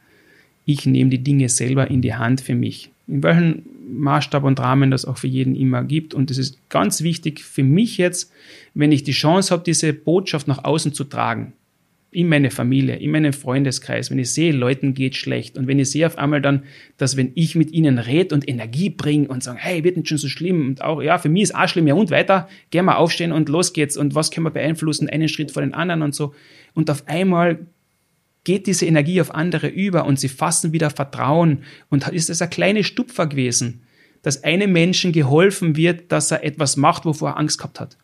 Ich 0.65 0.87
nehme 0.87 1.11
die 1.11 1.25
Dinge 1.25 1.49
selber 1.49 1.91
in 1.91 2.03
die 2.03 2.15
Hand 2.15 2.41
für 2.41 2.55
mich. 2.55 2.91
In 3.09 3.25
welchem 3.25 3.63
Maßstab 3.89 4.45
und 4.45 4.61
Rahmen 4.61 4.93
das 4.93 5.05
auch 5.05 5.19
für 5.19 5.27
jeden 5.27 5.57
immer 5.57 5.83
gibt. 5.83 6.15
Und 6.15 6.31
es 6.31 6.39
ist 6.39 6.59
ganz 6.69 7.03
wichtig 7.03 7.43
für 7.43 7.65
mich 7.65 7.99
jetzt, 7.99 8.33
wenn 8.75 8.93
ich 8.93 9.03
die 9.03 9.13
Chance 9.13 9.53
habe, 9.53 9.65
diese 9.65 9.93
Botschaft 9.93 10.47
nach 10.47 10.63
außen 10.65 10.93
zu 10.93 11.05
tragen, 11.05 11.53
in 12.11 12.29
meine 12.29 12.51
Familie, 12.51 12.97
in 12.97 13.11
meinen 13.11 13.33
Freundeskreis, 13.33 14.11
wenn 14.11 14.19
ich 14.19 14.33
sehe, 14.33 14.53
Leuten 14.53 14.95
geht 14.95 15.17
schlecht 15.17 15.59
und 15.59 15.67
wenn 15.67 15.79
ich 15.79 15.91
sehe 15.91 16.07
auf 16.07 16.17
einmal 16.17 16.41
dann, 16.41 16.63
dass 16.97 17.17
wenn 17.17 17.33
ich 17.35 17.55
mit 17.55 17.73
ihnen 17.73 17.99
rede 17.99 18.35
und 18.35 18.49
Energie 18.49 18.91
bringe 18.91 19.29
und 19.29 19.43
sage, 19.43 19.59
hey, 19.61 19.85
wird 19.85 19.97
nicht 19.97 20.09
schon 20.09 20.19
so 20.19 20.29
schlimm 20.29 20.69
und 20.69 20.83
auch, 20.83 21.03
ja, 21.03 21.19
für 21.19 21.29
mich 21.29 21.45
ist 21.45 21.55
auch 21.55 21.69
schlimm, 21.69 21.87
ja 21.87 21.95
und 21.95 22.11
weiter, 22.11 22.49
gehen 22.71 22.85
wir 22.85 22.99
aufstehen 22.99 23.33
und 23.33 23.49
los 23.49 23.73
geht's 23.73 23.97
und 23.97 24.15
was 24.15 24.31
können 24.31 24.47
wir 24.47 24.51
beeinflussen, 24.51 25.11
einen 25.11 25.29
Schritt 25.29 25.51
vor 25.51 25.63
den 25.63 25.75
anderen 25.75 26.03
und 26.03 26.15
so. 26.15 26.35
Und 26.75 26.91
auf 26.91 27.07
einmal 27.09 27.67
geht 28.45 28.67
diese 28.69 28.87
Energie 28.87 29.21
auf 29.21 29.35
andere 29.35 29.67
über 29.67 30.07
und 30.07 30.21
sie 30.21 30.29
fassen 30.29 30.73
wieder 30.73 30.91
Vertrauen 30.91 31.65
und 31.91 32.07
ist 32.09 32.31
es 32.31 32.41
ein 32.41 32.49
kleiner 32.49 32.85
Stupfer 32.85 33.27
gewesen, 33.27 33.83
dass 34.23 34.45
einem 34.45 34.73
Menschen 34.73 35.13
geholfen 35.13 35.77
wird, 35.77 36.13
dass 36.13 36.31
er 36.31 36.45
etwas 36.45 36.77
macht, 36.77 37.05
wovor 37.05 37.31
er 37.31 37.39
Angst 37.39 37.59
gehabt 37.59 37.81
hat. 37.81 37.99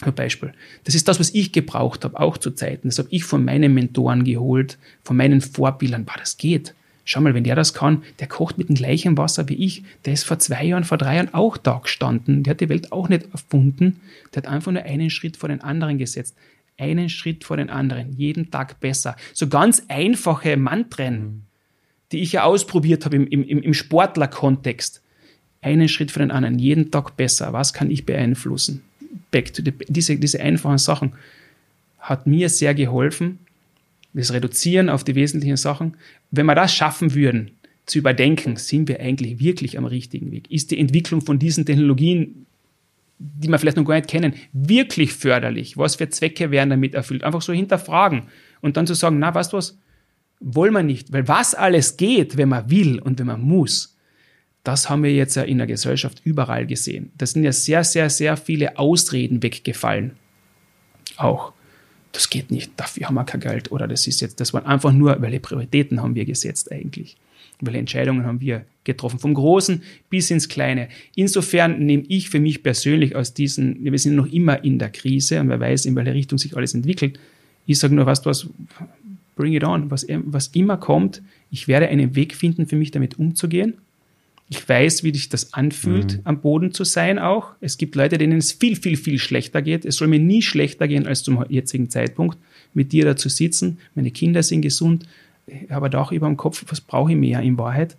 Ein 0.00 0.14
Beispiel. 0.14 0.52
Das 0.84 0.94
ist 0.94 1.06
das, 1.06 1.20
was 1.20 1.34
ich 1.34 1.52
gebraucht 1.52 2.04
habe, 2.04 2.18
auch 2.18 2.38
zu 2.38 2.50
Zeiten. 2.50 2.88
Das 2.88 2.98
habe 2.98 3.08
ich 3.10 3.24
von 3.24 3.44
meinen 3.44 3.74
Mentoren 3.74 4.24
geholt, 4.24 4.78
von 5.04 5.16
meinen 5.16 5.40
Vorbildern. 5.40 6.04
Boah, 6.04 6.16
das 6.18 6.36
geht. 6.36 6.74
Schau 7.04 7.20
mal, 7.20 7.34
wenn 7.34 7.44
der 7.44 7.56
das 7.56 7.74
kann, 7.74 8.02
der 8.20 8.28
kocht 8.28 8.58
mit 8.58 8.68
dem 8.68 8.76
gleichen 8.76 9.18
Wasser 9.18 9.48
wie 9.48 9.54
ich. 9.54 9.82
Der 10.04 10.12
ist 10.12 10.24
vor 10.24 10.38
zwei 10.38 10.64
Jahren, 10.64 10.84
vor 10.84 10.98
drei 10.98 11.16
Jahren 11.16 11.34
auch 11.34 11.56
da 11.56 11.78
gestanden. 11.78 12.42
Der 12.42 12.52
hat 12.52 12.60
die 12.60 12.68
Welt 12.68 12.92
auch 12.92 13.08
nicht 13.08 13.26
erfunden. 13.32 14.00
Der 14.32 14.42
hat 14.42 14.50
einfach 14.50 14.72
nur 14.72 14.82
einen 14.82 15.10
Schritt 15.10 15.36
vor 15.36 15.48
den 15.48 15.60
anderen 15.60 15.98
gesetzt. 15.98 16.36
Einen 16.78 17.08
Schritt 17.08 17.44
vor 17.44 17.56
den 17.56 17.70
anderen. 17.70 18.12
Jeden 18.16 18.50
Tag 18.50 18.80
besser. 18.80 19.16
So 19.34 19.48
ganz 19.48 19.84
einfache 19.88 20.56
Mantren, 20.56 21.42
die 22.12 22.20
ich 22.20 22.32
ja 22.32 22.44
ausprobiert 22.44 23.04
habe 23.04 23.16
im, 23.16 23.26
im, 23.26 23.62
im 23.62 23.74
Sportler-Kontext. 23.74 25.02
Einen 25.60 25.88
Schritt 25.88 26.12
vor 26.12 26.20
den 26.20 26.30
anderen. 26.30 26.58
Jeden 26.58 26.90
Tag 26.90 27.16
besser. 27.16 27.52
Was 27.52 27.72
kann 27.72 27.90
ich 27.90 28.06
beeinflussen? 28.06 28.82
Back 29.30 29.52
to 29.52 29.62
the, 29.64 29.72
diese, 29.88 30.16
diese 30.16 30.40
einfachen 30.40 30.78
Sachen 30.78 31.12
hat 31.98 32.26
mir 32.26 32.48
sehr 32.48 32.74
geholfen, 32.74 33.38
das 34.14 34.32
Reduzieren 34.32 34.88
auf 34.88 35.04
die 35.04 35.14
wesentlichen 35.14 35.56
Sachen. 35.56 35.94
Wenn 36.30 36.46
wir 36.46 36.54
das 36.54 36.74
schaffen 36.74 37.14
würden, 37.14 37.52
zu 37.86 37.98
überdenken, 37.98 38.56
sind 38.56 38.88
wir 38.88 39.00
eigentlich 39.00 39.40
wirklich 39.40 39.78
am 39.78 39.84
richtigen 39.84 40.30
Weg? 40.30 40.50
Ist 40.50 40.70
die 40.70 40.78
Entwicklung 40.78 41.20
von 41.20 41.38
diesen 41.38 41.66
Technologien, 41.66 42.46
die 43.18 43.48
wir 43.48 43.58
vielleicht 43.58 43.76
noch 43.76 43.84
gar 43.84 43.96
nicht 43.96 44.08
kennen, 44.08 44.34
wirklich 44.52 45.12
förderlich? 45.12 45.76
Was 45.76 45.96
für 45.96 46.08
Zwecke 46.08 46.50
werden 46.50 46.70
damit 46.70 46.94
erfüllt? 46.94 47.24
Einfach 47.24 47.42
so 47.42 47.52
hinterfragen 47.52 48.24
und 48.60 48.76
dann 48.76 48.86
zu 48.86 48.94
sagen, 48.94 49.18
na, 49.18 49.34
weißt 49.34 49.52
du 49.52 49.56
was, 49.56 49.78
wollen 50.40 50.72
wir 50.72 50.82
nicht. 50.82 51.12
Weil 51.12 51.26
was 51.28 51.54
alles 51.54 51.96
geht, 51.96 52.36
wenn 52.36 52.48
man 52.50 52.70
will 52.70 52.98
und 53.00 53.18
wenn 53.18 53.26
man 53.26 53.40
muss, 53.40 53.96
das 54.64 54.88
haben 54.88 55.02
wir 55.02 55.12
jetzt 55.12 55.34
ja 55.34 55.42
in 55.42 55.58
der 55.58 55.66
Gesellschaft 55.66 56.20
überall 56.24 56.66
gesehen. 56.66 57.10
Da 57.18 57.26
sind 57.26 57.42
ja 57.44 57.52
sehr, 57.52 57.82
sehr, 57.84 58.10
sehr 58.10 58.36
viele 58.36 58.78
Ausreden 58.78 59.42
weggefallen. 59.42 60.12
Auch. 61.16 61.52
Das 62.12 62.28
geht 62.28 62.50
nicht, 62.50 62.72
dafür 62.76 63.08
haben 63.08 63.14
wir 63.14 63.24
kein 63.24 63.40
Geld. 63.40 63.72
Oder 63.72 63.88
das 63.88 64.06
ist 64.06 64.20
jetzt, 64.20 64.38
das 64.38 64.52
waren 64.52 64.66
einfach 64.66 64.92
nur, 64.92 65.20
welche 65.22 65.40
Prioritäten 65.40 66.02
haben 66.02 66.14
wir 66.14 66.26
gesetzt 66.26 66.70
eigentlich? 66.70 67.16
Welche 67.60 67.78
Entscheidungen 67.78 68.26
haben 68.26 68.40
wir 68.40 68.66
getroffen? 68.84 69.18
Vom 69.18 69.32
Großen 69.32 69.82
bis 70.10 70.30
ins 70.30 70.48
Kleine. 70.48 70.88
Insofern 71.14 71.78
nehme 71.84 72.04
ich 72.08 72.28
für 72.28 72.38
mich 72.38 72.62
persönlich 72.62 73.16
aus 73.16 73.32
diesen, 73.32 73.82
wir 73.82 73.98
sind 73.98 74.14
noch 74.14 74.26
immer 74.26 74.62
in 74.62 74.78
der 74.78 74.90
Krise 74.90 75.40
und 75.40 75.48
wer 75.48 75.58
weiß, 75.58 75.86
in 75.86 75.96
welche 75.96 76.12
Richtung 76.12 76.38
sich 76.38 76.54
alles 76.54 76.74
entwickelt. 76.74 77.18
Ich 77.66 77.78
sage 77.78 77.94
nur, 77.94 78.04
weißt 78.04 78.26
du 78.26 78.30
was, 78.30 78.46
bring 79.34 79.54
it 79.54 79.64
on. 79.64 79.90
Was, 79.90 80.06
was 80.08 80.48
immer 80.48 80.76
kommt, 80.76 81.22
ich 81.50 81.66
werde 81.66 81.88
einen 81.88 82.14
Weg 82.14 82.34
finden, 82.34 82.66
für 82.66 82.76
mich 82.76 82.90
damit 82.90 83.18
umzugehen 83.18 83.74
ich 84.52 84.68
weiß, 84.68 85.02
wie 85.02 85.14
sich 85.14 85.30
das 85.30 85.54
anfühlt, 85.54 86.18
mhm. 86.18 86.20
am 86.24 86.40
Boden 86.42 86.72
zu 86.72 86.84
sein 86.84 87.18
auch. 87.18 87.52
Es 87.62 87.78
gibt 87.78 87.94
Leute, 87.94 88.18
denen 88.18 88.36
es 88.36 88.52
viel, 88.52 88.76
viel, 88.76 88.98
viel 88.98 89.18
schlechter 89.18 89.62
geht. 89.62 89.86
Es 89.86 89.96
soll 89.96 90.08
mir 90.08 90.18
nie 90.18 90.42
schlechter 90.42 90.86
gehen 90.86 91.06
als 91.06 91.22
zum 91.22 91.42
jetzigen 91.48 91.88
Zeitpunkt, 91.88 92.36
mit 92.74 92.92
dir 92.92 93.06
da 93.06 93.16
zu 93.16 93.30
sitzen. 93.30 93.78
Meine 93.94 94.10
Kinder 94.10 94.42
sind 94.42 94.60
gesund, 94.60 95.06
aber 95.70 95.88
da 95.88 96.02
auch 96.02 96.12
über 96.12 96.26
dem 96.26 96.36
Kopf, 96.36 96.66
was 96.68 96.82
brauche 96.82 97.12
ich 97.12 97.16
mehr 97.16 97.40
in 97.40 97.56
Wahrheit? 97.56 97.96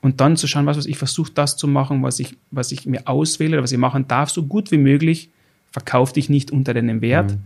Und 0.00 0.20
dann 0.20 0.36
zu 0.36 0.48
schauen, 0.48 0.66
was, 0.66 0.76
was 0.76 0.86
ich 0.86 0.98
versuche, 0.98 1.30
das 1.32 1.56
zu 1.56 1.68
machen, 1.68 2.02
was 2.02 2.18
ich, 2.18 2.36
was 2.50 2.72
ich 2.72 2.86
mir 2.86 3.06
auswähle, 3.06 3.62
was 3.62 3.70
ich 3.70 3.78
machen 3.78 4.08
darf, 4.08 4.30
so 4.30 4.42
gut 4.42 4.72
wie 4.72 4.78
möglich. 4.78 5.30
Verkauf 5.70 6.12
dich 6.12 6.28
nicht 6.28 6.50
unter 6.50 6.74
deinem 6.74 7.02
Wert. 7.02 7.30
Mhm. 7.30 7.38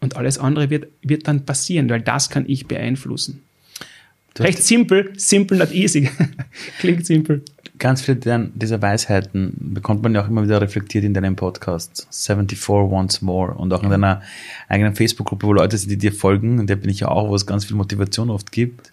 Und 0.00 0.16
alles 0.16 0.38
andere 0.38 0.70
wird, 0.70 0.86
wird 1.02 1.26
dann 1.26 1.44
passieren, 1.44 1.90
weil 1.90 2.02
das 2.02 2.30
kann 2.30 2.44
ich 2.46 2.68
beeinflussen. 2.68 3.42
Recht 4.40 4.62
simpel, 4.62 5.12
simple 5.16 5.56
not 5.58 5.72
easy. 5.72 6.10
Klingt 6.78 7.06
simpel. 7.06 7.42
Ganz 7.78 8.02
viele 8.02 8.16
dieser 8.54 8.82
Weisheiten 8.82 9.54
bekommt 9.56 10.02
man 10.02 10.14
ja 10.14 10.22
auch 10.22 10.28
immer 10.28 10.42
wieder 10.42 10.60
reflektiert 10.60 11.04
in 11.04 11.14
deinem 11.14 11.36
Podcast. 11.36 12.08
74 12.10 12.68
Once 12.68 13.22
More 13.22 13.54
und 13.54 13.72
auch 13.72 13.82
in 13.84 13.90
deiner 13.90 14.22
eigenen 14.68 14.96
Facebook-Gruppe, 14.96 15.46
wo 15.46 15.52
Leute 15.52 15.78
sind, 15.78 15.90
die 15.90 15.96
dir 15.96 16.12
folgen. 16.12 16.58
Und 16.58 16.68
der 16.68 16.76
bin 16.76 16.90
ich 16.90 17.00
ja 17.00 17.08
auch, 17.08 17.28
wo 17.28 17.34
es 17.34 17.46
ganz 17.46 17.64
viel 17.64 17.76
Motivation 17.76 18.30
oft 18.30 18.50
gibt. 18.50 18.92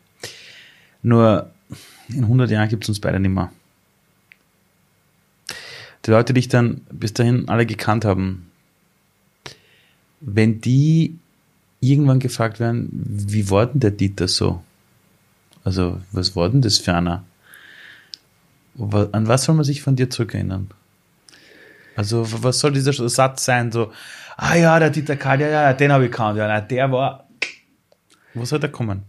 Nur 1.01 1.49
in 2.09 2.23
100 2.23 2.51
Jahren 2.51 2.69
gibt 2.69 2.83
es 2.83 2.89
uns 2.89 2.99
beide 2.99 3.19
nicht 3.19 3.31
mehr. 3.31 3.51
Die 6.05 6.11
Leute, 6.11 6.33
die 6.33 6.41
dich 6.41 6.49
dann 6.49 6.81
bis 6.91 7.13
dahin 7.13 7.49
alle 7.49 7.65
gekannt 7.65 8.05
haben, 8.05 8.51
wenn 10.21 10.61
die 10.61 11.15
irgendwann 11.79 12.19
gefragt 12.19 12.59
werden, 12.59 12.89
wie 12.91 13.49
war 13.49 13.65
denn 13.65 13.79
der 13.79 13.91
Dieter 13.91 14.27
so? 14.27 14.63
Also, 15.65 15.99
was 16.11 16.35
war 16.35 16.47
denn 16.47 16.61
das 16.61 16.77
für 16.77 16.93
einer? 16.93 17.25
An 18.77 19.27
was 19.27 19.45
soll 19.45 19.55
man 19.55 19.65
sich 19.65 19.81
von 19.81 19.95
dir 19.95 20.09
zurückerinnern? 20.09 20.69
Also, 21.95 22.25
was 22.43 22.59
soll 22.59 22.71
dieser 22.71 22.93
Satz 23.09 23.45
sein? 23.45 23.71
So, 23.71 23.91
ah 24.37 24.55
ja, 24.55 24.77
der 24.79 24.91
Dieter 24.91 25.15
Karl, 25.15 25.41
ja, 25.41 25.47
ja, 25.47 25.73
den 25.73 25.91
habe 25.91 26.05
ich 26.05 26.11
gekannt, 26.11 26.37
ja, 26.37 26.61
der 26.61 26.91
war. 26.91 27.27
Wo 28.35 28.45
soll 28.45 28.59
der 28.59 28.71
kommen? 28.71 29.03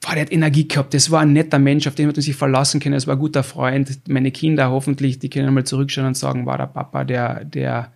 Boah, 0.00 0.14
der 0.14 0.22
hat 0.22 0.32
Energie 0.32 0.66
gehabt. 0.66 0.92
Das 0.92 1.10
war 1.10 1.20
ein 1.20 1.32
netter 1.32 1.58
Mensch, 1.60 1.86
auf 1.86 1.94
den 1.94 2.06
man 2.06 2.14
sich 2.14 2.34
verlassen 2.34 2.80
können. 2.80 2.94
Das 2.94 3.06
war 3.06 3.14
ein 3.14 3.20
guter 3.20 3.44
Freund. 3.44 4.08
Meine 4.08 4.32
Kinder 4.32 4.70
hoffentlich, 4.70 5.20
die 5.20 5.30
können 5.30 5.54
mal 5.54 5.64
zurückschauen 5.64 6.08
und 6.08 6.16
sagen, 6.16 6.46
war 6.46 6.58
der 6.58 6.66
Papa, 6.66 7.04
der, 7.04 7.44
der, 7.44 7.92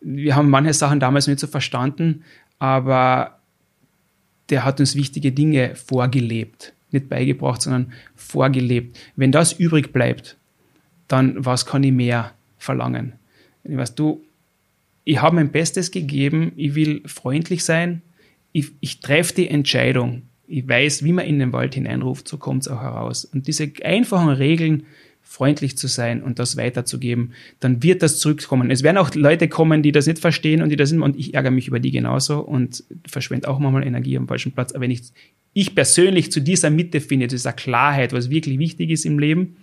wir 0.00 0.36
haben 0.36 0.48
manche 0.48 0.72
Sachen 0.72 1.00
damals 1.00 1.26
nicht 1.26 1.38
so 1.38 1.48
verstanden, 1.48 2.24
aber 2.58 3.38
der 4.48 4.64
hat 4.64 4.80
uns 4.80 4.96
wichtige 4.96 5.32
Dinge 5.32 5.74
vorgelebt. 5.74 6.72
Nicht 6.94 7.08
beigebracht, 7.08 7.60
sondern 7.60 7.92
vorgelebt. 8.14 8.98
Wenn 9.16 9.32
das 9.32 9.52
übrig 9.52 9.92
bleibt, 9.92 10.36
dann 11.08 11.44
was 11.44 11.66
kann 11.66 11.82
ich 11.82 11.92
mehr 11.92 12.32
verlangen? 12.56 13.14
Ich 13.64 13.76
weiß, 13.76 13.94
du, 13.94 14.22
ich 15.04 15.20
habe 15.20 15.36
mein 15.36 15.50
Bestes 15.50 15.90
gegeben, 15.90 16.52
ich 16.56 16.74
will 16.74 17.02
freundlich 17.06 17.64
sein, 17.64 18.02
ich, 18.52 18.70
ich 18.80 19.00
treffe 19.00 19.34
die 19.34 19.48
Entscheidung, 19.48 20.22
ich 20.46 20.68
weiß, 20.68 21.04
wie 21.04 21.12
man 21.12 21.26
in 21.26 21.38
den 21.40 21.52
Wald 21.52 21.74
hineinruft, 21.74 22.28
so 22.28 22.38
kommt 22.38 22.62
es 22.62 22.68
auch 22.68 22.80
heraus. 22.80 23.24
Und 23.24 23.46
diese 23.48 23.70
einfachen 23.82 24.28
Regeln, 24.28 24.84
freundlich 25.34 25.76
zu 25.76 25.88
sein 25.88 26.22
und 26.22 26.38
das 26.38 26.56
weiterzugeben, 26.56 27.32
dann 27.58 27.82
wird 27.82 28.04
das 28.04 28.20
zurückkommen. 28.20 28.70
Es 28.70 28.84
werden 28.84 28.98
auch 28.98 29.12
Leute 29.16 29.48
kommen, 29.48 29.82
die 29.82 29.90
das 29.90 30.06
nicht 30.06 30.20
verstehen 30.20 30.62
und 30.62 30.68
die 30.68 30.76
das 30.76 30.90
sind, 30.90 31.02
und 31.02 31.18
ich 31.18 31.34
ärgere 31.34 31.50
mich 31.50 31.66
über 31.66 31.80
die 31.80 31.90
genauso 31.90 32.38
und 32.38 32.84
verschwende 33.04 33.48
auch 33.48 33.58
manchmal 33.58 33.84
Energie 33.84 34.16
am 34.16 34.28
falschen 34.28 34.52
Platz. 34.52 34.70
Aber 34.70 34.82
wenn 34.82 34.92
ich, 34.92 35.02
ich 35.52 35.74
persönlich 35.74 36.30
zu 36.30 36.40
dieser 36.40 36.70
Mitte 36.70 37.00
finde, 37.00 37.26
zu 37.26 37.34
dieser 37.34 37.52
Klarheit, 37.52 38.12
was 38.12 38.30
wirklich 38.30 38.60
wichtig 38.60 38.90
ist 38.90 39.04
im 39.04 39.18
Leben, 39.18 39.56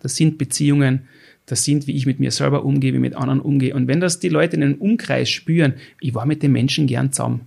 das 0.00 0.14
sind 0.14 0.38
Beziehungen, 0.38 1.08
das 1.46 1.64
sind, 1.64 1.88
wie 1.88 1.96
ich 1.96 2.06
mit 2.06 2.20
mir 2.20 2.30
selber 2.30 2.64
umgehe, 2.64 2.94
wie 2.94 2.98
mit 2.98 3.16
anderen 3.16 3.40
umgehe. 3.40 3.74
Und 3.74 3.88
wenn 3.88 3.98
das 3.98 4.20
die 4.20 4.28
Leute 4.28 4.54
in 4.54 4.62
einem 4.62 4.74
Umkreis 4.74 5.28
spüren, 5.28 5.74
ich 6.00 6.14
war 6.14 6.24
mit 6.24 6.44
dem 6.44 6.52
Menschen 6.52 6.86
gern 6.86 7.12
zusammen, 7.12 7.40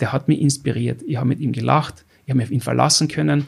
der 0.00 0.14
hat 0.14 0.28
mich 0.28 0.40
inspiriert, 0.40 1.02
ich 1.06 1.16
habe 1.16 1.28
mit 1.28 1.40
ihm 1.40 1.52
gelacht, 1.52 2.06
ich 2.24 2.30
habe 2.30 2.38
mich 2.38 2.46
auf 2.46 2.52
ihn 2.52 2.62
verlassen 2.62 3.08
können, 3.08 3.44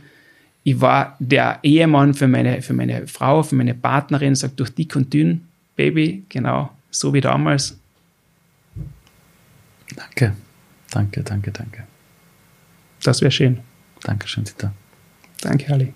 ich 0.64 0.80
war 0.80 1.16
der 1.18 1.58
Ehemann 1.62 2.14
für 2.14 2.28
meine, 2.28 2.62
für 2.62 2.72
meine 2.72 3.06
Frau, 3.06 3.42
für 3.42 3.56
meine 3.56 3.74
Partnerin, 3.74 4.34
sagt 4.34 4.60
durch 4.60 4.70
dick 4.70 4.94
und 4.96 5.12
dünn, 5.12 5.48
Baby, 5.74 6.24
genau, 6.28 6.70
so 6.90 7.12
wie 7.14 7.20
damals. 7.20 7.78
Danke, 9.96 10.36
danke, 10.90 11.22
danke, 11.22 11.50
danke. 11.50 11.84
Das 13.02 13.20
wäre 13.20 13.32
schön. 13.32 13.60
Dankeschön, 14.02 14.44
Dieter. 14.44 14.72
Danke, 15.40 15.72
Ali. 15.72 15.94